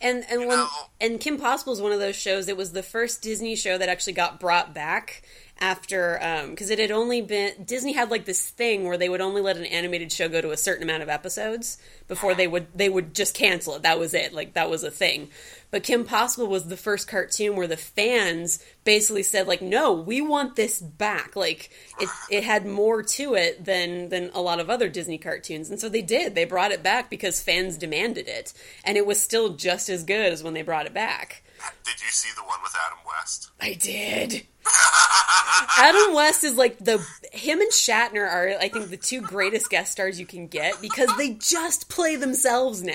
[0.00, 0.68] And and when know-
[1.00, 2.48] and Kim Possible is one of those shows.
[2.48, 5.22] It was the first Disney show that actually got brought back
[5.60, 9.20] after um, because it had only been Disney had like this thing where they would
[9.20, 11.78] only let an animated show go to a certain amount of episodes
[12.08, 13.82] before they would they would just cancel it.
[13.82, 14.32] That was it.
[14.32, 15.28] Like that was a thing.
[15.70, 20.20] But Kim Possible was the first cartoon where the fans basically said like, "No, we
[20.20, 21.70] want this back." Like
[22.00, 25.80] it it had more to it than than a lot of other Disney cartoons, and
[25.80, 26.34] so they did.
[26.34, 28.52] They brought it back because fans demanded it,
[28.84, 31.43] and it was still just as good as when they brought it back.
[31.84, 33.50] Did you see the one with Adam West?
[33.60, 34.46] I did.
[35.78, 39.92] Adam West is like the him and Shatner are I think the two greatest guest
[39.92, 42.92] stars you can get because they just play themselves now.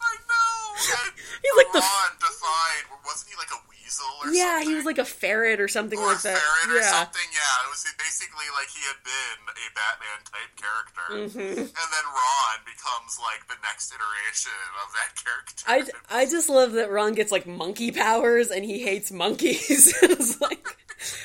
[0.00, 0.74] I know.
[0.78, 1.12] And
[1.42, 3.00] He's like the- defined.
[3.04, 4.68] Wasn't he like a weasel Yeah, something?
[4.68, 6.38] he was like a ferret or something or like a that.
[6.38, 6.90] ferret or yeah.
[6.92, 7.28] something.
[7.32, 11.58] Yeah, it was basically like he had been a Batman type character, Mm-hmm.
[11.60, 14.52] and then Ron becomes like the next iteration
[14.84, 15.92] of that character.
[16.12, 19.96] I, I just love that Ron gets like monkey powers and he hates monkeys.
[20.02, 20.66] it's like,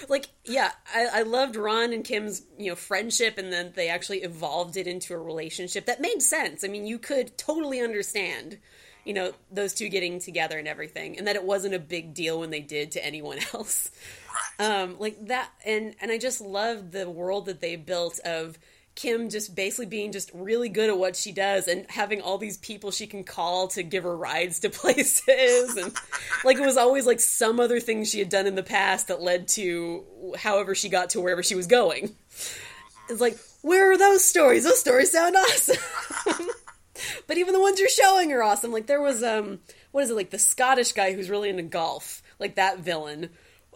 [0.07, 4.19] like yeah, I, I loved Ron and Kim's you know friendship, and then they actually
[4.19, 6.63] evolved it into a relationship that made sense.
[6.63, 8.59] I mean, you could totally understand,
[9.05, 12.39] you know, those two getting together and everything, and that it wasn't a big deal
[12.39, 13.91] when they did to anyone else.
[14.59, 14.65] right.
[14.81, 18.57] um, like that and and i just loved the world that they built of
[18.95, 22.57] kim just basically being just really good at what she does and having all these
[22.57, 25.93] people she can call to give her rides to places and
[26.43, 29.21] like it was always like some other thing she had done in the past that
[29.21, 30.03] led to
[30.37, 32.15] however she got to wherever she was going
[33.09, 36.47] it's like where are those stories those stories sound awesome
[37.27, 39.59] but even the ones you're showing are awesome like there was um
[39.91, 43.29] what is it like the scottish guy who's really into golf like that villain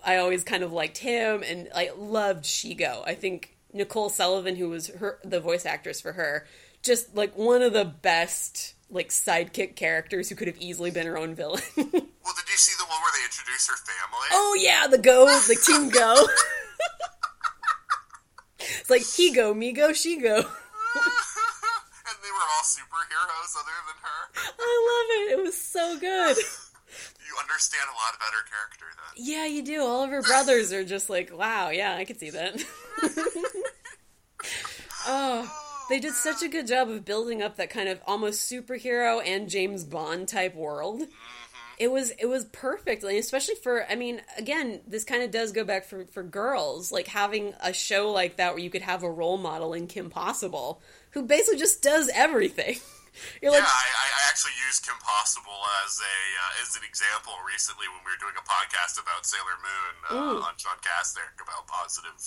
[0.04, 3.04] I always kind of liked him, and I loved Shego.
[3.06, 6.46] I think Nicole Sullivan, who was her the voice actress for her,
[6.82, 11.18] just like one of the best like sidekick characters who could have easily been her
[11.18, 11.62] own villain.
[12.28, 14.28] Well, did you see the one where they introduce her family?
[14.34, 16.28] oh yeah, the go, the team go.
[18.60, 20.46] it's like Hego, me go, Shego.
[22.28, 24.22] they were all superheroes other than her.
[24.60, 25.40] I love it.
[25.40, 26.36] It was so good.
[27.28, 29.26] You understand a lot about her character then.
[29.26, 29.82] Yeah, you do.
[29.82, 32.64] All of her brothers are just like, wow, yeah, I could see that.
[35.06, 35.52] oh,
[35.90, 39.50] they did such a good job of building up that kind of almost superhero and
[39.50, 41.02] James Bond type world.
[41.02, 41.12] Mm-hmm.
[41.78, 45.52] It was it was perfect, like, especially for I mean, again, this kind of does
[45.52, 49.04] go back for for girls, like having a show like that where you could have
[49.04, 50.82] a role model in Kim Possible
[51.18, 52.78] who basically just does everything.
[53.42, 57.34] You're yeah, I, I I actually used Kim Possible as a uh, as an example
[57.46, 59.94] recently when we were doing a podcast about Sailor Moon
[60.42, 62.18] uh, on John Caster about positive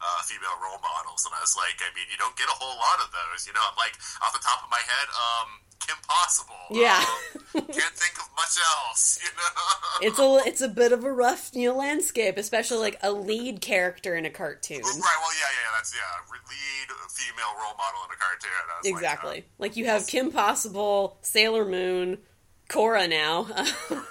[0.00, 2.76] uh, female role models, and I was like, I mean, you don't get a whole
[2.78, 3.62] lot of those, you know.
[3.64, 5.48] I'm like, off the top of my head, um,
[5.80, 6.54] Kim Possible.
[6.70, 6.98] Yeah.
[7.54, 9.52] Um, can't think of much else, you know.
[10.08, 13.60] it's a it's a bit of a rough you know landscape, especially like a lead
[13.60, 14.80] character in a cartoon.
[14.82, 14.92] Right.
[14.94, 15.70] Well, yeah, yeah.
[15.76, 16.32] That's yeah.
[16.32, 18.50] Lead female role model in a cartoon.
[18.78, 19.38] Was like, Exactly.
[19.40, 22.18] uh, Like you have Kim Possible, Sailor Moon,
[22.68, 23.46] Korra now.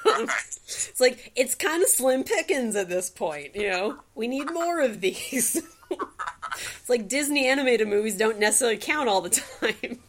[0.05, 3.99] it's like it's kind of slim pickings at this point, you know.
[4.15, 5.61] We need more of these.
[5.91, 9.75] it's like Disney animated movies don't necessarily count all the time.
[9.81, 9.99] Yeah.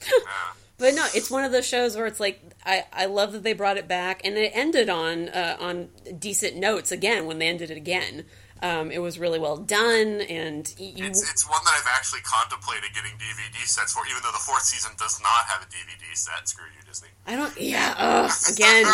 [0.00, 0.08] Yeah.
[0.78, 3.52] But no, it's one of those shows where it's like I, I love that they
[3.52, 7.70] brought it back and it ended on uh, on decent notes again when they ended
[7.70, 8.24] it again.
[8.62, 12.94] Um, it was really well done and you It's, it's one that I've actually contemplated
[12.94, 16.48] getting DVD sets for, even though the fourth season does not have a DVD set.
[16.48, 17.08] Screw you, Disney.
[17.26, 17.60] I don't.
[17.60, 17.92] Yeah.
[17.98, 18.86] Ugh, again,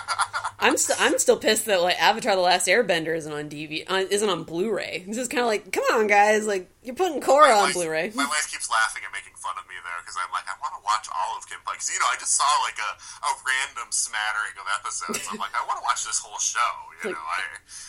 [0.58, 4.06] I'm still I'm still pissed that like Avatar: The Last Airbender isn't on DVD, on,
[4.10, 5.04] isn't on Blu-ray.
[5.06, 8.10] It's just kind of like, come on, guys, like you're putting Korra on Blu-ray.
[8.18, 10.74] My wife keeps laughing and making fun of me though, because I'm like, I want
[10.74, 12.90] to watch all of Kim Because you know, I just saw like a,
[13.22, 15.22] a random smattering of episodes.
[15.30, 16.74] I'm like, I want to watch this whole show.
[17.06, 17.38] You know, I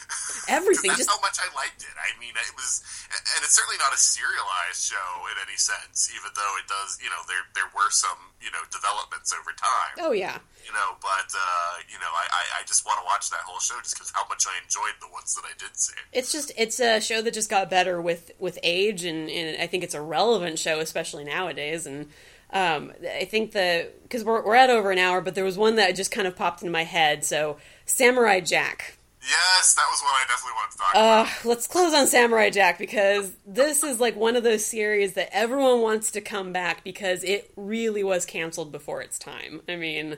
[0.61, 1.95] Everything, that's just how much I liked it.
[1.97, 6.13] I mean, it was, and it's certainly not a serialized show in any sense.
[6.13, 10.05] Even though it does, you know, there there were some you know developments over time.
[10.05, 13.29] oh yeah, You know, but uh, you know, I, I, I just want to watch
[13.29, 15.93] that whole show just because how much I enjoyed the ones that I did see.
[16.11, 19.67] it's just it's a show that just got better with with age, and, and I
[19.67, 21.85] think it's a relevant show, especially nowadays.
[21.85, 22.07] And
[22.51, 25.75] um, I think the because we're we're at over an hour, but there was one
[25.75, 27.25] that just kind of popped in my head.
[27.25, 28.97] So Samurai Jack.
[29.21, 31.45] Yes, that was one I definitely wanted to talk about.
[31.45, 35.29] Uh, let's close on Samurai Jack because this is like one of those series that
[35.31, 39.61] everyone wants to come back because it really was canceled before its time.
[39.69, 40.17] I mean,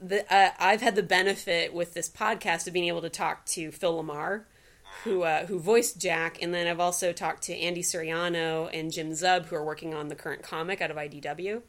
[0.00, 3.70] the, uh, I've had the benefit with this podcast of being able to talk to
[3.70, 4.44] Phil LaMarr,
[5.04, 9.10] who uh, who voiced Jack, and then I've also talked to Andy Suriano and Jim
[9.10, 11.62] Zub, who are working on the current comic out of IDW.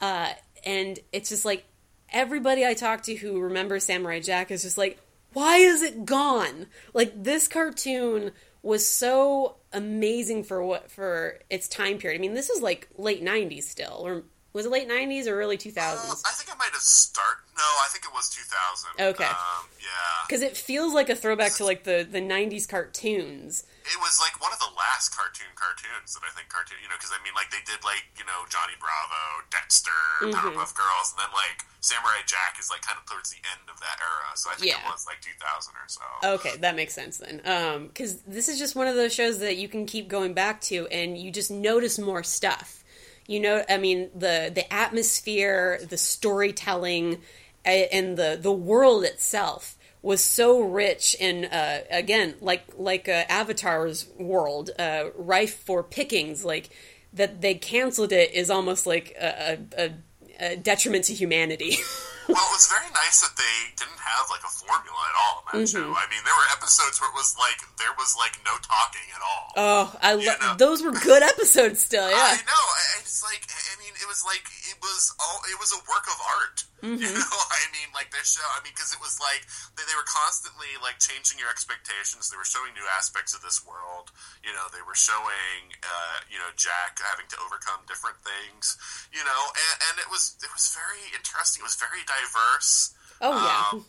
[0.00, 0.30] Uh,
[0.64, 1.64] and it's just like
[2.12, 4.98] everybody I talk to who remembers Samurai Jack is just like,
[5.32, 6.66] why is it gone?
[6.92, 8.32] Like this cartoon
[8.62, 12.18] was so amazing for what for its time period.
[12.18, 15.56] I mean, this is like late '90s still, or was it late '90s or early
[15.56, 15.78] 2000s?
[15.78, 17.42] Uh, I think I might have started.
[17.56, 19.14] No, I think it was 2000.
[19.14, 19.24] Okay.
[19.24, 20.24] Um, yeah.
[20.26, 23.64] Because it feels like a throwback to like the the '90s cartoons.
[23.84, 26.94] It was like one of the last cartoon cartoons that I think cartoon, you know,
[27.00, 29.90] because I mean, like they did like you know Johnny Bravo, Dexter,
[30.20, 30.36] Mm-hmm.
[30.36, 33.80] Powerpuff Girls, and then like Samurai Jack is like kind of towards the end of
[33.80, 34.36] that era.
[34.36, 34.78] So I think Yeah.
[34.84, 36.02] it was like 2000 or so.
[36.36, 37.40] Okay, that makes sense then.
[37.44, 40.60] Um, because this is just one of those shows that you can keep going back
[40.72, 42.79] to, and you just notice more stuff.
[43.26, 47.18] You know, I mean, the the atmosphere, the storytelling,
[47.64, 54.08] and the the world itself was so rich and uh, again, like like uh, Avatar's
[54.18, 56.44] world, uh, rife for pickings.
[56.44, 56.70] Like
[57.12, 59.90] that they canceled it is almost like a, a,
[60.38, 61.76] a detriment to humanity.
[62.34, 65.44] Well, it was very nice that they didn't have like a formula at all in
[65.44, 65.74] that Mm-hmm.
[65.74, 65.88] show.
[65.94, 69.22] I mean, there were episodes where it was like there was like no talking at
[69.22, 69.44] all.
[69.58, 70.54] oh, I You love know.
[70.58, 71.82] those were good episodes.
[71.82, 72.38] Still, yeah.
[72.38, 72.64] I know.
[72.78, 76.06] I- It's like I mean, it was like it was all it was a work
[76.06, 76.64] of art.
[76.80, 77.00] Mm-hmm.
[77.00, 78.44] You know, I mean, like their show.
[78.56, 79.44] I mean, because it was like
[79.76, 82.32] they, they were constantly like changing your expectations.
[82.32, 84.12] They were showing new aspects of this world.
[84.40, 88.80] You know, they were showing uh, you know Jack having to overcome different things.
[89.12, 91.60] You know, and, and it was it was very interesting.
[91.60, 92.96] It was very diverse.
[93.20, 93.76] Oh yeah.
[93.76, 93.84] Um,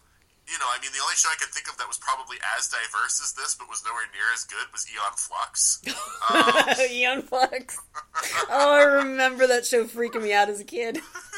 [0.51, 2.67] you know, I mean, the only show I could think of that was probably as
[2.67, 5.79] diverse as this, but was nowhere near as good, was Aeon Flux.
[6.91, 7.79] Aeon Flux.
[8.49, 10.99] Oh, I remember that show freaking me out as a kid.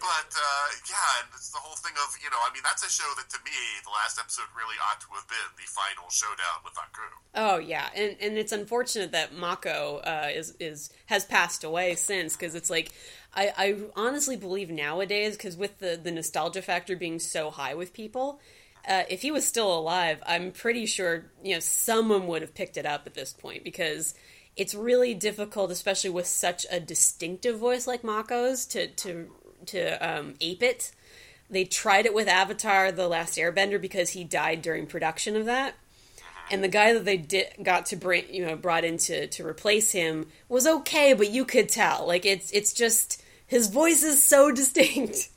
[0.00, 2.90] But uh, yeah, and it's the whole thing of you know, I mean, that's a
[2.90, 3.50] show that to me,
[3.82, 7.02] the last episode really ought to have been the final showdown with Aku.
[7.34, 12.36] Oh yeah, and and it's unfortunate that Mako uh, is is has passed away since
[12.36, 12.92] because it's like
[13.34, 17.92] I, I honestly believe nowadays because with the the nostalgia factor being so high with
[17.92, 18.40] people.
[18.88, 22.76] Uh, if he was still alive, I'm pretty sure you know someone would have picked
[22.76, 24.14] it up at this point because
[24.56, 29.30] it's really difficult, especially with such a distinctive voice like Mako's, to to
[29.66, 30.92] to um, ape it.
[31.50, 35.74] They tried it with Avatar: The Last Airbender because he died during production of that,
[36.50, 39.46] and the guy that they did got to bring, you know, brought in to, to
[39.46, 44.22] replace him was okay, but you could tell, like it's it's just his voice is
[44.22, 45.30] so distinct.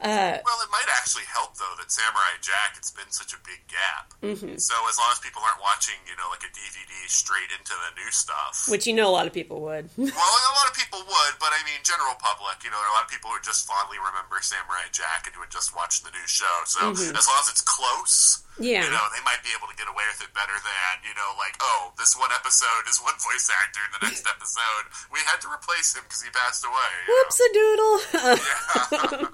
[0.00, 2.80] Well, it might actually help though that Samurai Jack.
[2.80, 4.16] It's been such a big gap.
[4.24, 4.56] Mm-hmm.
[4.56, 7.90] So as long as people aren't watching, you know, like a DVD straight into the
[8.00, 8.64] new stuff.
[8.68, 9.90] Which you know a lot of people would.
[9.98, 12.94] Well, a lot of people would, but I mean, general public, you know, there are
[12.94, 16.02] a lot of people who just fondly remember Samurai Jack and who would just watch
[16.02, 16.50] the new show.
[16.66, 18.49] So as long as it's close, Mm-hmm.
[18.58, 18.84] Yeah.
[18.84, 21.30] you know, they might be able to get away with it better than, you know,
[21.38, 25.40] like, oh, this one episode is one voice actor, and the next episode we had
[25.40, 26.92] to replace him because he passed away.
[27.08, 29.28] Whoops a doodle.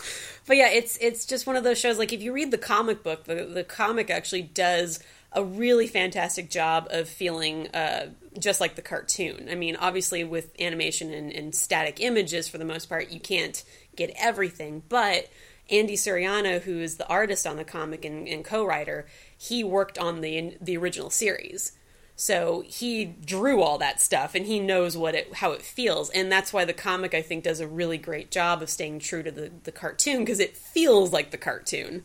[0.47, 1.99] but yeah, it's it's just one of those shows.
[1.99, 5.01] Like if you read the comic book, the the comic actually does
[5.33, 8.07] a really fantastic job of feeling uh,
[8.39, 9.49] just like the cartoon.
[9.51, 13.63] I mean, obviously with animation and, and static images for the most part, you can't
[13.97, 15.29] get everything, but
[15.71, 19.07] Andy Suriano, who is the artist on the comic and, and co-writer,
[19.37, 21.73] he worked on the the original series.
[22.19, 26.33] So he drew all that stuff and he knows what it how it feels and
[26.33, 29.31] that's why the comic I think does a really great job of staying true to
[29.31, 32.05] the, the cartoon because it feels like the cartoon.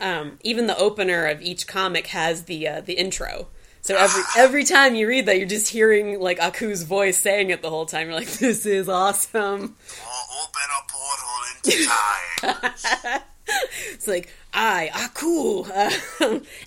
[0.00, 3.48] Um, even the opener of each comic has the uh, the intro.
[3.90, 7.60] So every every time you read that, you're just hearing like Aku's voice saying it
[7.60, 8.06] the whole time.
[8.06, 9.76] You're like, "This is awesome."
[10.06, 13.22] Or open a portal into time.
[13.94, 15.90] It's like I Aku, uh,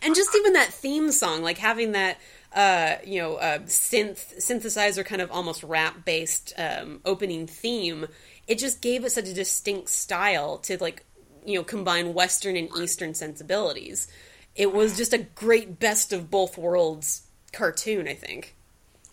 [0.02, 2.18] and just even that theme song, like having that
[2.54, 8.08] uh, you know uh, synth synthesizer kind of almost rap based um, opening theme.
[8.50, 11.06] It just gave it such a distinct style to like
[11.46, 14.10] you know combine Western and Eastern sensibilities.
[14.56, 18.08] It was just a great best of both worlds cartoon.
[18.08, 18.56] I think.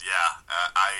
[0.00, 0.90] Yeah, uh, I.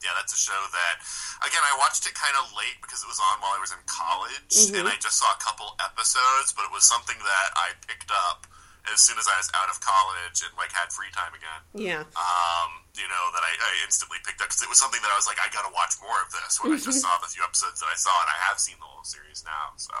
[0.00, 0.96] Yeah, that's a show that,
[1.44, 3.84] again, I watched it kind of late because it was on while I was in
[3.84, 8.08] college, and I just saw a couple episodes, but it was something that I picked
[8.08, 8.48] up
[8.88, 11.60] as soon as I was out of college and like had free time again.
[11.76, 12.02] Yeah.
[12.16, 15.16] Um, you know that I, I instantly picked up because it was something that I
[15.16, 17.40] was like, I got to watch more of this when I just saw the few
[17.40, 19.72] episodes that I saw, and I have seen the whole series now.
[19.78, 19.94] So,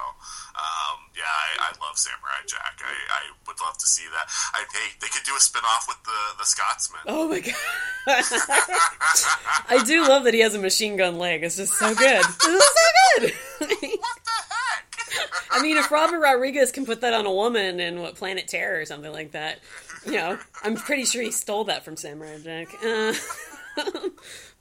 [0.58, 2.82] um, yeah, I, I love Samurai Jack.
[2.82, 4.26] I, I would love to see that.
[4.52, 7.06] I hey, they could do a spin off with the the Scotsman.
[7.06, 7.54] Oh my god.
[9.70, 11.44] I do love that he has a machine gun leg.
[11.44, 12.24] It's just so good.
[12.26, 12.58] It's so
[13.20, 13.32] good.
[15.60, 18.80] I mean, if Robert Rodriguez can put that on a woman in what Planet Terror
[18.80, 19.58] or something like that,
[20.06, 22.68] you know, I'm pretty sure he stole that from Samurai Jack.
[22.82, 23.12] Uh,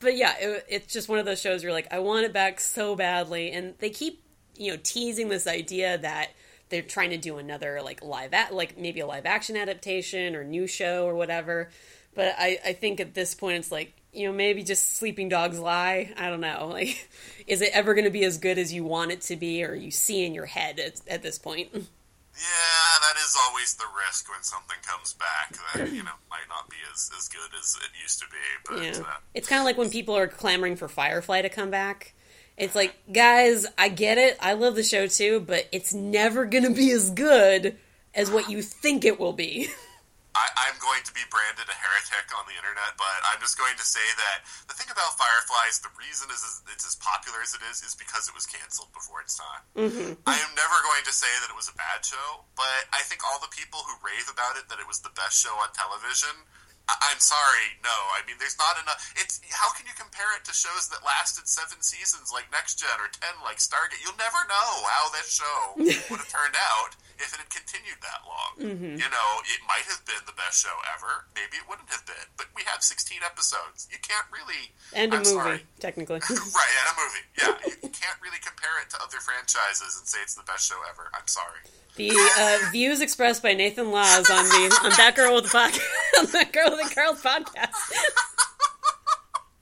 [0.02, 2.60] but yeah, it, it's just one of those shows where like I want it back
[2.60, 4.22] so badly, and they keep
[4.58, 6.32] you know teasing this idea that
[6.68, 10.44] they're trying to do another like live at like maybe a live action adaptation or
[10.44, 11.70] new show or whatever.
[12.14, 15.60] But I, I think at this point it's like you know, maybe just sleeping dogs
[15.60, 16.12] lie.
[16.18, 16.68] I don't know.
[16.74, 17.10] Like,
[17.48, 19.74] is it ever going to be as good as you want it to be, or
[19.76, 21.70] you see in your head at, at this point?
[22.36, 26.70] Yeah, that is always the risk when something comes back that you know might not
[26.70, 28.38] be as, as good as it used to be.
[28.66, 29.02] But Yeah.
[29.06, 32.14] uh, It's kind of like when people are clamoring for Firefly to come back.
[32.56, 34.38] It's like, guys, I get it.
[34.40, 37.76] I love the show too, but it's never going to be as good
[38.16, 39.68] as what you think it will be.
[40.38, 43.74] I, I'm going to be branded a heretic on the internet, but I'm just going
[43.82, 47.42] to say that the thing about Firefly is the reason is, is it's as popular
[47.42, 49.64] as it is is because it was canceled before its time.
[49.74, 50.22] Mm-hmm.
[50.30, 53.26] I am never going to say that it was a bad show, but I think
[53.26, 56.46] all the people who rave about it that it was the best show on television.
[56.86, 57.94] I- I'm sorry, no.
[58.14, 59.02] I mean, there's not enough.
[59.18, 63.02] It's how can you compare it to shows that lasted seven seasons like Next Gen
[63.02, 64.02] or ten like Stargate?
[64.06, 65.58] You'll never know how that show
[66.10, 68.52] would have turned out if it had continued that long.
[68.60, 68.96] Mm-hmm.
[68.98, 71.28] You know, it might have been the best show ever.
[71.36, 72.28] Maybe it wouldn't have been.
[72.40, 73.88] But we have 16 episodes.
[73.92, 74.72] You can't really.
[74.96, 75.60] And a I'm movie, sorry.
[75.80, 76.20] technically.
[76.30, 77.26] Right, and a movie.
[77.38, 80.64] Yeah, you, you can't really compare it to other franchises and say it's the best
[80.68, 81.12] show ever.
[81.14, 81.62] I'm sorry.
[81.96, 85.84] The uh, views expressed by Nathan Laws on the on that girl with the podcast,
[86.20, 87.76] on that girl with the Carl's podcast.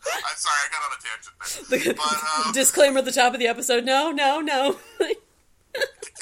[0.06, 1.94] I'm sorry, I got on a tangent there.
[1.94, 4.78] The But um, disclaimer at the top of the episode: No, no, no.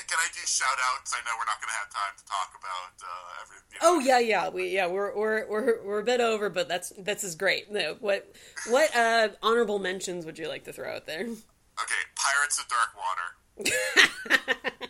[0.08, 1.14] Can I do shout outs?
[1.14, 3.58] I know we're not going to have time to talk about uh, every.
[3.72, 6.68] You know, oh yeah, yeah, we yeah we're we're we're we're a bit over, but
[6.68, 7.72] that's this is great.
[7.72, 8.32] No, what
[8.70, 11.22] what uh, honorable mentions would you like to throw out there?
[11.22, 13.36] Okay, Pirates of Dark Water.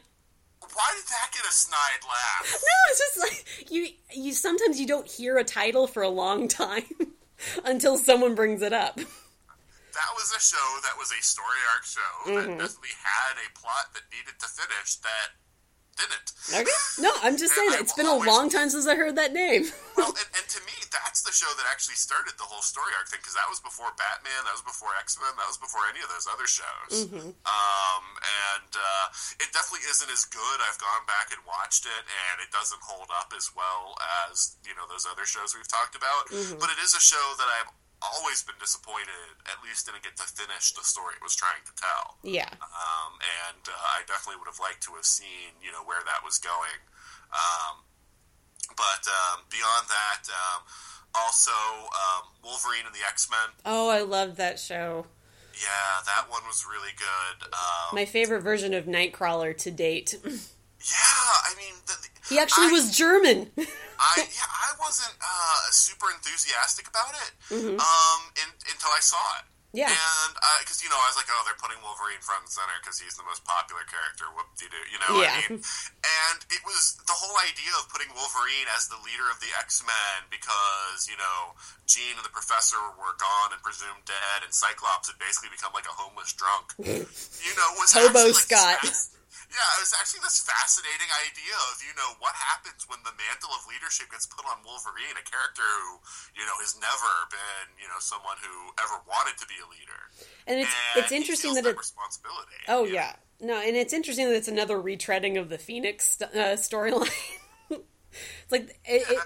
[0.76, 2.52] Why did that get a snide laugh?
[2.52, 6.48] No, it's just like you you sometimes you don't hear a title for a long
[6.48, 6.84] time
[7.66, 9.00] until someone brings it up.
[9.96, 12.36] That was a show that was a story arc show Mm-hmm.
[12.36, 15.40] that definitely had a plot that needed to finish that
[15.96, 16.28] didn't.
[16.52, 16.80] Okay.
[17.00, 19.64] No, I'm just saying it's been a long time since I heard that name.
[19.96, 23.08] Well, and, and to me, that's the show that actually started the whole story arc
[23.08, 26.04] thing because that was before Batman, that was before X Men, that was before any
[26.04, 27.08] of those other shows.
[27.08, 27.32] Mm-hmm.
[27.48, 28.04] Um,
[28.52, 29.06] and uh,
[29.40, 30.58] it definitely isn't as good.
[30.68, 33.96] I've gone back and watched it, and it doesn't hold up as well
[34.28, 36.28] as you know those other shows we've talked about.
[36.28, 36.60] Mm-hmm.
[36.60, 37.72] But it is a show that I've
[38.14, 41.74] always been disappointed, at least didn't get to finish the story it was trying to
[41.80, 42.18] tell.
[42.22, 42.50] Yeah.
[42.62, 46.22] Um, and uh, I definitely would have liked to have seen, you know, where that
[46.24, 46.80] was going.
[47.34, 47.82] Um,
[48.76, 50.62] but um, beyond that, um,
[51.14, 53.50] also um, Wolverine and the X Men.
[53.66, 55.06] Oh, I loved that show.
[55.56, 57.48] Yeah, that one was really good.
[57.54, 60.20] Um, My favorite version of Nightcrawler to date.
[60.26, 63.52] yeah, I mean, the, the- He actually I- was German.
[63.96, 67.80] I yeah, I wasn't uh, super enthusiastic about it Mm-hmm.
[67.80, 69.48] um, in, until I saw it.
[69.76, 69.92] Yeah.
[69.92, 70.32] and
[70.64, 73.16] because you know, I was like, oh, they're putting Wolverine front and center because he's
[73.20, 74.24] the most popular character.
[74.32, 75.20] Whoop de doo, you know?
[75.20, 75.36] Yeah.
[75.36, 79.40] I mean, and it was the whole idea of putting Wolverine as the leader of
[79.44, 81.56] the X Men because you know
[81.92, 85.88] Jean and the Professor were gone and presumed dead, and Cyclops had basically become like
[85.92, 86.72] a homeless drunk.
[86.84, 88.80] you know, was Hobo actually, like, Scott.
[89.52, 93.54] yeah, it was actually this fascinating idea of, you know, what happens when the mantle
[93.54, 96.02] of leadership gets put on Wolverine, a character who,
[96.34, 100.02] you know, has never been, you know, someone who ever wanted to be a leader.
[100.48, 102.60] And it's And it's interesting that that it's responsibility.
[102.68, 102.92] Oh know?
[102.92, 103.14] yeah.
[103.42, 107.12] No, and it's interesting that it's another retreading of the Phoenix uh, storyline.
[107.70, 109.20] it's like it, it,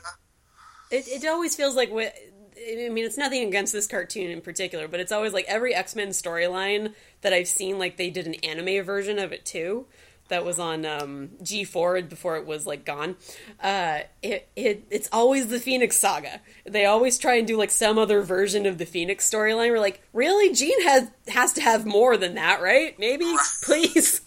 [0.91, 2.15] it it always feels like what
[2.59, 5.95] I mean, it's nothing against this cartoon in particular, but it's always like every X
[5.95, 9.85] Men storyline that I've seen, like they did an anime version of it too.
[10.30, 13.18] That was on um, G four before it was like gone.
[13.61, 16.41] Uh, it, it it's always the Phoenix saga.
[16.65, 19.72] They always try and do like some other version of the Phoenix storyline.
[19.72, 22.97] We're like, really, Jean has has to have more than that, right?
[22.99, 23.26] Maybe,
[23.64, 24.22] please.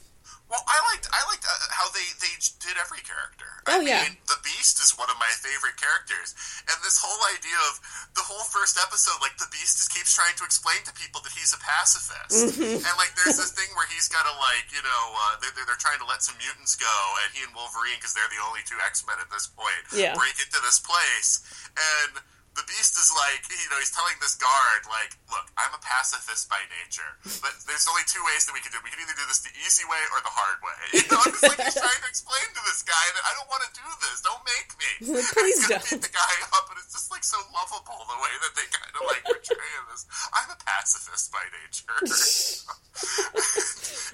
[0.51, 3.41] Well, I liked I liked uh, how they they did every character.
[3.70, 4.02] Oh, I yeah.
[4.02, 6.34] mean, the Beast is one of my favorite characters,
[6.66, 7.78] and this whole idea of
[8.18, 11.30] the whole first episode, like the Beast just keeps trying to explain to people that
[11.36, 12.82] he's a pacifist, Mm-hmm.
[12.82, 15.68] and like there's this thing where he's got to like you know uh, they're, they're
[15.70, 18.66] they're trying to let some mutants go, and he and Wolverine because they're the only
[18.66, 20.18] two X Men at this point Yeah.
[20.18, 21.43] break into this place,
[21.78, 22.18] and.
[22.53, 26.53] The Beast is like, you know, he's telling this guard, like, look, I'm a pacifist
[26.53, 28.85] by nature, but there's only two ways that we can do it.
[28.85, 30.81] We can either do this the easy way or the hard way.
[31.03, 33.65] You know, it's like he's trying to explain to this guy that I don't want
[33.66, 34.23] to do this.
[34.23, 34.91] Don't make me.
[35.19, 35.83] Like, please don't.
[35.83, 38.93] beat the guy up, and it's just like so lovable the way that they kind
[38.97, 40.07] of like portray this.
[40.33, 41.97] I'm a pacifist by nature.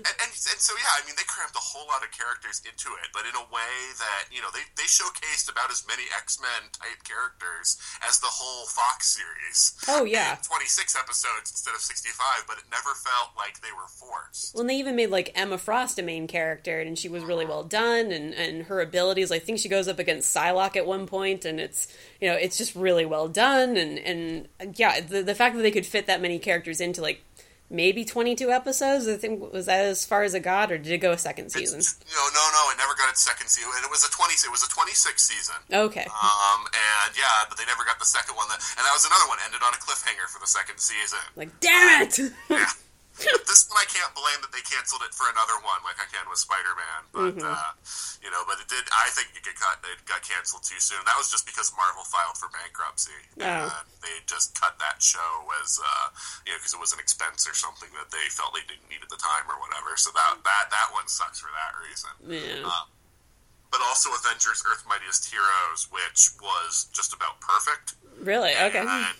[0.06, 2.94] and, and, and so yeah, I mean, they crammed a whole lot of characters into
[3.02, 6.38] it, but in a way that you know they they showcased about as many X
[6.38, 9.74] Men type characters as the whole Fox series.
[9.88, 13.72] Oh yeah, twenty six episodes instead of sixty five, but it never felt like they
[13.72, 14.54] were forced.
[14.54, 17.46] Well, and they even made like Emma Frost a main character, and she was really
[17.46, 19.30] well done, and and her abilities.
[19.30, 21.88] I think she goes up against Psylocke at one point, and it's
[22.20, 24.48] you know it's just really well done, and and
[24.78, 27.22] yeah, the the fact that they could fit that many characters into like
[27.70, 29.06] maybe 22 episodes.
[29.08, 31.50] I think was that as far as it got, or did it go a second
[31.50, 31.80] season?
[31.80, 32.70] It's, no, no, no.
[32.72, 34.34] It never got its second season, and it was a 20.
[34.34, 35.56] It was a 26 season.
[35.72, 36.06] Okay.
[36.08, 38.48] Um, and yeah, but they never got the second one.
[38.48, 39.38] That, and that was another one.
[39.44, 41.20] Ended on a cliffhanger for the second season.
[41.36, 42.18] Like, damn it!
[42.50, 42.66] yeah.
[43.18, 46.22] this one I can't blame that they canceled it for another one, like I can
[46.30, 47.00] with Spider Man.
[47.10, 47.50] But mm-hmm.
[47.50, 47.72] uh,
[48.22, 48.86] you know, but it did.
[48.94, 49.76] I think it got cut.
[49.86, 51.02] It got canceled too soon.
[51.02, 53.18] That was just because Marvel filed for bankruptcy.
[53.42, 53.70] Oh.
[53.74, 56.06] And they just cut that show as uh,
[56.46, 59.02] you know because it was an expense or something that they felt they didn't need
[59.02, 59.98] at the time or whatever.
[59.98, 62.12] So that that that one sucks for that reason.
[62.22, 62.66] Yeah.
[62.66, 62.86] Uh,
[63.70, 67.98] but also Avengers: Earth Mightiest Heroes, which was just about perfect.
[68.22, 68.54] Really?
[68.56, 68.80] Okay.
[68.82, 69.16] And,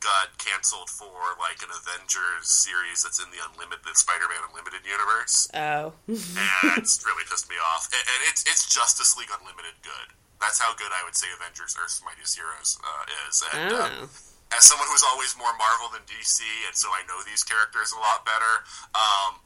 [0.00, 5.46] got canceled for like an Avengers series that's in the Unlimited Spider-Man Unlimited universe.
[5.52, 7.88] Oh, and it's really pissed me off.
[7.92, 10.16] And, and, it's it's Justice League Unlimited good.
[10.40, 13.44] That's how good I would say Avengers: Earth's Mightiest Heroes uh, is.
[13.52, 14.08] And, oh.
[14.08, 17.94] uh, as someone who's always more Marvel than DC, and so I know these characters
[17.94, 18.66] a lot better.
[18.96, 19.38] Um,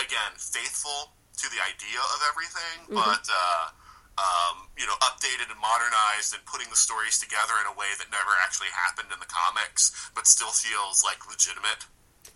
[0.00, 2.98] again, faithful to the idea of everything, mm-hmm.
[2.98, 3.24] but.
[3.28, 3.76] Uh,
[4.18, 8.10] um, you know, updated and modernized and putting the stories together in a way that
[8.10, 11.86] never actually happened in the comics, but still feels like legitimate.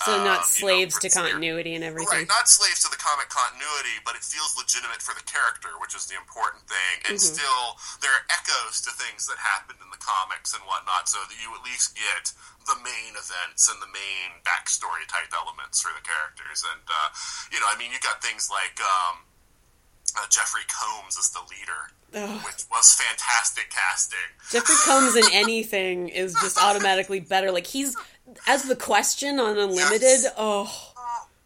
[0.02, 2.26] So not um, slaves you know, to continuity and everything.
[2.26, 5.94] Right, not slaves to the comic continuity, but it feels legitimate for the character, which
[5.94, 7.06] is the important thing.
[7.06, 7.34] And mm-hmm.
[7.34, 7.64] still,
[8.02, 11.54] there are echoes to things that happened in the comics and whatnot, so that you
[11.54, 12.34] at least get
[12.66, 16.66] the main events and the main backstory type elements for the characters.
[16.66, 17.09] And, uh,
[17.54, 18.78] you know, I mean, you got things like.
[18.82, 19.28] Um,
[20.16, 22.44] uh, Jeffrey Combs as the leader, Ugh.
[22.44, 24.18] which was fantastic casting.
[24.51, 27.51] Jeffrey Combs in anything is just automatically better.
[27.51, 27.97] Like he's
[28.47, 30.02] as the question on Unlimited.
[30.02, 30.32] Yes.
[30.36, 30.93] Oh,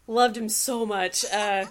[0.07, 1.25] loved him so much.
[1.25, 1.65] Uh,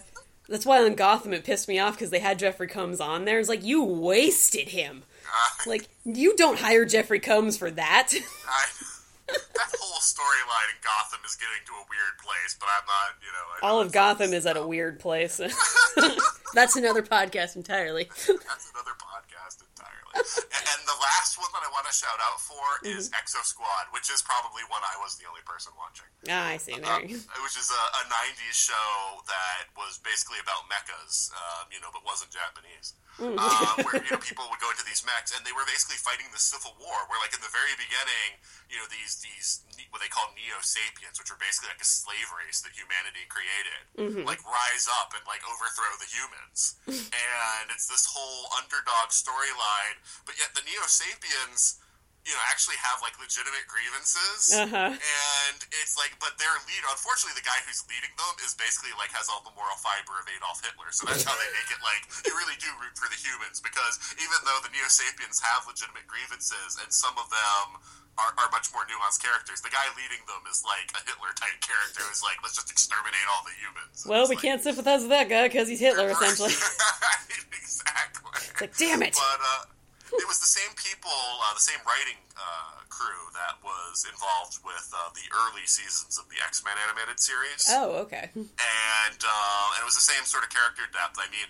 [0.49, 3.39] that's why on Gotham it pissed me off because they had Jeffrey Combs on there.
[3.39, 5.03] It's like you wasted him.
[5.27, 8.13] Uh, like you don't hire Jeffrey Combs for that.
[8.49, 8.67] I,
[9.29, 13.33] that whole storyline in Gotham is getting to a weird place, but I'm not, you
[13.33, 13.45] know.
[13.67, 15.39] All of Gotham is at a weird place.
[16.55, 18.07] That's another podcast entirely.
[18.09, 20.15] That's another podcast entirely.
[20.17, 22.97] and the last one that I want to shout out for mm-hmm.
[22.97, 26.09] is Exo Squad, which is probably one I was the only person watching.
[26.31, 26.79] Ah, I see.
[26.79, 31.79] There um, Which is a, a, 90s show that was basically about mechas, um, you
[31.83, 32.97] know, but wasn't Japanese.
[33.21, 33.37] Mm.
[33.37, 36.29] Uh, where you know people would go into these mechs and they were basically fighting
[36.33, 37.09] the civil war.
[37.09, 41.17] Where like in the very beginning, you know these these what they call neo sapiens,
[41.17, 44.23] which are basically like a slave race that humanity created, mm-hmm.
[44.27, 46.77] like rise up and like overthrow the humans.
[46.91, 49.97] and it's this whole underdog storyline,
[50.29, 51.81] but yet the neo sapiens
[52.27, 54.99] you know, actually have like legitimate grievances, uh-huh.
[54.99, 59.15] and it's like, but their lead, unfortunately, the guy who's leading them is basically like
[59.15, 60.91] has all the moral fiber of Adolf Hitler.
[60.91, 64.03] So that's how they make it like you really do root for the humans because
[64.19, 67.79] even though the Neo Sapiens have legitimate grievances and some of them
[68.19, 69.61] are, are, much more nuanced characters.
[69.61, 73.27] The guy leading them is like a Hitler type character who's like, let's just exterminate
[73.29, 74.09] all the humans.
[74.09, 76.49] well, we like, can't sympathize with that guy because he's Hitler, essentially.
[77.53, 78.33] exactly.
[78.57, 79.13] It's like, damn it.
[79.13, 79.76] But, uh,
[80.13, 84.89] it was the same people, uh, the same writing uh, crew that was involved with
[84.97, 87.69] uh, the early seasons of the X Men animated series.
[87.69, 88.33] Oh, okay.
[88.33, 91.21] And uh, and it was the same sort of character depth.
[91.21, 91.45] I mean,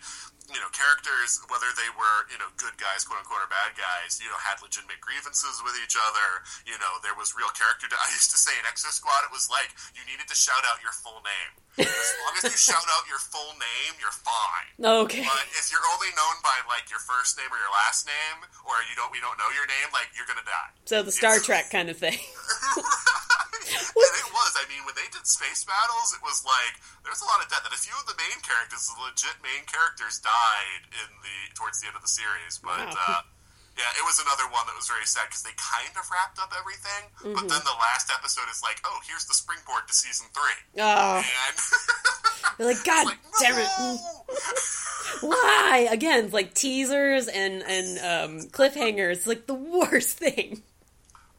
[0.50, 4.22] you know, characters, whether they were, you know, good guys, quote unquote, or bad guys,
[4.22, 6.42] you know, had legitimate grievances with each other.
[6.66, 7.90] You know, there was real character.
[7.90, 10.62] De- I used to say in Exo Squad, it was like you needed to shout
[10.66, 11.52] out your full name.
[11.76, 14.70] As long as you shout out your full name, you're fine.
[14.80, 15.26] Okay.
[15.26, 18.80] But if you're only known by like your first name or your last name, or
[18.88, 20.70] you don't, we don't know your name, like you're gonna die.
[20.88, 22.16] So the Star Trek kind of thing.
[22.76, 24.52] and it was.
[24.56, 27.64] I mean, when they did space battles, it was like there's a lot of death.
[27.64, 31.80] And a few of the main characters, the legit main characters, died in the towards
[31.80, 32.60] the end of the series.
[32.62, 33.20] But wow.
[33.20, 33.22] uh,
[33.76, 36.48] yeah, it was another one that was very sad because they kind of wrapped up
[36.56, 37.36] everything, mm-hmm.
[37.36, 40.80] but then the last episode is like, oh, here's the springboard to season three.
[40.80, 41.20] Oh.
[41.20, 41.56] And
[42.58, 43.30] You're like, God like, no!
[43.40, 43.68] damn it.
[45.20, 45.88] Why?
[45.90, 50.62] Again, like teasers and, and um, cliffhangers, like the worst thing.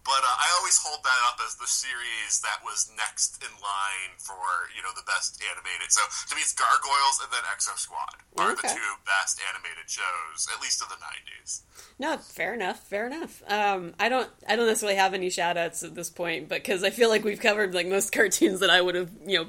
[0.07, 4.15] But uh, I always hold that up as the series that was next in line
[4.15, 5.91] for you know the best animated.
[5.91, 8.71] So to me, it's Gargoyles and then Exo Squad are okay.
[8.71, 11.67] the two best animated shows, at least of the '90s.
[11.99, 13.43] No, fair enough, fair enough.
[13.51, 16.83] Um, I don't, I don't necessarily have any shout outs at this point, but because
[16.83, 19.47] I feel like we've covered like most cartoons that I would have you know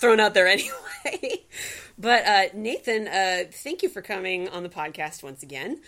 [0.00, 1.46] thrown out there anyway.
[1.96, 5.80] But uh, Nathan, uh, thank you for coming on the podcast once again.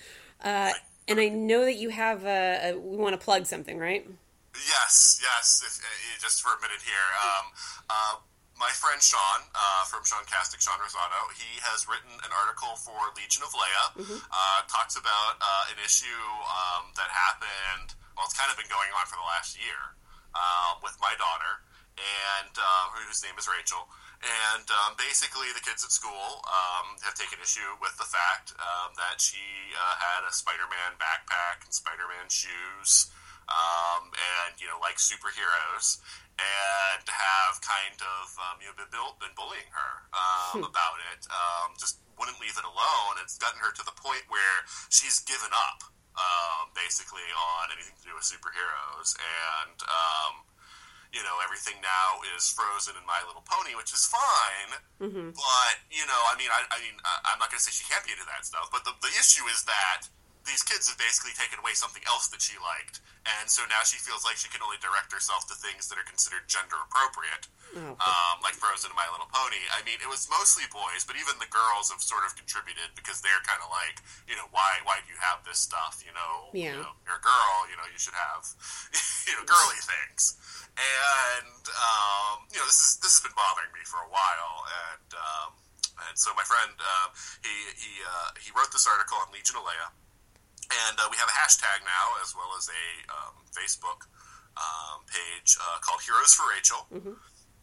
[0.42, 0.72] Uh,
[1.08, 4.06] and I know that you have a, a we want to plug something, right?
[4.54, 5.62] Yes, yes.
[5.64, 5.88] If, uh,
[6.20, 7.46] just for a minute here, um,
[7.88, 8.14] uh,
[8.58, 12.98] my friend Sean uh, from Sean Castic, Sean Rosato, he has written an article for
[13.14, 13.84] Legion of Leia.
[14.02, 14.18] Mm-hmm.
[14.18, 17.94] Uh, talks about uh, an issue um, that happened.
[18.18, 19.94] Well, it's kind of been going on for the last year
[20.34, 21.62] uh, with my daughter,
[21.94, 23.86] and uh, whose name is Rachel.
[24.18, 28.90] And um, basically, the kids at school um, have taken issue with the fact um,
[28.98, 29.38] that she
[29.78, 33.14] uh, had a Spider-Man backpack and Spider-Man shoes,
[33.46, 36.02] um, and you know, like superheroes
[36.38, 40.66] and have kind of um, you know been, been bullying her um, hmm.
[40.66, 41.22] about it.
[41.30, 43.22] Um, just wouldn't leave it alone.
[43.22, 45.86] It's gotten her to the point where she's given up
[46.18, 50.42] um, basically on anything to do with superheroes, and um,
[51.12, 54.70] you know everything now is frozen in My Little Pony, which is fine.
[55.00, 55.34] Mm-hmm.
[55.34, 58.04] But you know, I mean, I, I mean, I'm not going to say she can't
[58.04, 60.08] be into that stuff, but the, the issue is that
[60.48, 64.00] these kids have basically taken away something else that she liked, and so now she
[64.00, 67.44] feels like she can only direct herself to things that are considered gender appropriate,
[67.76, 69.60] oh, um, like Frozen and My Little Pony.
[69.76, 73.20] I mean, it was mostly boys, but even the girls have sort of contributed because
[73.20, 76.00] they're kind of like, you know, why why do you have this stuff?
[76.00, 76.72] You know, yeah.
[76.72, 78.48] you know, you're a girl, you know, you should have,
[79.28, 80.40] you know, girly things.
[80.80, 85.10] And um, you know, this is this has been bothering me for a while, and
[85.12, 85.50] um,
[86.08, 87.12] and so my friend uh,
[87.44, 89.92] he he uh, he wrote this article on Legion of Leia
[90.68, 94.06] and uh, we have a hashtag now, as well as a um, Facebook
[94.58, 96.86] um, page uh, called Heroes for Rachel.
[96.92, 97.16] Mm-hmm.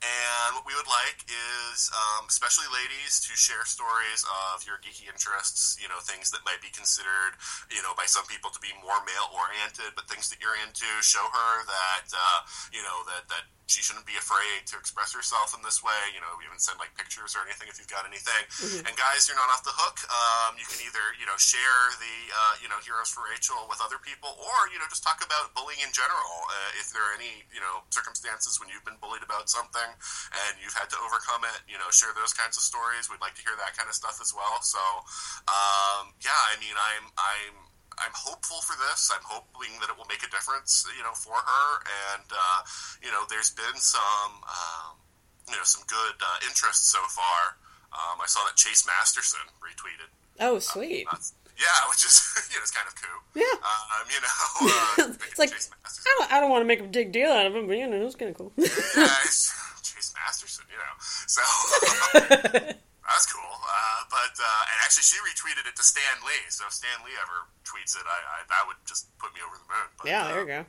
[0.03, 4.21] And what we would like is, um, especially ladies, to share stories
[4.53, 5.79] of your geeky interests.
[5.81, 7.39] You know, things that might be considered,
[7.71, 10.87] you know, by some people to be more male oriented, but things that you're into.
[11.01, 12.39] Show her that, uh,
[12.69, 15.97] you know, that that she shouldn't be afraid to express herself in this way.
[16.13, 18.45] You know, even send like pictures or anything if you've got anything.
[18.61, 18.85] Mm-hmm.
[18.85, 20.05] And guys, you're not off the hook.
[20.05, 23.81] Um, you can either you know share the uh, you know heroes for Rachel with
[23.81, 26.45] other people, or you know just talk about bullying in general.
[26.45, 29.49] Uh, if there are any you know circumstances when you've been bullied about
[29.85, 29.93] something
[30.33, 33.09] and you've had to overcome it, you know, share those kinds of stories.
[33.09, 34.61] We'd like to hear that kind of stuff as well.
[34.61, 34.81] So
[35.49, 37.55] um, yeah, I mean, I'm I'm
[37.95, 39.11] I'm hopeful for this.
[39.13, 41.69] I'm hoping that it will make a difference, you know, for her.
[42.15, 42.59] And uh,
[43.03, 44.99] you know, there's been some, um,
[45.47, 47.61] you know, some good uh, interest so far.
[47.95, 50.11] Um, I saw that Chase Masterson retweeted.
[50.39, 51.07] Oh, sweet.
[51.07, 51.15] Uh,
[51.55, 52.19] yeah, which is
[52.51, 53.19] you know, it's kind of cool.
[53.35, 53.55] Yeah.
[53.63, 57.11] Um, you know, uh, it's like I don't, I don't want to make a big
[57.11, 58.51] deal out of it, but you know, it's kind of cool.
[58.57, 59.07] yeah,
[59.85, 60.95] Chase Masterson, you know,
[61.29, 61.41] so.
[63.05, 63.43] That's cool.
[63.45, 66.49] Uh, but uh, and actually, she retweeted it to Stan Lee.
[66.49, 69.55] So if Stan Lee ever tweets it, I, I that would just put me over
[69.55, 69.87] the moon.
[69.97, 70.65] But, yeah, there you go.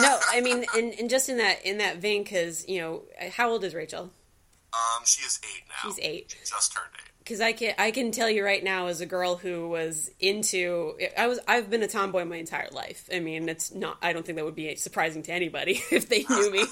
[0.00, 3.02] no, I mean, and, and just in that in that vein, because you know,
[3.36, 4.10] how old is Rachel?
[4.72, 5.90] Um, she is eight now.
[5.90, 6.36] She's eight.
[6.42, 7.10] She just turned eight.
[7.18, 10.94] Because I can I can tell you right now, as a girl who was into,
[11.18, 13.10] I was I've been a tomboy my entire life.
[13.14, 13.98] I mean, it's not.
[14.00, 16.64] I don't think that would be surprising to anybody if they knew me.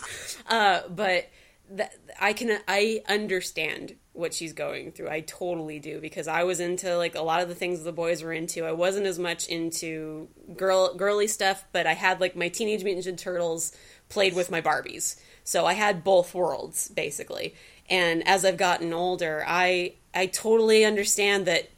[0.48, 1.28] uh, but
[1.70, 5.08] that I can I understand what she's going through.
[5.08, 8.22] I totally do because I was into like a lot of the things the boys
[8.22, 8.64] were into.
[8.64, 13.06] I wasn't as much into girl girly stuff, but I had like my Teenage Mutant
[13.06, 13.72] Ninja Turtles
[14.08, 15.20] played with my Barbies.
[15.44, 17.54] So I had both worlds basically.
[17.88, 21.70] And as I've gotten older, I I totally understand that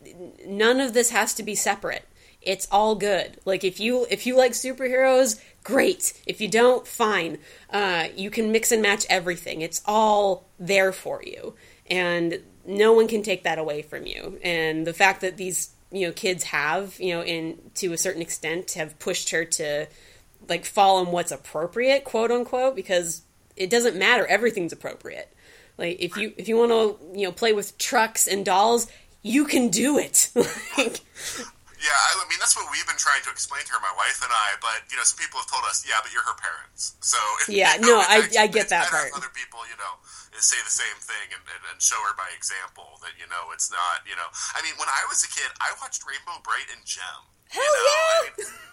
[0.47, 2.09] none of this has to be separate.
[2.41, 3.39] It's all good.
[3.45, 6.21] Like if you if you like superheroes, great.
[6.27, 7.39] If you don't, fine.
[7.71, 9.61] Uh, you can mix and match everything.
[9.61, 11.55] It's all there for you
[11.93, 14.39] and no one can take that away from you.
[14.43, 18.23] And the fact that these you know kids have you know in to a certain
[18.23, 19.87] extent have pushed her to
[20.49, 23.23] like fall on what's appropriate, quote unquote, because
[23.57, 24.27] it doesn't matter.
[24.27, 25.33] Everything's appropriate.
[25.77, 28.87] Like if you if you want to you know play with trucks and dolls,
[29.23, 30.31] you can do it.
[30.79, 31.01] like,
[31.83, 34.31] yeah, I mean that's what we've been trying to explain to her, my wife and
[34.31, 34.57] I.
[34.63, 37.19] But you know, some people have told us, yeah, but you're her parents, so
[37.51, 39.11] yeah, you know, no, I, I get that part.
[39.13, 40.01] Other people, you know,
[40.41, 43.71] say the same thing and, and, and, show her by example that you know it's
[43.71, 44.03] not.
[44.09, 44.27] You know,
[44.57, 47.23] I mean, when I was a kid, I watched Rainbow Brite and Jem.
[47.51, 47.87] Hell you know?
[47.87, 48.19] yeah!
[48.19, 48.72] I mean,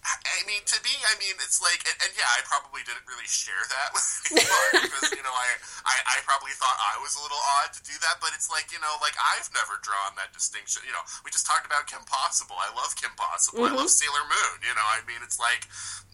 [0.00, 3.28] I mean, to me, I mean, it's like, and, and, yeah, I probably didn't really
[3.28, 5.48] share that with anyone because you know, I,
[5.84, 8.72] I, I probably thought I was a little odd to do that, but it's like,
[8.72, 10.88] you know, like I've never drawn that distinction.
[10.88, 12.56] You know, we just talked about Kim Possible.
[12.56, 13.68] I love Kim Possible.
[13.68, 13.76] Mm-hmm.
[13.76, 14.56] I love Sailor Moon.
[14.64, 15.68] You know, I mean, it's like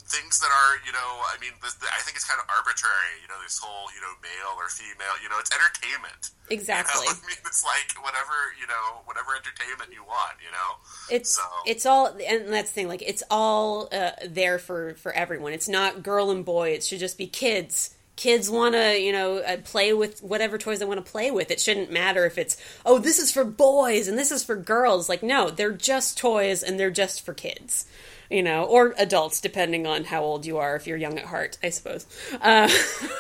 [0.07, 3.39] things that are, you know, I mean, I think it's kind of arbitrary, you know,
[3.43, 6.31] this whole, you know, male or female, you know, it's entertainment.
[6.49, 7.07] Exactly.
[7.07, 7.19] You know?
[7.23, 10.71] I mean, it's like whatever, you know, whatever entertainment you want, you know.
[11.11, 11.43] It's so.
[11.67, 15.53] it's all, and that's the thing, like it's all uh, there for for everyone.
[15.53, 16.71] It's not girl and boy.
[16.71, 20.79] It should just be kids kids want to, you know, uh, play with whatever toys
[20.79, 21.51] they want to play with.
[21.51, 25.09] It shouldn't matter if it's, oh, this is for boys and this is for girls.
[25.09, 27.87] Like, no, they're just toys and they're just for kids,
[28.31, 31.59] you know, or adults, depending on how old you are, if you're young at heart,
[31.63, 32.07] I suppose.
[32.41, 32.71] Uh,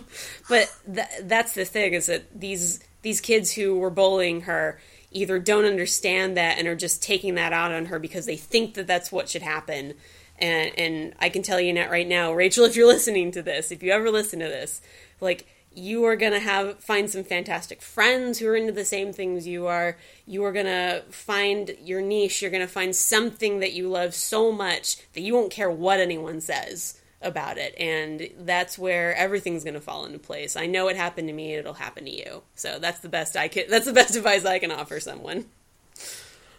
[0.49, 4.81] but th- that's the thing is that these these kids who were bullying her
[5.13, 8.75] either don't understand that and are just taking that out on her because they think
[8.75, 9.95] that that's what should happen
[10.43, 13.71] and and I can tell you now right now, Rachel, if you're listening to this,
[13.71, 14.83] if you ever listen to this,
[15.21, 19.47] like you are gonna have find some fantastic friends who are into the same things
[19.47, 19.97] you are.
[20.27, 22.43] You are gonna find your niche.
[22.43, 26.41] You're gonna find something that you love so much that you won't care what anyone
[26.41, 27.75] says about it.
[27.79, 30.57] And that's where everything's going to fall into place.
[30.57, 32.43] I know it happened to me it'll happen to you.
[32.55, 35.47] So that's the best i can that's the best advice i can offer someone.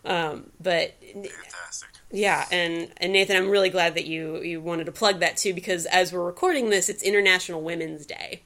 [0.06, 1.90] Um, but Fantastic.
[2.12, 5.54] yeah, and and Nathan, I'm really glad that you you wanted to plug that too
[5.54, 8.42] because as we're recording this, it's International Women's Day,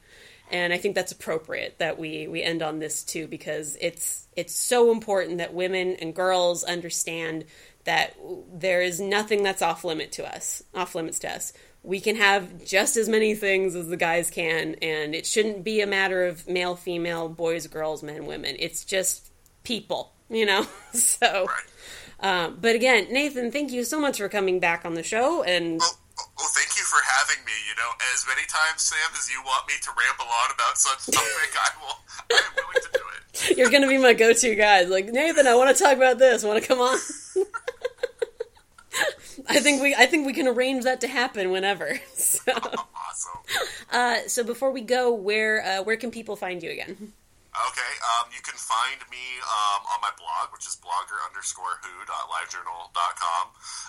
[0.52, 4.54] and I think that's appropriate that we we end on this too because it's it's
[4.54, 7.44] so important that women and girls understand
[7.84, 8.14] that
[8.52, 11.52] there is nothing that's off limit to us, off limits to us.
[11.88, 15.80] We can have just as many things as the guys can, and it shouldn't be
[15.80, 18.56] a matter of male, female, boys, girls, men, women.
[18.58, 19.30] It's just
[19.64, 20.66] people you know?
[20.92, 21.48] so,
[22.20, 25.42] um, but again, Nathan, thank you so much for coming back on the show.
[25.42, 25.98] And well,
[26.36, 27.52] well, thank you for having me.
[27.68, 31.06] You know, as many times, Sam, as you want me to ramble on about such
[31.06, 31.98] topic, I will.
[32.30, 33.56] I am willing to do it.
[33.58, 34.82] You're going to be my go-to guy.
[34.82, 36.44] Like Nathan, I want to talk about this.
[36.44, 36.98] Want to come on?
[39.48, 42.00] I think we I think we can arrange that to happen whenever.
[42.14, 43.40] So, awesome.
[43.90, 47.12] Uh, so before we go, where uh, where can people find you again?
[47.48, 53.44] Okay, um, you can find me um, on my blog, which is blogger underscore who.livejournal.com.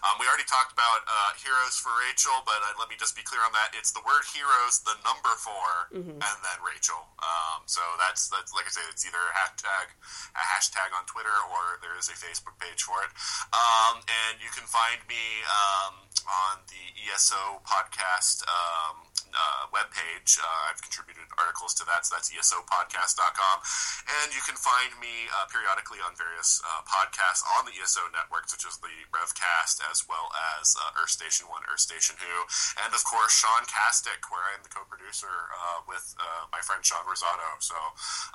[0.07, 3.21] Um, we already talked about uh, Heroes for Rachel, but uh, let me just be
[3.21, 3.75] clear on that.
[3.75, 5.51] It's the word heroes, the number 4
[5.91, 6.23] mm-hmm.
[6.23, 7.03] and then Rachel.
[7.19, 9.91] Um, so that's, that's, like I say, it's either a hashtag,
[10.39, 13.11] a hashtag on Twitter or there is a Facebook page for it.
[13.51, 20.39] Um, and you can find me um, on the ESO podcast um, uh, webpage.
[20.39, 23.55] Uh, I've contributed articles to that, so that's esopodcast.com.
[24.23, 28.49] And you can find me uh, periodically on various uh, podcasts on the ESO network,
[28.49, 30.29] such as the Revcast, as well
[30.59, 32.35] as uh, Earth Station 1, Earth Station Who,
[32.85, 36.59] and of course Sean Castic, where I am the co producer uh, with uh, my
[36.59, 37.59] friend Sean Rosato.
[37.59, 37.75] So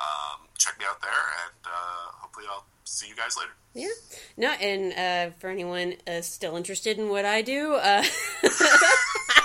[0.01, 3.53] um, check me out there, and uh, hopefully I'll see you guys later.
[3.75, 3.95] Yeah.
[4.37, 8.05] No, and for anyone still interested in what I do, Uh,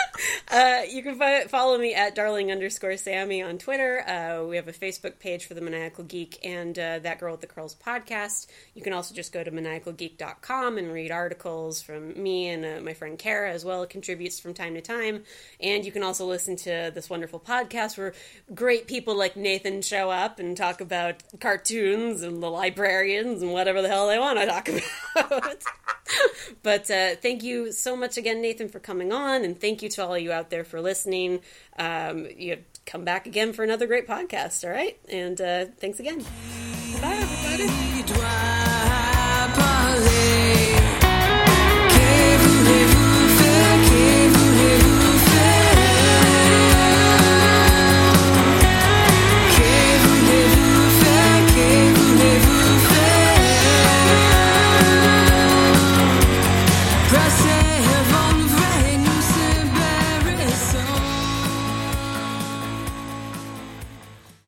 [0.90, 4.00] you can follow me at darling underscore Sammy on Twitter.
[4.06, 7.40] Uh, we have a Facebook page for the Maniacal Geek and uh, That Girl with
[7.40, 8.46] the Curls podcast.
[8.74, 12.94] You can also just go to maniacalgeek.com and read articles from me and uh, my
[12.94, 13.82] friend Kara as well.
[13.82, 15.24] It contributes from time to time.
[15.60, 18.14] And you can also listen to this wonderful podcast where
[18.54, 23.82] great people like Nathan show up and talk about cartoons and the librarians and whatever
[23.82, 24.68] the hell they want to talk
[25.16, 25.62] about.
[26.62, 30.18] but uh, thank you so much again, Nathan, for coming on, and you to all
[30.18, 31.40] you out there for listening.
[31.78, 34.98] Um, you come back again for another great podcast, all right?
[35.08, 36.20] And uh, thanks again.
[37.00, 37.92] Bye, everybody.